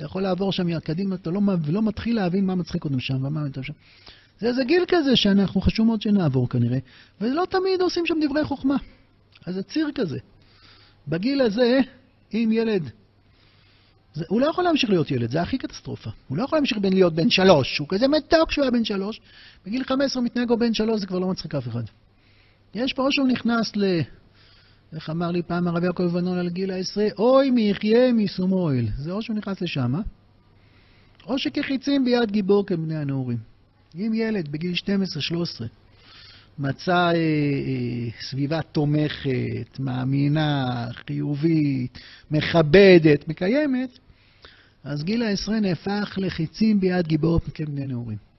אתה 0.00 0.06
יכול 0.06 0.22
לעבור 0.22 0.52
שם 0.52 0.80
קדימה, 0.80 1.14
אתה 1.14 1.30
לא, 1.30 1.40
לא 1.68 1.82
מתחיל 1.82 2.16
להבין 2.16 2.46
מה 2.46 2.54
מצחיק 2.54 2.84
אותם 2.84 3.00
שם 3.00 3.24
ומה 3.24 3.44
מתחיל 3.44 3.62
שם. 3.62 3.72
זה 4.38 4.46
איזה 4.46 4.64
גיל 4.64 4.84
כזה 4.88 5.16
שאנחנו, 5.16 5.60
חשוב 5.60 5.86
מאוד 5.86 6.02
שנעבור 6.02 6.48
כנראה, 6.48 6.78
ולא 7.20 7.44
תמיד 7.50 7.80
עושים 7.80 8.06
שם 8.06 8.14
דברי 8.24 8.44
חוכמה. 8.44 8.76
אז 9.46 9.54
זה 9.54 9.62
ציר 9.62 9.90
כזה. 9.94 10.18
בגיל 11.08 11.40
הזה, 11.40 11.80
אם 12.34 12.50
ילד... 12.52 12.90
זה, 14.14 14.24
הוא 14.28 14.40
לא 14.40 14.46
יכול 14.46 14.64
להמשיך 14.64 14.90
להיות 14.90 15.10
ילד, 15.10 15.30
זה 15.30 15.42
הכי 15.42 15.58
קטסטרופה. 15.58 16.10
הוא 16.28 16.38
לא 16.38 16.42
יכול 16.42 16.58
להמשיך 16.58 16.78
בין 16.78 16.92
להיות 16.92 17.14
בן 17.14 17.30
שלוש, 17.30 17.78
הוא 17.78 17.88
כזה 17.88 18.08
מתוק 18.08 18.48
כשהוא 18.48 18.62
היה 18.62 18.70
בן 18.70 18.84
שלוש. 18.84 19.20
בגיל 19.66 19.84
15 19.84 20.22
מתנהג 20.22 20.50
לו 20.50 20.58
בן 20.58 20.74
שלוש, 20.74 21.00
זה 21.00 21.06
כבר 21.06 21.18
לא 21.18 21.28
מצחיק 21.28 21.54
אף 21.54 21.68
אחד. 21.68 21.82
יש 22.74 22.92
פה 22.92 23.02
או 23.02 23.12
שהוא 23.12 23.28
נכנס 23.28 23.76
ל... 23.76 24.00
איך 24.94 25.10
אמר 25.10 25.30
לי 25.30 25.42
פעם 25.42 25.68
הרב 25.68 25.84
יעקב 25.84 26.06
בנון 26.06 26.38
על 26.38 26.48
גיל 26.48 26.70
העשרה? 26.70 27.06
אוי 27.18 27.50
מי 27.50 27.70
יחיה 27.70 28.12
מסום 28.12 28.52
אוהל. 28.52 28.86
זה 28.98 29.12
או 29.12 29.22
שהוא 29.22 29.36
נכנס 29.36 29.60
לשם, 29.60 29.94
או 31.26 31.38
שכחיצים 31.38 32.04
ביד 32.04 32.30
גיבור 32.30 32.66
כבני 32.66 32.96
הנעורים. 32.96 33.38
אם 33.94 34.12
ילד 34.14 34.48
בגיל 34.48 34.74
12-13 34.74 35.64
מצא 36.58 36.92
אה, 36.92 37.12
אה, 37.12 38.10
סביבה 38.20 38.62
תומכת, 38.62 39.78
מאמינה, 39.78 40.86
חיובית, 41.06 41.98
מכבדת, 42.30 43.28
מקיימת, 43.28 43.98
אז 44.84 45.04
גיל 45.04 45.22
העשרה 45.22 45.60
נהפך 45.60 46.18
לחיצים 46.22 46.80
ביד 46.80 47.06
גיבור 47.06 47.40
כבני 47.54 47.86
נעורים. 47.86 48.29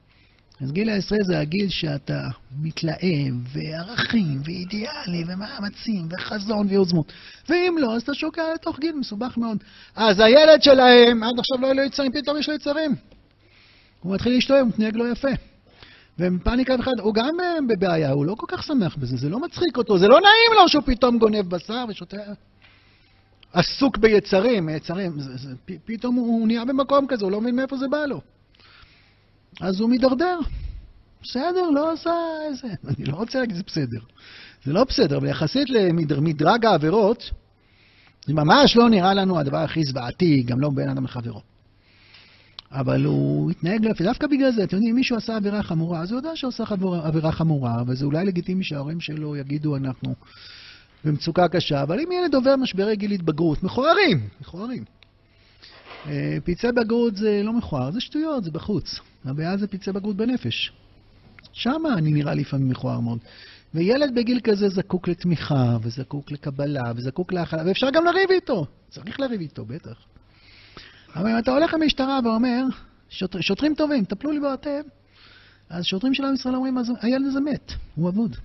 אז 0.61 0.71
גיל 0.71 0.89
העשרה 0.89 1.17
זה 1.23 1.39
הגיל 1.39 1.69
שאתה 1.69 2.27
מתלהב, 2.61 3.33
וערכים, 3.53 4.41
ואידיאלי, 4.45 5.23
ומאמצים, 5.27 6.07
וחזון, 6.11 6.67
ויוזמות. 6.69 7.13
ואם 7.49 7.75
לא, 7.79 7.95
אז 7.95 8.01
אתה 8.01 8.13
שוקע 8.13 8.43
לתוך 8.53 8.79
גיל 8.79 8.95
מסובך 8.95 9.37
מאוד. 9.37 9.57
אז 9.95 10.19
הילד 10.19 10.63
שלהם, 10.63 11.23
עד 11.23 11.39
עכשיו 11.39 11.61
לא 11.61 11.67
היו 11.67 11.73
לו 11.73 11.83
יצרים, 11.83 12.11
פתאום 12.11 12.37
יש 12.37 12.49
לו 12.49 12.55
יצרים. 12.55 12.95
הוא 13.99 14.13
מתחיל 14.13 14.33
להשתולל, 14.33 14.59
הוא 14.59 14.67
מתנהג 14.67 14.95
לא 14.95 15.11
יפה. 15.11 15.29
ופאניקה 16.19 16.75
אחד, 16.75 16.99
הוא 16.99 17.13
גם 17.13 17.39
אה, 17.39 17.55
בבעיה, 17.69 18.11
הוא 18.11 18.25
לא 18.25 18.35
כל 18.35 18.45
כך 18.49 18.63
שמח 18.63 18.95
בזה, 18.95 19.17
זה 19.17 19.29
לא 19.29 19.39
מצחיק 19.39 19.77
אותו, 19.77 19.97
זה 19.97 20.07
לא 20.07 20.19
נעים 20.19 20.61
לו 20.61 20.69
שהוא 20.69 20.83
פתאום 20.85 21.17
גונב 21.17 21.49
בשר 21.49 21.85
ושותה... 21.89 22.17
עסוק 23.53 23.97
ביצרים, 23.97 24.69
יצרים, 24.69 25.19
זה, 25.19 25.37
זה, 25.37 25.49
פתאום 25.85 26.15
הוא 26.15 26.47
נהיה 26.47 26.65
במקום 26.65 27.07
כזה, 27.07 27.25
הוא 27.25 27.31
לא 27.31 27.41
מבין 27.41 27.55
מאיפה 27.55 27.77
זה 27.77 27.87
בא 27.87 28.05
לו. 28.05 28.21
אז 29.59 29.79
הוא 29.79 29.89
מידרדר. 29.89 30.39
בסדר, 31.23 31.69
לא 31.69 31.91
עשה 31.91 32.11
איזה... 32.47 32.67
אני 32.67 33.05
לא 33.05 33.15
רוצה 33.15 33.39
להגיד 33.39 33.55
שזה 33.55 33.63
בסדר. 33.67 33.99
זה 34.65 34.73
לא 34.73 34.83
בסדר, 34.83 35.17
אבל 35.17 35.27
יחסית 35.27 35.69
למדרג 35.69 36.65
העבירות, 36.65 37.31
זה 38.25 38.33
ממש 38.33 38.75
לא 38.75 38.89
נראה 38.89 39.13
לנו 39.13 39.39
הדבר 39.39 39.57
הכי 39.57 39.83
זוועתי, 39.83 40.43
גם 40.43 40.59
לא 40.59 40.69
בין 40.69 40.89
אדם 40.89 41.03
לחברו. 41.03 41.41
אבל 42.71 43.05
הוא 43.05 43.51
התנהג 43.51 43.85
יפה. 43.85 44.03
דווקא 44.03 44.27
בגלל 44.27 44.51
זה, 44.51 44.63
אתם 44.63 44.75
יודעים, 44.75 44.91
אם 44.91 44.95
מישהו 44.95 45.17
עשה 45.17 45.35
עבירה 45.35 45.63
חמורה, 45.63 46.01
אז 46.01 46.11
הוא 46.11 46.17
יודע 46.17 46.35
שהוא 46.35 46.49
עשה 46.49 46.63
עבירה 47.03 47.31
חמורה, 47.31 47.83
וזה 47.87 48.05
אולי 48.05 48.25
לגיטימי 48.25 48.63
שההורים 48.63 48.99
שלו 48.99 49.35
יגידו, 49.35 49.75
אנחנו 49.75 50.15
במצוקה 51.05 51.47
קשה, 51.47 51.83
אבל 51.83 51.99
אם 51.99 52.11
ילד 52.11 52.35
עובר 52.35 52.55
משברי 52.55 52.95
גיל 52.95 53.11
התבגרות, 53.11 53.63
מכוערים, 53.63 54.27
מכוערים. 54.41 54.83
אה, 56.07 56.37
פצעי 56.43 56.71
בגרות 56.71 57.15
זה 57.15 57.41
לא 57.43 57.53
מכוער, 57.53 57.91
זה 57.91 58.01
שטויות, 58.01 58.43
זה 58.43 58.51
בחוץ. 58.51 58.99
הבעיה 59.25 59.57
זה 59.57 59.67
פצעי 59.67 59.93
בגרות 59.93 60.15
בנפש. 60.15 60.71
שם 61.53 61.81
אני 61.97 62.11
נראה 62.11 62.33
לפעמים 62.33 62.69
מכוער 62.69 62.99
מאוד. 62.99 63.19
וילד 63.73 64.15
בגיל 64.15 64.39
כזה 64.43 64.69
זקוק 64.69 65.07
לתמיכה, 65.07 65.77
וזקוק 65.81 66.31
לקבלה, 66.31 66.91
וזקוק 66.95 67.33
להכלה, 67.33 67.63
ואפשר 67.65 67.89
גם 67.89 68.05
לריב 68.05 68.31
איתו. 68.31 68.65
צריך 68.89 69.19
לריב 69.19 69.41
איתו, 69.41 69.65
בטח. 69.65 69.95
אבל 71.15 71.29
אם 71.29 71.37
אתה 71.39 71.51
הולך 71.51 71.73
למשטרה 71.73 72.19
ואומר, 72.23 72.63
שוטר, 73.09 73.41
שוטרים 73.41 73.75
טובים, 73.75 74.05
טפלו 74.05 74.31
לי 74.31 74.39
בעוטף, 74.39 74.81
אז 75.69 75.85
שוטרים 75.85 76.13
של 76.13 76.25
עם 76.25 76.33
ישראל 76.33 76.55
אומרים, 76.55 76.77
הילד 77.01 77.25
הזה 77.25 77.39
מת, 77.39 77.71
הוא 77.95 78.09
אבוד. 78.09 78.37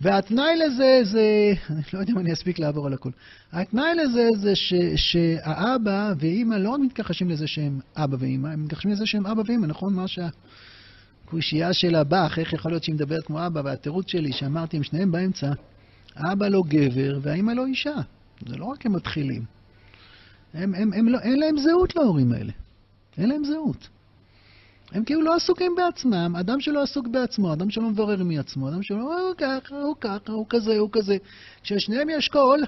והתנאי 0.00 0.56
לזה 0.56 1.00
זה, 1.04 1.52
אני 1.70 1.82
לא 1.94 1.98
יודע 1.98 2.12
אם 2.12 2.18
אני 2.18 2.32
אספיק 2.32 2.58
לעבור 2.58 2.86
על 2.86 2.92
הכול, 2.92 3.12
התנאי 3.52 3.94
לזה 3.94 4.28
זה 4.36 4.54
ש, 4.54 4.74
שהאבא 4.96 6.12
ואימא 6.18 6.54
לא 6.54 6.70
רק 6.70 6.80
מתכחשים 6.80 7.30
לזה 7.30 7.46
שהם 7.46 7.80
אבא 7.96 8.16
ואימא, 8.20 8.48
הם 8.48 8.64
מתכחשים 8.64 8.90
לזה 8.90 9.06
שהם 9.06 9.26
אבא 9.26 9.42
ואימא, 9.46 9.66
נכון? 9.66 9.94
מה 9.94 10.04
שהקושייה 10.08 11.72
של 11.72 11.94
הבח, 11.94 12.38
איך 12.38 12.52
יכול 12.52 12.70
להיות 12.70 12.82
שהיא 12.82 12.94
מדברת 12.94 13.26
כמו 13.26 13.46
אבא, 13.46 13.60
והתירוץ 13.64 14.10
שלי 14.10 14.32
שאמרתי, 14.32 14.76
הם 14.76 14.82
שניהם 14.82 15.12
באמצע, 15.12 15.52
האבא 16.16 16.48
לא 16.48 16.62
גבר 16.68 17.18
והאימא 17.22 17.52
לא 17.52 17.66
אישה. 17.66 17.94
זה 18.46 18.56
לא 18.56 18.64
רק 18.64 18.86
הם 18.86 18.92
מתחילים. 18.92 19.44
הם, 20.54 20.74
הם, 20.74 20.92
הם 20.92 21.08
לא, 21.08 21.18
אין 21.18 21.38
להם 21.38 21.58
זהות 21.58 21.96
להורים 21.96 22.32
האלה. 22.32 22.52
אין 23.18 23.28
להם 23.28 23.44
זהות. 23.44 23.88
הם 24.92 25.04
כאילו 25.04 25.22
לא 25.22 25.34
עסוקים 25.34 25.74
בעצמם, 25.76 26.36
אדם 26.40 26.60
שלא 26.60 26.82
עסוק 26.82 27.06
בעצמו, 27.06 27.52
אדם 27.52 27.70
שלא 27.70 27.90
מברר 27.90 28.22
מעצמו, 28.24 28.68
אדם 28.68 28.82
שלא, 28.82 29.20
הוא 29.20 29.34
ככה, 29.38 29.76
הוא 29.76 29.94
ככה, 30.00 30.32
הוא 30.32 30.46
כזה, 30.48 30.78
הוא 30.78 30.88
כזה. 30.92 31.16
כשלשניהם 31.62 32.08
יש 32.10 32.28
קול, 32.28 32.64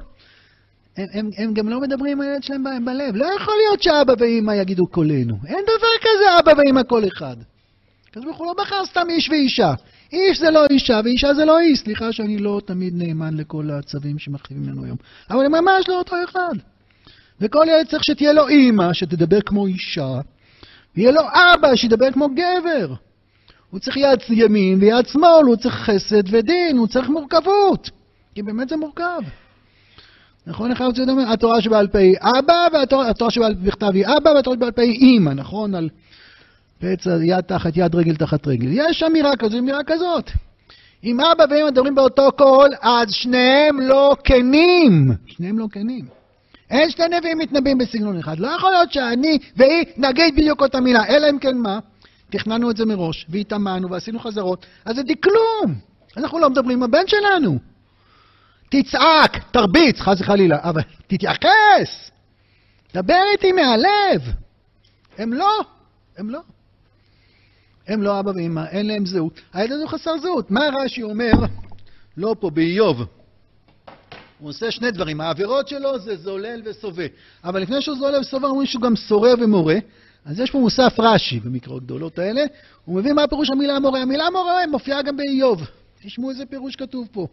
הם, 0.96 1.06
הם, 1.12 1.30
הם 1.36 1.54
גם 1.54 1.68
לא 1.68 1.80
מדברים 1.80 2.12
עם 2.12 2.20
הילד 2.20 2.42
שלהם 2.42 2.84
בלב. 2.84 3.16
לא 3.16 3.26
יכול 3.36 3.54
להיות 3.66 3.82
שאבא 3.82 4.14
ואמא 4.18 4.52
יגידו 4.52 4.86
קולנו. 4.86 5.38
אין 5.46 5.64
דבר 5.64 5.94
כזה 6.00 6.38
אבא 6.40 6.60
ואמא 6.60 6.82
קול 6.82 7.06
אחד. 7.08 7.36
הקדוש 8.08 8.24
ברוך 8.24 8.38
הוא 8.38 8.46
לא 8.46 8.54
בחר 8.58 8.86
סתם 8.86 9.06
איש 9.10 9.28
ואישה. 9.30 9.74
איש 10.12 10.38
זה 10.38 10.50
לא 10.50 10.66
אישה 10.70 11.00
ואישה 11.04 11.34
זה 11.34 11.44
לא 11.44 11.58
איש. 11.58 11.78
סליחה 11.78 12.12
שאני 12.12 12.38
לא 12.38 12.60
תמיד 12.64 12.94
נאמן 12.96 13.34
לכל 13.36 13.70
הצווים 13.70 14.18
שמכתיבים 14.18 14.68
לנו 14.68 14.84
היום. 14.84 14.96
אבל 15.30 15.44
הם 15.44 15.52
ממש 15.52 15.88
לא 15.88 15.98
אותו 15.98 16.16
אחד. 16.24 16.54
וכל 17.40 17.66
ילד 17.68 17.86
צריך 17.86 18.04
שתהיה 18.04 18.32
לו 18.32 18.48
אימא, 18.48 18.92
שתדבר 18.92 19.40
כמו 19.40 19.66
אישה, 19.66 20.20
ויהיה 20.98 21.12
לו 21.12 21.20
אבא, 21.20 21.76
שידבר 21.76 22.12
כמו 22.12 22.28
גבר. 22.28 22.94
הוא 23.70 23.80
צריך 23.80 23.96
יד 23.96 24.20
ימין 24.30 24.78
ויד 24.80 25.06
שמאל, 25.06 25.44
הוא 25.46 25.56
צריך 25.56 25.74
חסד 25.74 26.34
ודין, 26.34 26.78
הוא 26.78 26.86
צריך 26.86 27.08
מורכבות. 27.08 27.90
כי 28.34 28.42
באמת 28.42 28.68
זה 28.68 28.76
מורכב. 28.76 29.20
נכון? 30.46 30.70
איך 30.70 30.80
הרב 30.80 30.92
אומר? 31.08 31.32
התורה 31.32 31.60
שבעל 31.60 31.88
פה 31.88 31.98
היא 31.98 32.16
אבא, 32.38 32.66
והתורה 32.72 33.30
שבעל 33.30 33.54
בכתב 33.54 33.90
היא 33.94 34.06
אבא, 34.06 34.30
והתורה 34.30 34.56
שבעל 34.56 34.70
פה 34.70 34.82
היא 34.82 34.92
אימא, 35.00 35.30
נכון? 35.30 35.74
על 35.74 35.88
פצע 36.78 37.16
יד 37.22 37.40
תחת 37.40 37.76
יד, 37.76 37.94
רגל 37.94 38.16
תחת 38.16 38.46
רגל. 38.46 38.68
יש 38.72 39.02
אמירה 39.02 39.36
כזו, 39.36 39.58
אמירה 39.58 39.84
כזאת. 39.86 40.30
אם 41.04 41.20
אבא 41.20 41.44
ואמא 41.50 41.70
מדברים 41.70 41.94
באותו 41.94 42.32
קול, 42.32 42.70
אז 42.82 43.10
שניהם 43.10 43.80
לא 43.80 44.16
כנים. 44.24 45.12
שניהם 45.26 45.58
לא 45.58 45.66
כנים. 45.72 46.17
אין 46.70 46.90
שתי 46.90 47.02
נביאים 47.08 47.38
מתנבאים 47.38 47.78
בסגנון 47.78 48.18
אחד. 48.18 48.38
לא 48.38 48.48
יכול 48.48 48.70
להיות 48.70 48.92
שאני 48.92 49.38
והיא 49.56 49.84
נגיד 49.96 50.36
בדיוק 50.36 50.60
אותה 50.60 50.80
מילה, 50.80 51.06
אלא 51.06 51.30
אם 51.30 51.38
כן 51.38 51.58
מה? 51.58 51.78
תכננו 52.30 52.70
את 52.70 52.76
זה 52.76 52.84
מראש, 52.86 53.26
והתאמנו 53.28 53.90
ועשינו 53.90 54.20
חזרות, 54.20 54.66
אז 54.84 54.96
זה 54.96 55.02
דקלום. 55.02 55.74
אנחנו 56.16 56.38
לא 56.38 56.50
מדברים 56.50 56.76
עם 56.76 56.82
הבן 56.82 57.06
שלנו. 57.06 57.58
תצעק, 58.68 59.50
תרביץ, 59.50 60.00
חס 60.00 60.20
וחלילה, 60.20 60.58
אבל 60.62 60.82
תתייחס. 61.06 62.10
דבר 62.94 63.22
איתי 63.32 63.52
מהלב. 63.52 64.22
הם 65.18 65.32
לא, 65.32 65.60
הם 66.18 66.30
לא. 66.30 66.40
הם 67.88 68.02
לא 68.02 68.20
אבא 68.20 68.30
ואמא, 68.30 68.64
אין 68.70 68.86
להם 68.86 69.06
זהות. 69.06 69.40
הילד 69.52 69.72
הזה 69.72 69.88
חסר 69.88 70.18
זהות. 70.18 70.50
מה 70.50 70.60
רש"י 70.84 71.02
אומר? 71.02 71.32
לא 72.16 72.36
פה, 72.40 72.50
באיוב. 72.50 73.06
הוא 74.38 74.48
עושה 74.48 74.70
שני 74.70 74.90
דברים, 74.90 75.20
העבירות 75.20 75.68
שלו 75.68 75.98
זה 75.98 76.16
זולל 76.16 76.62
וסובה. 76.64 77.04
אבל 77.44 77.62
לפני 77.62 77.82
שהוא 77.82 77.96
זולל 77.96 78.20
וסובה, 78.20 78.48
אומרים 78.48 78.66
שהוא 78.66 78.82
גם 78.82 78.96
סורר 78.96 79.34
ומורה. 79.40 79.76
אז 80.24 80.40
יש 80.40 80.50
פה 80.50 80.58
מוסף 80.58 80.94
רש"י 80.98 81.40
במקראות 81.40 81.82
גדולות 81.82 82.18
האלה. 82.18 82.44
הוא 82.84 82.96
מביא 82.96 83.12
מה 83.12 83.26
פירוש 83.26 83.50
המילה 83.50 83.80
מורה. 83.80 84.02
המילה 84.02 84.30
מורה 84.30 84.66
מופיעה 84.66 85.02
גם 85.02 85.16
באיוב. 85.16 85.62
תשמעו 86.02 86.30
איזה 86.30 86.46
פירוש 86.46 86.76
כתוב 86.76 87.08
פה. 87.12 87.26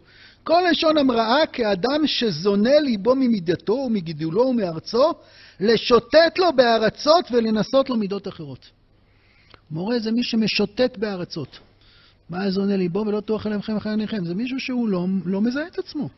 כל 0.44 0.62
לשון 0.70 0.98
המראה 0.98 1.46
כאדם 1.52 2.06
שזונה 2.06 2.80
ליבו 2.80 3.14
ממידתו 3.14 3.72
ומגידולו 3.72 4.42
ומארצו, 4.42 5.12
לשוטט 5.60 6.38
לו 6.38 6.52
בארצות 6.56 7.24
ולנסות 7.30 7.90
לו 7.90 7.96
מידות 7.96 8.28
אחרות. 8.28 8.70
מורה 9.70 9.98
זה 9.98 10.12
מי 10.12 10.22
שמשוטט 10.22 10.98
בארצות. 10.98 11.58
מה 12.30 12.50
זונה 12.50 12.76
ליבו 12.76 13.04
ולא 13.06 13.20
תאכל 13.20 13.52
עליכם 13.52 13.76
אחרי 13.76 13.92
עיניכם? 13.92 14.24
זה 14.24 14.34
מישהו 14.34 14.60
שהוא 14.60 14.88
לא, 14.88 15.06
לא 15.24 15.40
מזהה 15.40 15.66
את 15.66 15.78
עצמו. 15.78 16.08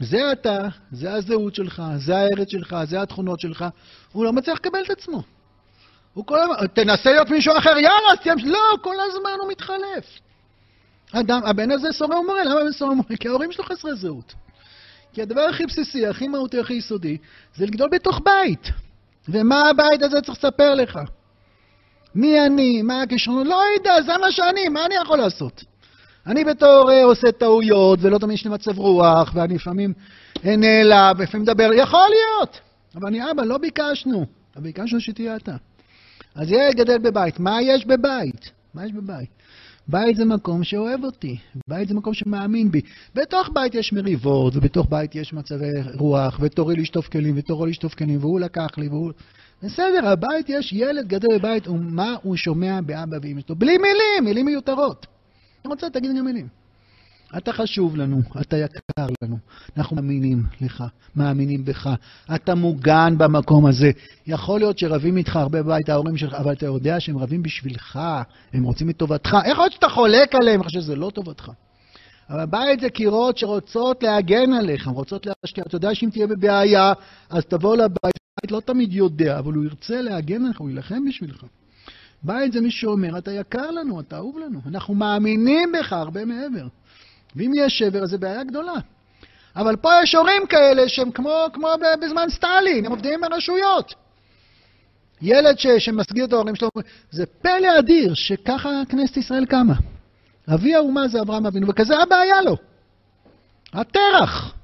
זה 0.00 0.32
אתה, 0.32 0.68
זה 0.92 1.12
הזהות 1.12 1.54
שלך, 1.54 1.82
זה 1.96 2.16
הארץ 2.16 2.50
שלך, 2.50 2.76
זה 2.84 3.02
התכונות 3.02 3.40
שלך, 3.40 3.64
הוא 4.12 4.24
לא 4.24 4.32
מצליח 4.32 4.58
לקבל 4.58 4.82
את 4.84 4.90
עצמו. 4.90 5.22
הוא 6.14 6.26
כל 6.26 6.38
הזמן, 6.40 6.66
תנסה 6.66 7.12
להיות 7.12 7.30
מישהו 7.30 7.58
אחר, 7.58 7.70
יאללה, 7.70 8.22
סיים, 8.22 8.38
לא, 8.44 8.76
כל 8.82 8.94
הזמן 9.00 9.30
הוא 9.40 9.50
מתחלף. 9.50 10.04
אדם, 11.12 11.40
הבן 11.44 11.70
הזה 11.70 11.88
סורר 11.92 12.20
ומורה, 12.20 12.44
למה 12.44 12.60
הבן 12.60 12.72
סורר 12.72 12.92
ומורה? 12.92 13.16
כי 13.20 13.28
ההורים 13.28 13.52
שלו 13.52 13.64
חסרי 13.64 13.94
זהות. 13.94 14.34
כי 15.12 15.22
הדבר 15.22 15.40
הכי 15.40 15.66
בסיסי, 15.66 16.06
הכי 16.06 16.28
מהותי, 16.28 16.60
הכי 16.60 16.74
יסודי, 16.74 17.18
זה 17.56 17.66
לגדול 17.66 17.88
בתוך 17.92 18.20
בית. 18.24 18.68
ומה 19.28 19.68
הבית 19.68 20.02
הזה 20.02 20.20
צריך 20.20 20.38
לספר 20.38 20.74
לך? 20.74 20.98
מי 22.14 22.46
אני? 22.46 22.82
מה 22.82 23.02
הכישרונות? 23.02 23.46
לא 23.46 23.62
יודע, 23.76 24.02
זה 24.02 24.12
מה 24.20 24.32
שאני, 24.32 24.68
מה 24.68 24.86
אני 24.86 24.94
יכול 24.94 25.18
לעשות? 25.18 25.64
אני 26.26 26.44
בתור 26.44 26.90
אה, 26.92 27.04
עושה 27.04 27.32
טעויות, 27.32 27.98
ולא 28.02 28.18
תמיד 28.18 28.34
יש 28.34 28.44
לי 28.44 28.50
מצב 28.50 28.78
רוח, 28.78 29.32
ואני 29.34 29.54
לפעמים 29.54 29.92
אה, 30.44 30.56
נעלב, 30.56 31.22
לפעמים 31.22 31.42
מדבר, 31.42 31.70
יכול 31.74 32.08
להיות. 32.10 32.60
אבל 32.94 33.06
אני, 33.06 33.30
אבא, 33.30 33.42
לא 33.42 33.58
ביקשנו. 33.58 34.26
אבל 34.56 34.62
ביקשנו 34.62 35.00
שתהיה 35.00 35.36
אתה. 35.36 35.56
אז 36.34 36.52
ילד 36.52 36.74
גדל 36.76 36.98
בבית. 36.98 37.40
מה 37.40 37.62
יש 37.62 37.86
בבית? 37.86 38.50
מה 38.74 38.86
יש 38.86 38.92
בבית? 38.92 39.28
בית 39.88 40.16
זה 40.16 40.24
מקום 40.24 40.64
שאוהב 40.64 41.04
אותי, 41.04 41.36
בית 41.68 41.88
זה 41.88 41.94
מקום 41.94 42.14
שמאמין 42.14 42.70
בי. 42.70 42.80
בתוך 43.14 43.50
בית 43.54 43.74
יש 43.74 43.92
מריבות, 43.92 44.56
ובתוך 44.56 44.86
בית 44.90 45.14
יש 45.14 45.32
מצבי 45.32 45.70
רוח, 45.94 46.38
ותורי 46.42 46.76
לשטוף 46.76 47.08
כלים, 47.08 47.34
ותורו 47.38 47.66
לשטוף 47.66 47.94
כלים, 47.94 48.18
והוא 48.20 48.40
לקח 48.40 48.78
לי, 48.78 48.88
והוא... 48.88 49.12
בסדר, 49.62 50.08
הבית 50.08 50.48
יש 50.48 50.72
ילד 50.72 51.08
גדול 51.08 51.38
בבית, 51.38 51.68
ומה 51.68 52.16
הוא 52.22 52.36
שומע 52.36 52.80
באבא 52.80 53.16
ואמא 53.22 53.40
שלו? 53.46 53.56
בלי 53.56 53.78
מילים, 53.78 54.24
מילים 54.24 54.46
מיותרות. 54.46 55.06
אני 55.70 55.74
רוצה, 55.74 55.90
תגיד 55.90 56.10
גם 56.18 56.24
מילים. 56.24 56.48
אתה 57.36 57.52
חשוב 57.52 57.96
לנו, 57.96 58.20
אתה 58.40 58.56
יקר 58.56 59.06
לנו, 59.22 59.36
אנחנו 59.76 59.96
מאמינים 59.96 60.42
לך, 60.60 60.84
מאמינים 61.16 61.64
בך, 61.64 61.90
אתה 62.34 62.54
מוגן 62.54 63.14
במקום 63.18 63.66
הזה. 63.66 63.90
יכול 64.26 64.60
להיות 64.60 64.78
שרבים 64.78 65.16
איתך 65.16 65.36
הרבה 65.36 65.62
בבית 65.62 65.88
ההורים 65.88 66.16
שלך, 66.16 66.34
אבל 66.34 66.52
אתה 66.52 66.66
יודע 66.66 67.00
שהם 67.00 67.18
רבים 67.18 67.42
בשבילך, 67.42 67.98
הם 68.52 68.64
רוצים 68.64 68.90
את 68.90 68.96
טובתך. 68.96 69.36
איך 69.44 69.58
עוד 69.58 69.72
שאתה 69.72 69.88
חולק 69.88 70.34
עליהם, 70.34 70.62
חושב 70.62 70.80
שזה 70.80 70.96
לא 70.96 71.10
טובתך. 71.14 71.50
אבל 72.30 72.46
בית 72.46 72.80
זה 72.80 72.90
קירות 72.90 73.38
שרוצות 73.38 74.02
להגן 74.02 74.52
עליך, 74.52 74.88
רוצות 74.88 75.26
להשקיע. 75.26 75.64
אתה 75.66 75.76
יודע 75.76 75.94
שאם 75.94 76.10
תהיה 76.10 76.26
בבעיה, 76.26 76.92
אז 77.30 77.44
תבוא 77.44 77.76
לבית, 77.76 78.18
בית 78.42 78.50
לא 78.50 78.60
תמיד 78.60 78.92
יודע, 78.92 79.38
אבל 79.38 79.52
הוא 79.52 79.64
ירצה 79.64 80.02
להגן 80.02 80.44
עליך, 80.44 80.60
הוא 80.60 80.68
יילחם 80.70 81.04
בשבילך. 81.08 81.44
בית 82.22 82.52
זה 82.52 82.60
מי 82.60 82.70
שאומר, 82.70 83.18
אתה 83.18 83.32
יקר 83.32 83.70
לנו, 83.70 84.00
אתה 84.00 84.16
אהוב 84.16 84.38
לנו, 84.38 84.60
אנחנו 84.68 84.94
מאמינים 84.94 85.72
בך 85.72 85.92
הרבה 85.92 86.24
מעבר. 86.24 86.66
ואם 87.36 87.52
יש 87.54 87.78
שבר, 87.78 88.02
אז 88.02 88.10
זו 88.10 88.18
בעיה 88.18 88.44
גדולה. 88.44 88.74
אבל 89.56 89.76
פה 89.76 89.90
יש 90.02 90.14
הורים 90.14 90.46
כאלה 90.48 90.88
שהם 90.88 91.10
כמו, 91.10 91.46
כמו 91.52 91.68
בזמן 92.02 92.28
סטלין, 92.28 92.86
הם 92.86 92.92
עובדים 92.92 93.20
ברשויות. 93.20 93.94
ילד 95.22 95.58
ש, 95.58 95.66
שמסגיר 95.66 96.24
את 96.24 96.32
ההורים 96.32 96.54
שלו, 96.54 96.68
זה 97.10 97.26
פלא 97.26 97.78
אדיר 97.78 98.14
שככה 98.14 98.82
כנסת 98.88 99.16
ישראל 99.16 99.46
קמה. 99.46 99.74
אבי 100.54 100.74
האומה 100.74 101.08
זה 101.08 101.20
אברהם 101.20 101.46
אבינו, 101.46 101.68
וכזה 101.68 101.98
הבעיה 101.98 102.42
לו. 102.42 102.56
התרח. 103.72 104.54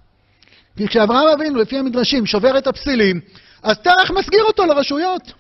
כי 0.76 0.88
כשאברהם 0.88 1.28
אבינו, 1.28 1.58
לפי 1.60 1.78
המדרשים, 1.78 2.26
שובר 2.26 2.58
את 2.58 2.66
הפסילים, 2.66 3.20
אז 3.62 3.78
תרח 3.78 4.10
מסגיר 4.10 4.42
אותו 4.42 4.66
לרשויות. 4.66 5.32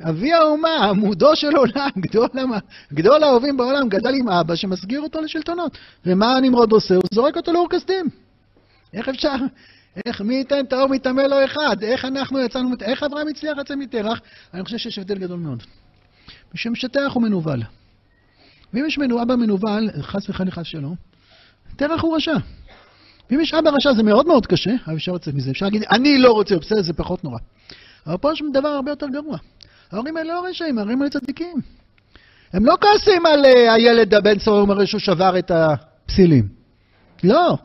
אבי 0.00 0.32
האומה, 0.32 0.76
עמודו 0.88 1.36
של 1.36 1.56
עולם, 1.56 1.90
גדול, 1.98 2.28
גדול 2.92 3.22
האהובים 3.22 3.56
בעולם, 3.56 3.88
גדל 3.88 4.14
עם 4.14 4.28
אבא 4.28 4.54
שמסגיר 4.54 5.00
אותו 5.00 5.20
לשלטונות. 5.20 5.78
ומה 6.06 6.40
נמרוד 6.40 6.72
עושה? 6.72 6.94
הוא 6.94 7.02
זורק 7.14 7.36
אותו 7.36 7.52
לאור 7.52 7.68
כסדים. 7.70 8.06
איך 8.94 9.08
אפשר? 9.08 9.34
איך, 10.06 10.20
מי 10.20 10.34
ייתן 10.34 10.66
טהור 10.66 10.88
מטמא 10.88 11.20
לו 11.20 11.44
אחד? 11.44 11.82
איך 11.82 12.04
אנחנו 12.04 12.40
יצאנו, 12.40 12.70
איך 12.80 13.02
אברהם 13.02 13.28
הצליח 13.28 13.58
לצאת 13.58 13.76
מתרח? 13.76 14.20
אני 14.54 14.64
חושב 14.64 14.78
שיש 14.78 14.98
הבדל 14.98 15.18
גדול 15.18 15.38
מאוד. 15.38 15.62
משום 16.54 16.74
שתרח 16.74 17.12
הוא 17.12 17.22
מנוול. 17.22 17.62
ואם 18.74 18.84
יש 18.86 18.98
מנו, 18.98 19.22
אבא 19.22 19.36
מנוול, 19.36 19.90
חס 20.00 20.28
וחלילה 20.28 20.50
חס 20.50 20.66
שלום, 20.66 20.94
תרח 21.76 22.02
הוא 22.02 22.16
רשע. 22.16 22.34
ואם 23.30 23.40
יש 23.40 23.54
אבא 23.54 23.70
רשע 23.70 23.92
זה 23.92 24.02
מאוד 24.02 24.26
מאוד 24.26 24.46
קשה, 24.46 24.70
אבל 24.86 24.96
אפשר 24.96 25.12
לצאת 25.12 25.34
מזה. 25.34 25.50
אפשר 25.50 25.66
להגיד, 25.66 25.82
אני 25.90 26.18
לא 26.18 26.32
רוצה, 26.32 26.56
בסדר, 26.56 26.82
זה 26.82 26.92
פחות 26.92 27.24
נורא. 27.24 27.38
אבל 28.06 28.16
פה 28.16 28.32
יש 28.32 28.42
דבר 28.52 28.68
הרבה 28.68 28.90
יותר 28.90 29.06
גרוע. 29.08 29.38
ההורים 29.92 30.16
האלה 30.16 30.34
לא 30.34 30.44
רשעים, 30.50 30.78
ההורים 30.78 31.02
האלה 31.02 31.10
צדיקים. 31.10 31.56
הם 32.52 32.66
לא 32.66 32.74
כועסים 32.80 33.26
על 33.26 33.44
uh, 33.44 33.72
הילד 33.72 34.14
הבן 34.14 34.38
סורר 34.38 34.60
אומר 34.60 34.84
שהוא 34.84 35.00
שבר 35.00 35.38
את 35.38 35.50
הפסילים. 35.50 36.48
לא. 37.24 37.56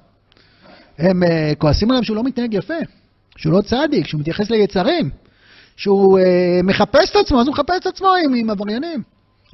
הם 0.98 1.24
uh, 1.24 1.56
כועסים 1.58 1.92
עליו 1.92 2.04
שהוא 2.04 2.16
לא 2.16 2.24
מתנהג 2.24 2.54
יפה, 2.54 2.74
שהוא 3.38 3.54
לא 3.54 3.62
צדיק, 3.62 4.08
שהוא 4.08 4.22
מתייחס 4.22 4.50
ליצרים, 4.50 5.10
שהוא 5.76 6.20
uh, 6.20 6.24
מחפש 6.64 7.12
את 7.12 7.16
עצמו, 7.16 7.42
אז 7.42 7.48
הוא 7.48 7.54
מחפש 7.54 7.78
את 7.82 7.86
עצמו 7.86 8.14
עם, 8.24 8.34
עם 8.34 8.50
עבריינים. 8.50 9.04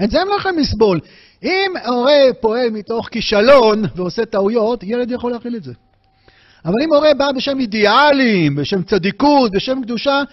את 0.04 0.12
זה 0.12 0.22
הם 0.22 0.28
לא 0.28 0.36
יכולים 0.36 0.60
לסבול. 0.60 1.00
אם 1.44 1.74
הורה 1.86 2.22
פועל 2.42 2.70
מתוך 2.70 3.10
כישלון 3.12 3.84
ועושה 3.96 4.26
טעויות, 4.26 4.84
ילד 4.84 5.12
יכול 5.12 5.32
להכיל 5.32 5.56
את 5.56 5.64
זה. 5.64 5.74
אבל 6.66 6.76
אם 6.84 6.94
הורה 6.94 7.14
בא 7.14 7.32
בשם 7.32 7.60
אידיאלים, 7.60 8.56
בשם 8.56 8.84
צדיקות, 8.84 9.52
בשם 9.52 9.82
קדושה, 9.84 10.24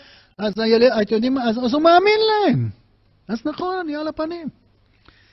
אז 0.41 0.53
הילד, 0.59 0.93
אתם 1.03 1.15
יודעים, 1.15 1.39
אז, 1.39 1.59
אז 1.65 1.75
הוא 1.75 1.83
מאמין 1.83 2.21
להם. 2.31 2.69
אז 3.29 3.39
נכון, 3.45 3.77
אני 3.81 3.97
על 3.97 4.09
הפנים. 4.09 4.49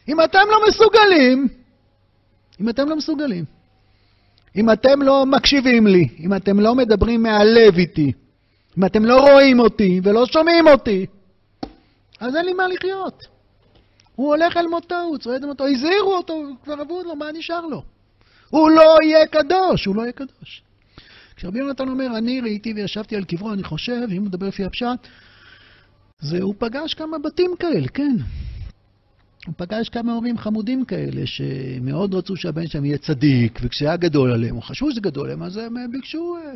אם 0.08 0.22
אתם 0.22 0.40
לא 0.50 0.58
מסוגלים, 0.68 1.48
אם 2.62 2.70
אתם 2.70 2.90
לא 2.90 2.96
מסוגלים, 2.96 3.46
אם 4.56 4.72
אתם 4.72 5.02
לא 5.02 5.26
מקשיבים 5.26 5.88
לי, 5.88 6.08
אם 6.20 6.34
אתם 6.34 6.60
לא 6.60 6.76
מדברים 6.76 7.24
מהלב 7.24 7.78
איתי, 7.78 8.12
אם 8.78 8.86
אתם 8.86 9.06
לא 9.06 9.32
רואים 9.32 9.60
אותי 9.60 10.02
ולא 10.04 10.26
שומעים 10.26 10.68
אותי, 10.68 11.06
אז 12.20 12.36
אין 12.36 12.46
לי 12.46 12.54
מה 12.54 12.68
לחיות. 12.68 13.28
הוא 14.16 14.28
הולך 14.28 14.58
אל 14.58 14.68
מותו, 14.68 15.00
הוא 15.00 15.18
צועד 15.18 15.44
אל 15.44 15.48
מותו, 15.48 15.68
הזהירו 15.68 16.16
אותו, 16.16 16.44
כבר 16.64 16.82
אבוד 16.82 17.06
לו, 17.06 17.16
מה 17.16 17.32
נשאר 17.32 17.66
לו? 17.66 17.84
הוא 18.50 18.70
לא 18.70 18.98
יהיה 19.04 19.28
קדוש, 19.28 19.86
הוא 19.86 19.96
לא 19.96 20.02
יהיה 20.02 20.12
קדוש. 20.12 20.62
כשרבי 21.38 21.60
יונתן 21.60 21.90
אומר, 21.90 22.18
אני 22.18 22.42
ראיתי 22.42 22.74
וישבתי 22.74 23.16
על 23.16 23.24
קברו, 23.24 23.54
אני 23.54 23.64
חושב, 23.64 24.08
אם 24.12 24.18
הוא 24.18 24.26
מדבר 24.26 24.48
לפי 24.48 24.66
הפשט, 24.66 25.08
זה 26.20 26.42
הוא 26.42 26.56
פגש 26.58 26.94
כמה 26.94 27.18
בתים 27.20 27.52
כאלה, 27.60 27.88
כן. 27.88 28.16
הוא 29.46 29.54
פגש 29.58 29.90
כמה 29.90 30.14
הורים 30.14 30.38
חמודים 30.38 30.86
כאלה, 30.86 31.22
שמאוד 31.26 32.16
רצו 32.16 32.36
שהבן 32.36 32.68
שלהם 32.68 32.86
יהיה 32.86 32.98
צדיק, 32.98 33.60
וכשהיה 33.64 33.98
גדול 33.98 34.32
עליהם, 34.32 34.56
או 34.56 34.62
חשבו 34.62 34.92
שזה 34.92 35.02
גדול 35.02 35.26
עליהם, 35.26 35.44
אז 35.44 35.58
הם 35.58 35.92
ביקשו... 35.92 36.38
אה, 36.38 36.54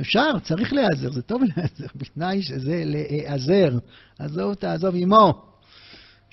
אפשר, 0.00 0.38
צריך 0.42 0.72
להיעזר, 0.72 1.12
זה 1.12 1.22
טוב 1.22 1.42
להיעזר, 1.42 1.86
בתנאי 1.94 2.42
שזה 2.42 2.82
להיעזר. 2.86 3.78
עזוב, 4.18 4.54
תעזוב 4.54 4.94
עמו. 4.96 5.51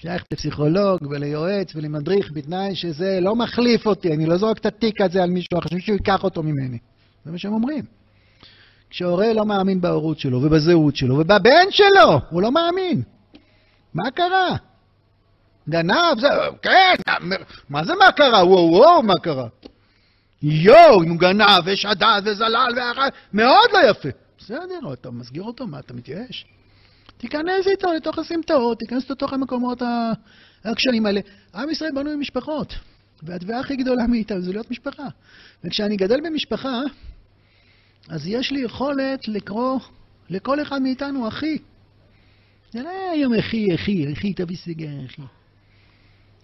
שייך 0.02 0.24
לפסיכולוג 0.32 1.00
וליועץ 1.10 1.76
ולמדריך 1.76 2.32
בתנאי 2.34 2.76
שזה 2.76 3.20
לא 3.22 3.36
מחליף 3.36 3.88
אותי, 3.88 4.14
אני 4.14 4.26
לא 4.26 4.38
זורק 4.38 4.58
את 4.58 4.66
התיק 4.66 5.02
הזה 5.02 5.24
על 5.24 5.30
מישהו 5.30 5.60
אחר, 5.60 5.70
שמישהו 5.70 5.94
ייקח 5.94 6.24
אותו 6.24 6.44
ממני. 6.44 6.78
זה 7.26 7.32
מה 7.32 7.38
שהם 7.38 7.54
אומרים. 7.54 7.84
כשהורה 8.90 9.34
לא 9.34 9.46
מאמין 9.46 9.82
בהורות 9.82 10.20
שלו 10.20 10.42
ובזהות 10.42 10.96
שלו 10.96 11.16
ובבן 11.16 11.66
שלו, 11.70 12.20
הוא 12.30 12.42
לא 12.42 12.52
מאמין. 12.52 13.02
מה 13.94 14.12
קרה? 14.12 14.56
גנב, 15.70 16.20
זה, 16.20 16.28
כן, 16.62 16.96
מה 17.70 17.86
זה 17.86 17.94
מה 17.96 18.12
קרה? 18.12 18.46
וואו 18.46 18.72
וואו, 18.72 19.04
מה 19.04 19.20
קרה? 19.22 19.48
יואו, 20.42 21.04
אם 21.04 21.10
הוא 21.10 21.20
גנב 21.20 21.64
ושדד 21.66 22.22
וזלל 22.26 22.74
ואחד, 22.78 23.10
מאוד 23.34 23.70
לא 23.74 23.90
יפה. 23.90 24.10
בסדר, 24.38 24.94
אתה 24.94 25.12
מסגיר 25.12 25.44
אותו, 25.44 25.68
מה, 25.68 25.80
אתה 25.80 25.94
מתייאש? 25.94 26.46
תיכנס 27.20 27.68
איתו 27.68 27.94
לתוך 27.94 28.18
הסמטאות, 28.18 28.80
תיכנס 28.80 29.10
לתוך 29.10 29.34
המקומות 29.34 29.82
הקשיים 30.66 31.06
האלה. 31.06 31.22
עם 31.56 31.70
ישראל 31.70 31.92
בנוי 31.96 32.16
ממשפחות, 32.16 32.74
והתביעה 33.24 33.60
הכי 33.60 33.76
גדולה 33.76 34.08
מאיתנו 34.08 34.42
זה 34.42 34.52
להיות 34.52 34.72
משפחה. 34.72 35.08
וכשאני 35.64 35.98
גדל 35.98 36.22
במשפחה, 36.22 36.82
אז 38.10 38.28
יש 38.28 38.52
לי 38.52 38.60
יכולת 38.60 39.28
לקרוא 39.28 39.80
לכל 40.30 40.62
אחד 40.62 40.82
מאיתנו 40.82 41.28
אחי. 41.28 41.58
זה 42.72 42.84
לא 42.84 42.90
היום 43.14 43.34
אחי, 43.34 43.76
אחי, 43.76 44.14
אחי, 44.14 44.34
תביא 44.34 44.58
סיגר, 44.58 45.06
אחי. 45.06 45.22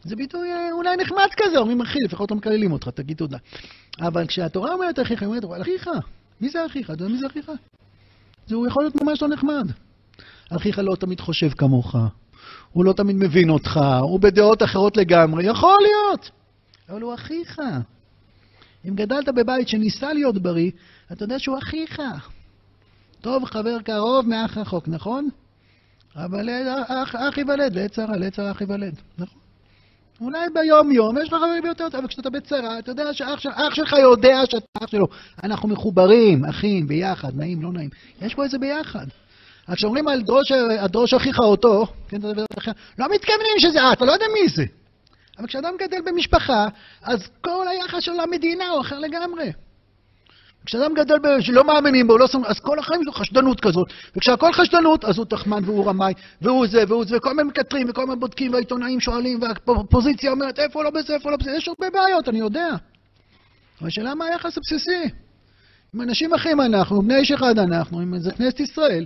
זה 0.04 0.16
ביטוי 0.16 0.52
אה, 0.52 0.72
אולי 0.72 0.98
נחמד 0.98 1.30
כזה, 1.38 1.58
אומרים 1.58 1.82
אחי, 1.82 2.00
לפחות 2.06 2.32
לא 2.32 2.38
מקללים 2.38 2.72
אותך, 2.72 2.90
תגיד 2.90 3.18
תודה. 3.18 3.38
אבל 4.00 4.28
כשהתורה 4.28 4.74
אומרת 4.74 5.00
אחיך, 5.00 5.22
היא 5.22 5.28
אומרת, 5.28 5.62
אחיך, 5.62 5.90
מי 6.42 6.50
זה 6.50 6.66
אחיך? 6.66 6.92
אתה 6.92 7.04
יודע 7.04 7.14
מי 7.14 7.18
זה 7.18 7.28
אחיך? 7.28 7.52
זה 8.48 8.56
יכול 8.68 8.84
להיות 8.84 8.96
ממש 8.96 9.22
לא 9.22 9.28
נחמד. 9.28 9.72
אחיך 10.52 10.80
לא 10.80 10.96
תמיד 10.96 11.20
חושב 11.20 11.50
כמוך, 11.50 11.96
הוא 12.72 12.86
לא 12.86 12.94
תמיד 12.94 13.16
מבין 13.16 13.50
אותך, 13.50 13.80
הוא 14.02 14.20
בדעות 14.20 14.64
אחרות 14.64 14.98
לגמרי, 14.98 15.44
יכול 15.46 15.78
להיות, 15.82 16.32
אבל 16.90 17.02
הוא 17.02 17.14
אחיך. 17.14 17.62
אם 18.88 18.96
גדלת 18.96 19.30
בבית 19.30 19.68
שניסה 19.68 20.14
להיות 20.14 20.38
בריא, 20.38 20.72
אתה 21.12 21.24
יודע 21.24 21.40
שהוא 21.40 21.58
אחיך. 21.58 22.02
טוב 23.22 23.46
חבר 23.46 23.82
קרוב 23.82 24.28
מאח 24.28 24.58
רחוק, 24.58 24.88
נכון? 24.88 25.30
אבל 26.16 26.50
אח, 26.88 27.16
אח 27.16 27.38
ייוולד, 27.38 27.76
לעת 27.76 27.92
צרה, 27.92 28.18
לעת 28.18 28.34
צרה 28.34 28.52
אח 28.52 28.62
ייוולד, 28.62 28.94
נכון? 29.18 29.40
אולי 30.22 30.48
ביום-יום 30.54 31.18
יש 31.18 31.28
לך 31.28 31.34
חברים 31.34 31.64
ביותר, 31.64 31.88
אבל 31.88 32.08
כשאתה 32.08 32.30
בצרה, 32.30 32.80
אתה 32.80 32.92
יודע 32.92 33.14
שאח 33.14 33.40
של, 33.40 33.50
שלך 33.74 33.94
יודע 33.94 34.42
שאתה 34.46 34.66
אח 34.84 34.88
שלו. 34.88 35.08
אנחנו 35.44 35.70
מחוברים, 35.70 36.46
אחים, 36.46 36.88
ביחד, 36.88 37.36
נעים, 37.36 37.62
לא 37.62 37.72
נעים. 37.72 37.90
יש 38.22 38.36
פה 38.36 38.44
איזה 38.44 38.58
ביחד. 38.60 39.06
אז 39.68 39.76
כשאומרים 39.76 40.08
על 40.08 40.22
דרוש, 40.22 40.52
הדרוש 40.80 41.14
אחיך 41.14 41.40
אותו, 41.40 41.86
כן, 42.08 42.22
לא 42.98 43.08
מתכוונים 43.12 43.58
שזה 43.58 43.82
אה, 43.82 43.94
אתה 43.94 44.06
לא 44.06 44.12
יודע 44.12 44.26
מי 44.34 44.50
זה. 44.50 44.64
אבל 45.38 45.48
כשאדם 45.48 45.74
גדל 45.80 46.02
במשפחה, 46.06 46.68
אז 47.04 47.28
כל 47.42 47.68
היחס 47.68 48.04
של 48.04 48.20
המדינה 48.20 48.70
הוא 48.70 48.82
אחר 48.82 49.00
לגמרי. 49.00 49.52
כשאדם 50.66 50.94
גדל 50.94 51.20
ב... 51.20 51.42
שלא 51.42 51.64
מאמינים 51.64 52.08
בו, 52.08 52.18
לא 52.18 52.28
שמים, 52.28 52.46
אז 52.46 52.60
כל 52.60 52.80
החיים 52.80 53.02
זו 53.06 53.12
חשדנות 53.12 53.60
כזאת. 53.60 53.88
וכשהכל 54.16 54.54
חשדנות, 54.54 55.06
אז 55.06 55.18
הוא 55.18 55.26
תחמן 55.26 55.64
והוא 55.66 55.90
רמאי, 55.90 56.14
והוא 56.42 56.68
זה 56.68 56.84
והוא 56.88 57.06
זה, 57.06 57.18
וכל 57.18 57.30
הזמן 57.30 57.44
מקטרים, 57.44 57.90
וכל 57.90 58.02
הזמן 58.02 58.20
בודקים, 58.20 58.54
והעיתונאים 58.54 59.00
שואלים, 59.00 59.40
והאופוזיציה 59.42 60.32
אומרת, 60.32 60.60
איפה 60.60 60.84
לא 60.84 60.90
בסדר, 60.90 61.16
איפה 61.16 61.32
לא 61.32 61.38
בסדר, 61.38 61.54
יש 61.54 61.68
הרבה 61.68 61.90
בעיות, 61.90 62.30
אני 62.30 62.40
יודע. 62.40 62.68
אבל 63.80 63.88
השאלה 63.88 64.16
מה 64.16 64.26
היחס 64.26 64.58
הבסיסי? 64.58 65.04
אם 65.96 66.02
אנשים 66.02 66.34
אחים 66.34 66.62
אנחנו, 66.62 67.02
בני 67.02 67.16
איש 67.16 67.32
אחד 67.32 67.60
אנחנו, 67.60 68.02
אם 68.02 68.20
זה 68.20 68.32
כנסת 68.32 68.60
ישראל, 68.60 69.06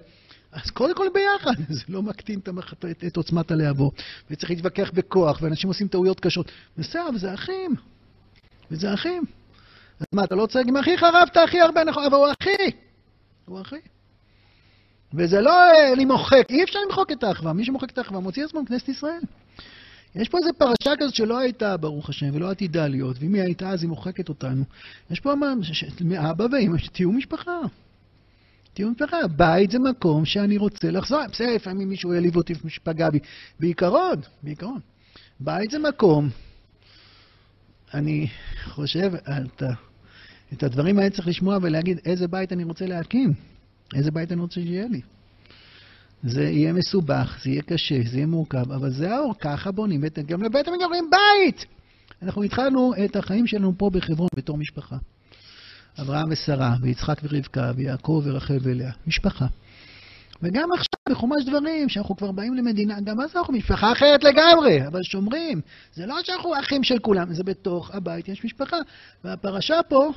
אז 0.52 0.72
קודם 0.72 0.96
כל 0.96 1.08
ביחד, 1.14 1.62
זה 1.78 1.84
לא 1.90 2.02
מקטין 2.02 2.40
את, 2.40 2.50
את, 2.92 3.04
את 3.08 3.18
עוצמת 3.18 3.52
הלהבות, 3.52 3.94
וצריך 4.32 4.50
להתווכח 4.52 4.92
בכוח, 4.94 5.40
ואנשים 5.42 5.68
עושים 5.68 5.88
טעויות 5.88 6.20
קשות. 6.20 6.52
בסדר, 6.78 7.10
אבל 7.10 7.18
זה 7.18 7.34
אחים. 7.34 7.76
וזה 8.72 8.94
אחים. 8.94 9.24
אז 10.00 10.06
מה, 10.14 10.24
אתה 10.24 10.36
לא 10.36 10.46
צועק 10.46 10.68
עם 10.68 10.78
אחיך 10.78 11.04
רבת 11.04 11.38
הכי 11.38 11.60
הרבה 11.62 11.84
נכון, 11.84 12.04
אבל 12.06 12.16
הוא 12.16 12.28
אחי. 12.42 12.72
הוא 13.46 13.62
אחי. 13.62 13.80
וזה 15.14 15.42
לא 15.42 15.52
אה, 15.52 15.96
למוחק, 15.96 16.46
אי 16.50 16.64
אפשר 16.64 16.80
למחוק 16.86 17.12
את 17.12 17.24
האחווה. 17.24 17.54
מי 17.54 17.66
שמוחק 17.66 17.92
את 17.92 17.98
האחווה 17.98 18.20
מוציא 18.20 18.46
עצמו 18.46 18.62
מכנסת 18.62 18.90
ישראל. 18.90 19.22
יש 20.16 20.30
פה 20.30 20.38
איזו 20.38 20.50
פרשה 20.58 20.94
כזאת 21.00 21.16
שלא 21.16 21.38
הייתה, 21.38 21.78
ברוך 21.78 22.10
השם, 22.10 22.30
ולא 22.34 22.52
עתידה 22.52 22.88
להיות, 22.88 23.18
ואם 23.20 23.34
היא 23.34 23.44
הייתה, 23.44 23.70
אז 23.70 23.82
היא 23.82 23.90
מוחקת 23.90 24.30
אותנו. 24.30 24.64
יש 25.12 25.20
פה 25.20 25.34
אבא 26.18 26.46
ואמא, 26.52 26.78
תהיו 26.94 27.12
משפחה. 27.12 27.60
תהיו 28.80 28.92
משפחה. 28.92 29.28
בית 29.28 29.72
זה 29.72 29.80
מקום 29.80 30.26
שאני 30.26 30.58
רוצה 30.58 30.92
לחזור. 30.92 31.20
בסדר, 31.32 31.56
לפעמים 31.56 31.90
מישהו 31.90 32.14
יעליב 32.14 32.36
אותי 32.36 32.54
ופגע 32.66 33.10
בי. 33.10 33.20
בעיקרון, 33.60 34.16
בעיקרון. 34.44 34.80
בית 35.40 35.72
זה 35.72 35.80
מקום. 35.80 36.30
אני 37.94 38.28
חושב, 38.66 39.12
את, 39.16 39.64
את 40.54 40.64
הדברים 40.64 41.00
האלה 41.00 41.10
צריך 41.10 41.28
לשמוע 41.28 41.58
ולהגיד 41.62 42.00
איזה 42.06 42.28
בית 42.28 42.54
אני 42.54 42.64
רוצה 42.64 42.86
להקים. 42.86 43.34
איזה 43.96 44.12
בית 44.12 44.32
אני 44.32 44.42
רוצה 44.42 44.54
שיהיה 44.54 44.88
לי. 44.88 45.02
זה 46.24 46.44
יהיה 46.44 46.74
מסובך, 46.74 47.40
זה 47.44 47.50
יהיה 47.50 47.62
קשה, 47.62 48.02
זה 48.10 48.18
יהיה 48.18 48.28
מורכב, 48.28 48.72
אבל 48.72 48.90
זה 48.90 49.16
האור, 49.16 49.34
ככה 49.40 49.72
בונים, 49.72 50.04
גם 50.26 50.44
לבית 50.44 50.68
המגורים 50.68 51.10
בית! 51.10 51.66
אנחנו 52.22 52.44
התחלנו 52.44 52.94
את 53.06 53.16
החיים 53.16 53.48
שלנו 53.48 53.74
פה 53.78 53.90
בחברון 53.90 54.30
בתור 54.36 54.58
משפחה. 54.58 54.98
אברהם 56.02 56.28
ושרה, 56.32 56.76
ויצחק 56.82 57.22
ורבקה, 57.24 57.72
ויעקב 57.76 58.22
ורחל 58.26 58.58
ולאה. 58.62 58.92
משפחה. 59.08 59.46
וגם 60.44 60.70
עכשיו, 60.72 61.00
בחומש 61.10 61.46
דברים, 61.46 61.90
שאנחנו 61.90 62.18
כבר 62.18 62.32
באים 62.32 62.54
למדינה, 62.54 63.02
גם 63.02 63.22
אז 63.22 63.36
אנחנו 63.36 63.54
משפחה 63.54 63.92
אחרת 63.92 64.24
לגמרי, 64.24 64.88
אבל 64.88 65.04
שומרים. 65.04 65.62
זה 65.94 66.06
לא 66.06 66.16
שאנחנו 66.24 66.60
אחים 66.60 66.84
של 66.84 67.00
כולם, 67.00 67.34
זה 67.34 67.44
בתוך 67.44 67.92
הבית 67.96 68.30
יש 68.30 68.46
משפחה. 68.46 68.78
והפרשה 69.24 69.80
פה 69.90 70.12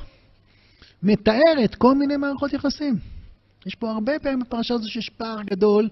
מתארת 1.03 1.75
כל 1.77 1.95
מיני 1.95 2.17
מערכות 2.17 2.53
יחסים. 2.53 2.95
יש 3.65 3.75
פה 3.75 3.91
הרבה 3.91 4.19
פעמים 4.19 4.39
בפרשה 4.39 4.73
הזו 4.73 4.89
שיש 4.89 5.09
פער 5.09 5.41
גדול 5.43 5.89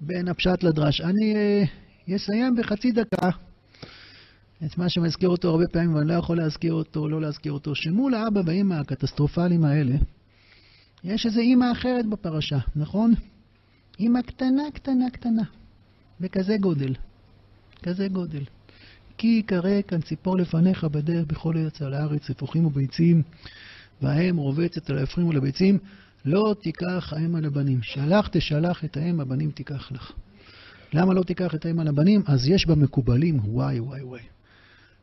בין 0.00 0.28
הפשט 0.28 0.62
לדרש. 0.62 1.00
אני 1.00 1.34
uh, 2.08 2.16
אסיים 2.16 2.56
בחצי 2.56 2.92
דקה 2.92 3.30
את 4.66 4.78
מה 4.78 4.88
שמזכיר 4.88 5.28
אותו 5.28 5.50
הרבה 5.50 5.68
פעמים, 5.68 5.94
ואני 5.94 6.08
לא 6.08 6.14
יכול 6.14 6.36
להזכיר 6.36 6.72
אותו, 6.72 7.08
לא 7.08 7.20
להזכיר 7.20 7.52
אותו, 7.52 7.74
שמול 7.74 8.14
האבא 8.14 8.40
והאמא 8.46 8.74
הקטסטרופליים 8.74 9.64
האלה, 9.64 9.94
יש 11.04 11.26
איזו 11.26 11.40
אימא 11.40 11.72
אחרת 11.72 12.06
בפרשה, 12.06 12.58
נכון? 12.76 13.14
אימא 13.98 14.22
קטנה, 14.22 14.62
קטנה, 14.74 15.10
קטנה, 15.10 15.42
בכזה 16.20 16.56
גודל, 16.56 16.94
כזה 17.82 18.08
גודל. 18.08 18.42
כי 19.18 19.26
יקרא 19.26 19.82
כאן 19.88 20.00
ציפור 20.00 20.36
לפניך 20.36 20.84
בדרך 20.84 21.26
בכל 21.26 21.56
ארץ 21.56 21.82
על 21.82 21.94
הארץ, 21.94 22.30
אפוחים 22.30 22.66
וביצים, 22.66 23.22
והאם 24.02 24.36
רובצת 24.36 24.90
על 24.90 24.98
האפרים 24.98 25.26
ולביצים. 25.26 25.78
לא 26.24 26.54
תיקח 26.62 27.12
האם 27.16 27.34
על 27.34 27.44
הבנים. 27.44 27.82
שלח 27.82 28.28
תשלח 28.32 28.84
את 28.84 28.96
האם, 28.96 29.20
הבנים 29.20 29.50
תיקח 29.50 29.92
לך. 29.92 30.12
למה 30.92 31.14
לא 31.14 31.22
תיקח 31.22 31.54
את 31.54 31.66
האם 31.66 31.80
על 31.80 31.88
הבנים? 31.88 32.22
אז 32.26 32.48
יש 32.48 32.66
בה 32.66 32.74
מקובלים, 32.74 33.40
וואי 33.44 33.80
וואי 33.80 34.02
וואי. 34.02 34.22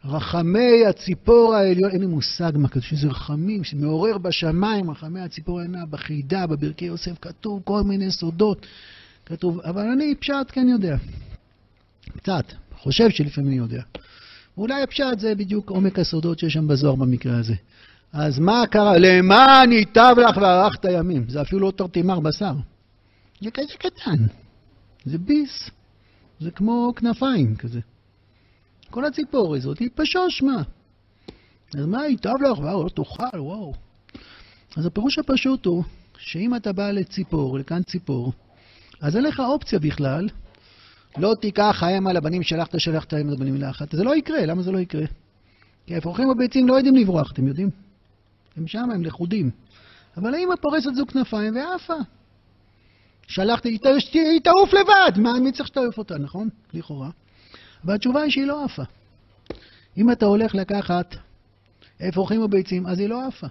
רחמי 0.05 0.85
הציפור 0.85 1.55
העליון, 1.55 1.91
אין 1.91 1.99
לי 1.99 2.05
מושג 2.05 2.51
מה 2.55 2.67
כתוב, 2.67 2.83
שזה 2.83 3.07
רחמים, 3.07 3.63
שמעורר 3.63 4.17
בשמיים, 4.17 4.91
רחמי 4.91 5.19
הציפור 5.19 5.59
העליונה, 5.59 5.85
בחידה, 5.85 6.47
בברכי 6.47 6.85
יוסף, 6.85 7.19
כתוב 7.21 7.61
כל 7.63 7.83
מיני 7.83 8.11
סודות, 8.11 8.65
כתוב, 9.25 9.59
אבל 9.59 9.87
אני 9.87 10.15
פשט 10.15 10.47
כן 10.51 10.67
יודע. 10.69 10.97
קצת, 12.17 12.45
חושב 12.77 13.09
שלפעמים 13.09 13.49
אני 13.49 13.57
יודע. 13.57 13.81
אולי 14.57 14.81
הפשט 14.81 15.19
זה 15.19 15.35
בדיוק 15.35 15.69
עומק 15.69 15.99
הסודות 15.99 16.39
שיש 16.39 16.53
שם 16.53 16.67
בזוהר 16.67 16.95
במקרה 16.95 17.37
הזה. 17.37 17.55
אז 18.13 18.39
מה 18.39 18.63
קרה? 18.71 18.97
למען 18.97 19.71
ייטב 19.71 20.15
לך 20.17 20.37
וארכת 20.37 20.85
ימים. 20.91 21.25
זה 21.29 21.41
אפילו 21.41 21.59
לא 21.59 21.71
תרתימר 21.71 22.19
בשר. 22.19 22.53
זה 23.41 23.51
כזה 23.51 23.73
קטן. 23.79 24.25
זה 25.05 25.17
ביס. 25.17 25.69
זה 26.39 26.51
כמו 26.51 26.93
כנפיים 26.95 27.55
כזה. 27.55 27.79
כל 28.89 29.05
הציפור 29.05 29.55
הזאת 29.55 29.79
היא 29.79 29.89
פשוש 29.95 30.43
מה. 30.43 30.61
אז 31.77 31.85
מה 31.85 32.05
ייטב 32.05 32.35
לך? 32.51 32.59
וואו, 32.59 32.83
לא 32.83 32.89
תאכל, 32.89 33.39
וואו. 33.39 33.73
אז 34.77 34.85
הפירוש 34.85 35.19
הפשוט 35.19 35.65
הוא 35.65 35.83
שאם 36.17 36.55
אתה 36.55 36.73
בא 36.73 36.91
לציפור, 36.91 37.59
לכאן 37.59 37.83
ציפור, 37.83 38.33
אז 39.01 39.15
אין 39.15 39.23
לך 39.23 39.39
אופציה 39.39 39.79
בכלל, 39.79 40.29
לא 41.17 41.35
תיקח 41.41 41.83
האם 41.83 42.07
על 42.07 42.17
הבנים 42.17 42.43
שלחת, 42.43 42.79
שלחת 42.79 43.13
על 43.13 43.33
הבנים 43.33 43.55
לאחת. 43.55 43.91
זה 43.91 44.03
לא 44.03 44.15
יקרה, 44.15 44.45
למה 44.45 44.61
זה 44.61 44.71
לא 44.71 44.77
יקרה? 44.77 45.05
כי 45.85 45.95
האפרוחים 45.95 46.29
בביצים 46.29 46.67
לא 46.67 46.73
יודעים 46.73 46.95
לברוח, 46.95 47.31
אתם 47.31 47.47
יודעים? 47.47 47.69
הם 48.57 48.67
שם, 48.67 48.91
הם 48.93 49.03
לכודים. 49.03 49.51
אבל 50.17 50.33
האמא 50.33 50.55
פורסת 50.55 50.93
זוג 50.93 51.11
כנפיים 51.11 51.55
ועפה. 51.55 51.93
שלחתי, 53.27 53.77
היא 54.13 54.41
תעוף 54.43 54.73
לבד, 54.73 55.19
מה, 55.19 55.39
מי 55.39 55.51
צריך 55.51 55.67
שתעוף 55.67 55.97
אותה, 55.97 56.17
נכון? 56.17 56.49
לכאורה. 56.73 57.09
והתשובה 57.84 58.21
היא 58.21 58.32
שהיא 58.32 58.45
לא 58.45 58.65
עפה. 58.65 58.84
אם 59.97 60.11
אתה 60.11 60.25
הולך 60.25 60.55
לקחת 60.55 61.15
אפרוחים 62.09 62.41
או 62.41 62.47
ביצים, 62.47 62.88
אז 62.88 62.99
היא 62.99 63.07
לא 63.07 63.27
עפה. 63.27 63.47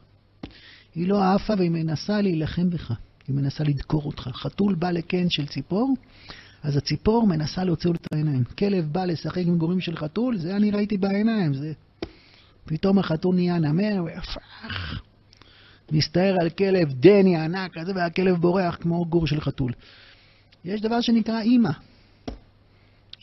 היא 0.94 1.08
לא 1.08 1.34
עפה 1.34 1.54
והיא 1.58 1.70
מנסה 1.70 2.20
להילחם 2.20 2.70
בך. 2.70 2.92
היא 3.28 3.36
מנסה 3.36 3.64
לדקור 3.64 4.02
אותך. 4.04 4.30
חתול 4.32 4.74
בא 4.74 4.90
לקן 4.90 5.30
של 5.30 5.46
ציפור, 5.46 5.94
אז 6.62 6.76
הציפור 6.76 7.26
מנסה 7.26 7.64
להוציא 7.64 7.90
לו 7.90 7.96
את 7.96 8.06
העיניים. 8.12 8.44
כלב 8.44 8.84
בא 8.92 9.04
לשחק 9.04 9.42
עם 9.46 9.58
גורים 9.58 9.80
של 9.80 9.96
חתול, 9.96 10.38
זה 10.38 10.56
אני 10.56 10.70
ראיתי 10.70 10.96
בעיניים, 10.96 11.54
זה 11.54 11.72
פתאום 12.64 12.98
החתול 12.98 13.34
נהיה 13.34 13.58
נמר 13.58 14.04
והפך. 14.04 15.00
מסתער 15.92 16.36
על 16.40 16.50
כלב 16.50 16.92
דני 16.92 17.36
ענק 17.36 17.78
כזה, 17.78 17.92
והכלב 17.94 18.36
בורח 18.36 18.76
כמו 18.80 19.04
גור 19.04 19.26
של 19.26 19.40
חתול. 19.40 19.72
יש 20.64 20.80
דבר 20.80 21.00
שנקרא 21.00 21.40
אימא. 21.40 21.70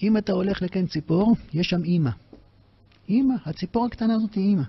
אם 0.04 0.18
אתה 0.18 0.32
הולך 0.32 0.62
לקן 0.62 0.86
ציפור, 0.86 1.36
יש 1.54 1.70
שם 1.70 1.84
אימא. 1.84 2.10
אימא, 3.10 3.36
הציפור 3.46 3.86
הקטנה 3.86 4.16
הזאת 4.16 4.34
היא 4.34 4.44
אימא. 4.44 4.64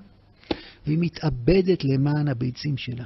והיא 0.87 0.99
מתאבדת 1.01 1.85
למען 1.85 2.29
הביצים 2.29 2.77
שלה. 2.77 3.05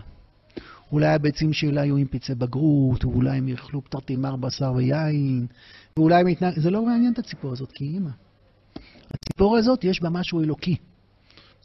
אולי 0.93 1.07
הביצים 1.07 1.53
שלה 1.53 1.85
יהיו 1.85 1.97
עם 1.97 2.07
פצעי 2.11 2.35
בגרות, 2.35 3.05
ואולי 3.05 3.39
הם 3.39 3.49
יאכלו 3.49 3.81
תרתימר 3.81 4.37
בשר 4.37 4.73
ויין, 4.77 5.47
ואולי 5.97 6.21
הם 6.21 6.29
יתנהג... 6.29 6.61
זה 6.61 6.71
לא 6.71 6.87
מעניין 6.87 7.13
את 7.13 7.19
הציפור 7.19 7.53
הזאת, 7.53 7.73
כי 7.73 7.85
היא 7.85 7.95
אימא. 7.95 8.11
הציפור 9.11 9.57
הזאת, 9.57 9.85
יש 9.85 10.03
בה 10.03 10.11
משהו 10.11 10.41
אלוקי. 10.41 10.77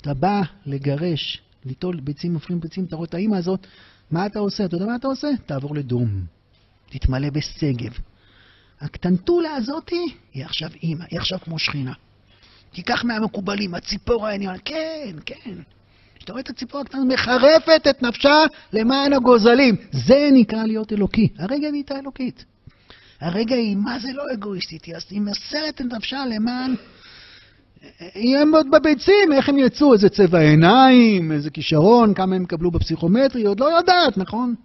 אתה 0.01 0.14
בא 0.14 0.41
לגרש, 0.66 1.41
ליטול 1.66 1.99
ביצים, 1.99 2.34
מפרים 2.34 2.60
ביצים, 2.60 2.86
אתה 2.86 2.95
רואה 2.95 3.08
את 3.08 3.14
האימא 3.14 3.36
הזאת, 3.36 3.68
מה 4.12 4.26
אתה 4.26 4.39
עושה? 4.39 4.66
אתה 4.66 4.76
יודע 4.76 4.86
מה 4.86 4.95
אתה 4.95 5.08
עושה? 5.08 5.28
תעבור 5.45 5.76
לדום. 5.76 6.10
תתמלא 6.89 7.30
בשגב. 7.30 7.91
הקטנטולה 8.82 9.55
הזאתי 9.55 10.15
היא 10.34 10.45
עכשיו 10.45 10.69
אימא, 10.84 11.05
היא 11.11 11.19
עכשיו 11.19 11.39
כמו 11.39 11.59
שכינה. 11.59 11.93
תיקח 12.71 13.03
מהמקובלים, 13.03 13.76
הציפור 13.76 14.28
העניין, 14.28 14.55
כן, 14.65 15.15
כן. 15.26 15.55
כשאתה 16.15 16.32
רואה 16.32 16.41
את 16.41 16.49
הציפור 16.49 16.82
הקטנה, 16.82 17.03
מחרפת 17.03 17.88
את 17.89 18.03
נפשה 18.03 18.43
למען 18.73 19.13
הגוזלים. 19.13 19.76
זה 19.91 20.30
נקרא 20.34 20.63
להיות 20.63 20.93
אלוקי. 20.93 21.28
הרגע 21.38 21.65
היא 21.65 21.71
נהייתה 21.71 21.99
אלוקית. 21.99 22.45
הרגע 23.21 23.55
היא, 23.55 23.76
מה 23.76 23.99
זה 23.99 24.13
לא 24.13 24.23
אגואיסטית? 24.34 24.86
היא 25.09 25.21
מסרת 25.21 25.82
את 25.82 25.86
נפשה 25.86 26.26
למען 26.26 26.76
הם 28.15 28.55
עוד 28.55 28.67
בביצים, 28.71 29.34
איך 29.34 29.49
הם 29.49 29.57
יצאו, 29.57 29.93
איזה 29.93 30.09
צבע 30.09 30.39
עיניים, 30.39 31.32
איזה 31.32 31.49
כישרון, 31.49 32.13
כמה 32.13 32.36
הם 32.36 32.43
יקבלו 32.43 32.71
בפסיכומטרי, 32.71 33.45
עוד 33.45 33.59
לא 33.59 33.78
יודעת, 33.78 34.17
נכון? 34.17 34.55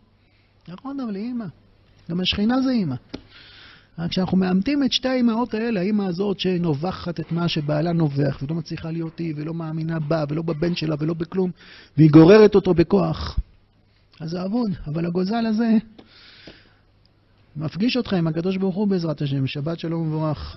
נכון, 0.68 1.00
אבל 1.00 1.14
היא 1.14 1.24
אימא. 1.24 1.44
גם 2.10 2.20
השכינה 2.20 2.60
זה 2.60 2.70
אימא. 2.70 2.94
רק 4.00 4.10
כשאנחנו 4.10 4.36
מאמתים 4.36 4.84
את 4.84 4.92
שתי 4.92 5.08
האימהות 5.08 5.54
האלה, 5.54 5.80
האימא 5.80 6.02
הזאת 6.02 6.40
שנובחת 6.40 7.20
את 7.20 7.32
מה 7.32 7.48
שבעלה 7.48 7.92
נובח, 7.92 8.38
ולא 8.42 8.54
מצליחה 8.54 8.90
להיות 8.90 9.18
היא, 9.18 9.34
ולא 9.36 9.54
מאמינה 9.54 10.00
בה, 10.00 10.24
ולא 10.28 10.42
בבן 10.42 10.74
שלה, 10.74 10.96
ולא 10.98 11.14
בכלום, 11.14 11.50
והיא 11.96 12.10
גוררת 12.10 12.54
אותו 12.54 12.74
בכוח, 12.74 13.38
אז 14.20 14.30
זה 14.30 14.44
אבוד. 14.44 14.70
אבל 14.86 15.06
הגוזל 15.06 15.46
הזה 15.46 15.78
מפגיש 17.56 17.96
אותך 17.96 18.12
עם 18.12 18.26
הקדוש 18.26 18.56
ברוך 18.56 18.76
הוא 18.76 18.88
בעזרת 18.88 19.22
השם. 19.22 19.46
שבת 19.46 19.78
שלום 19.78 20.02
ומבורך. 20.02 20.56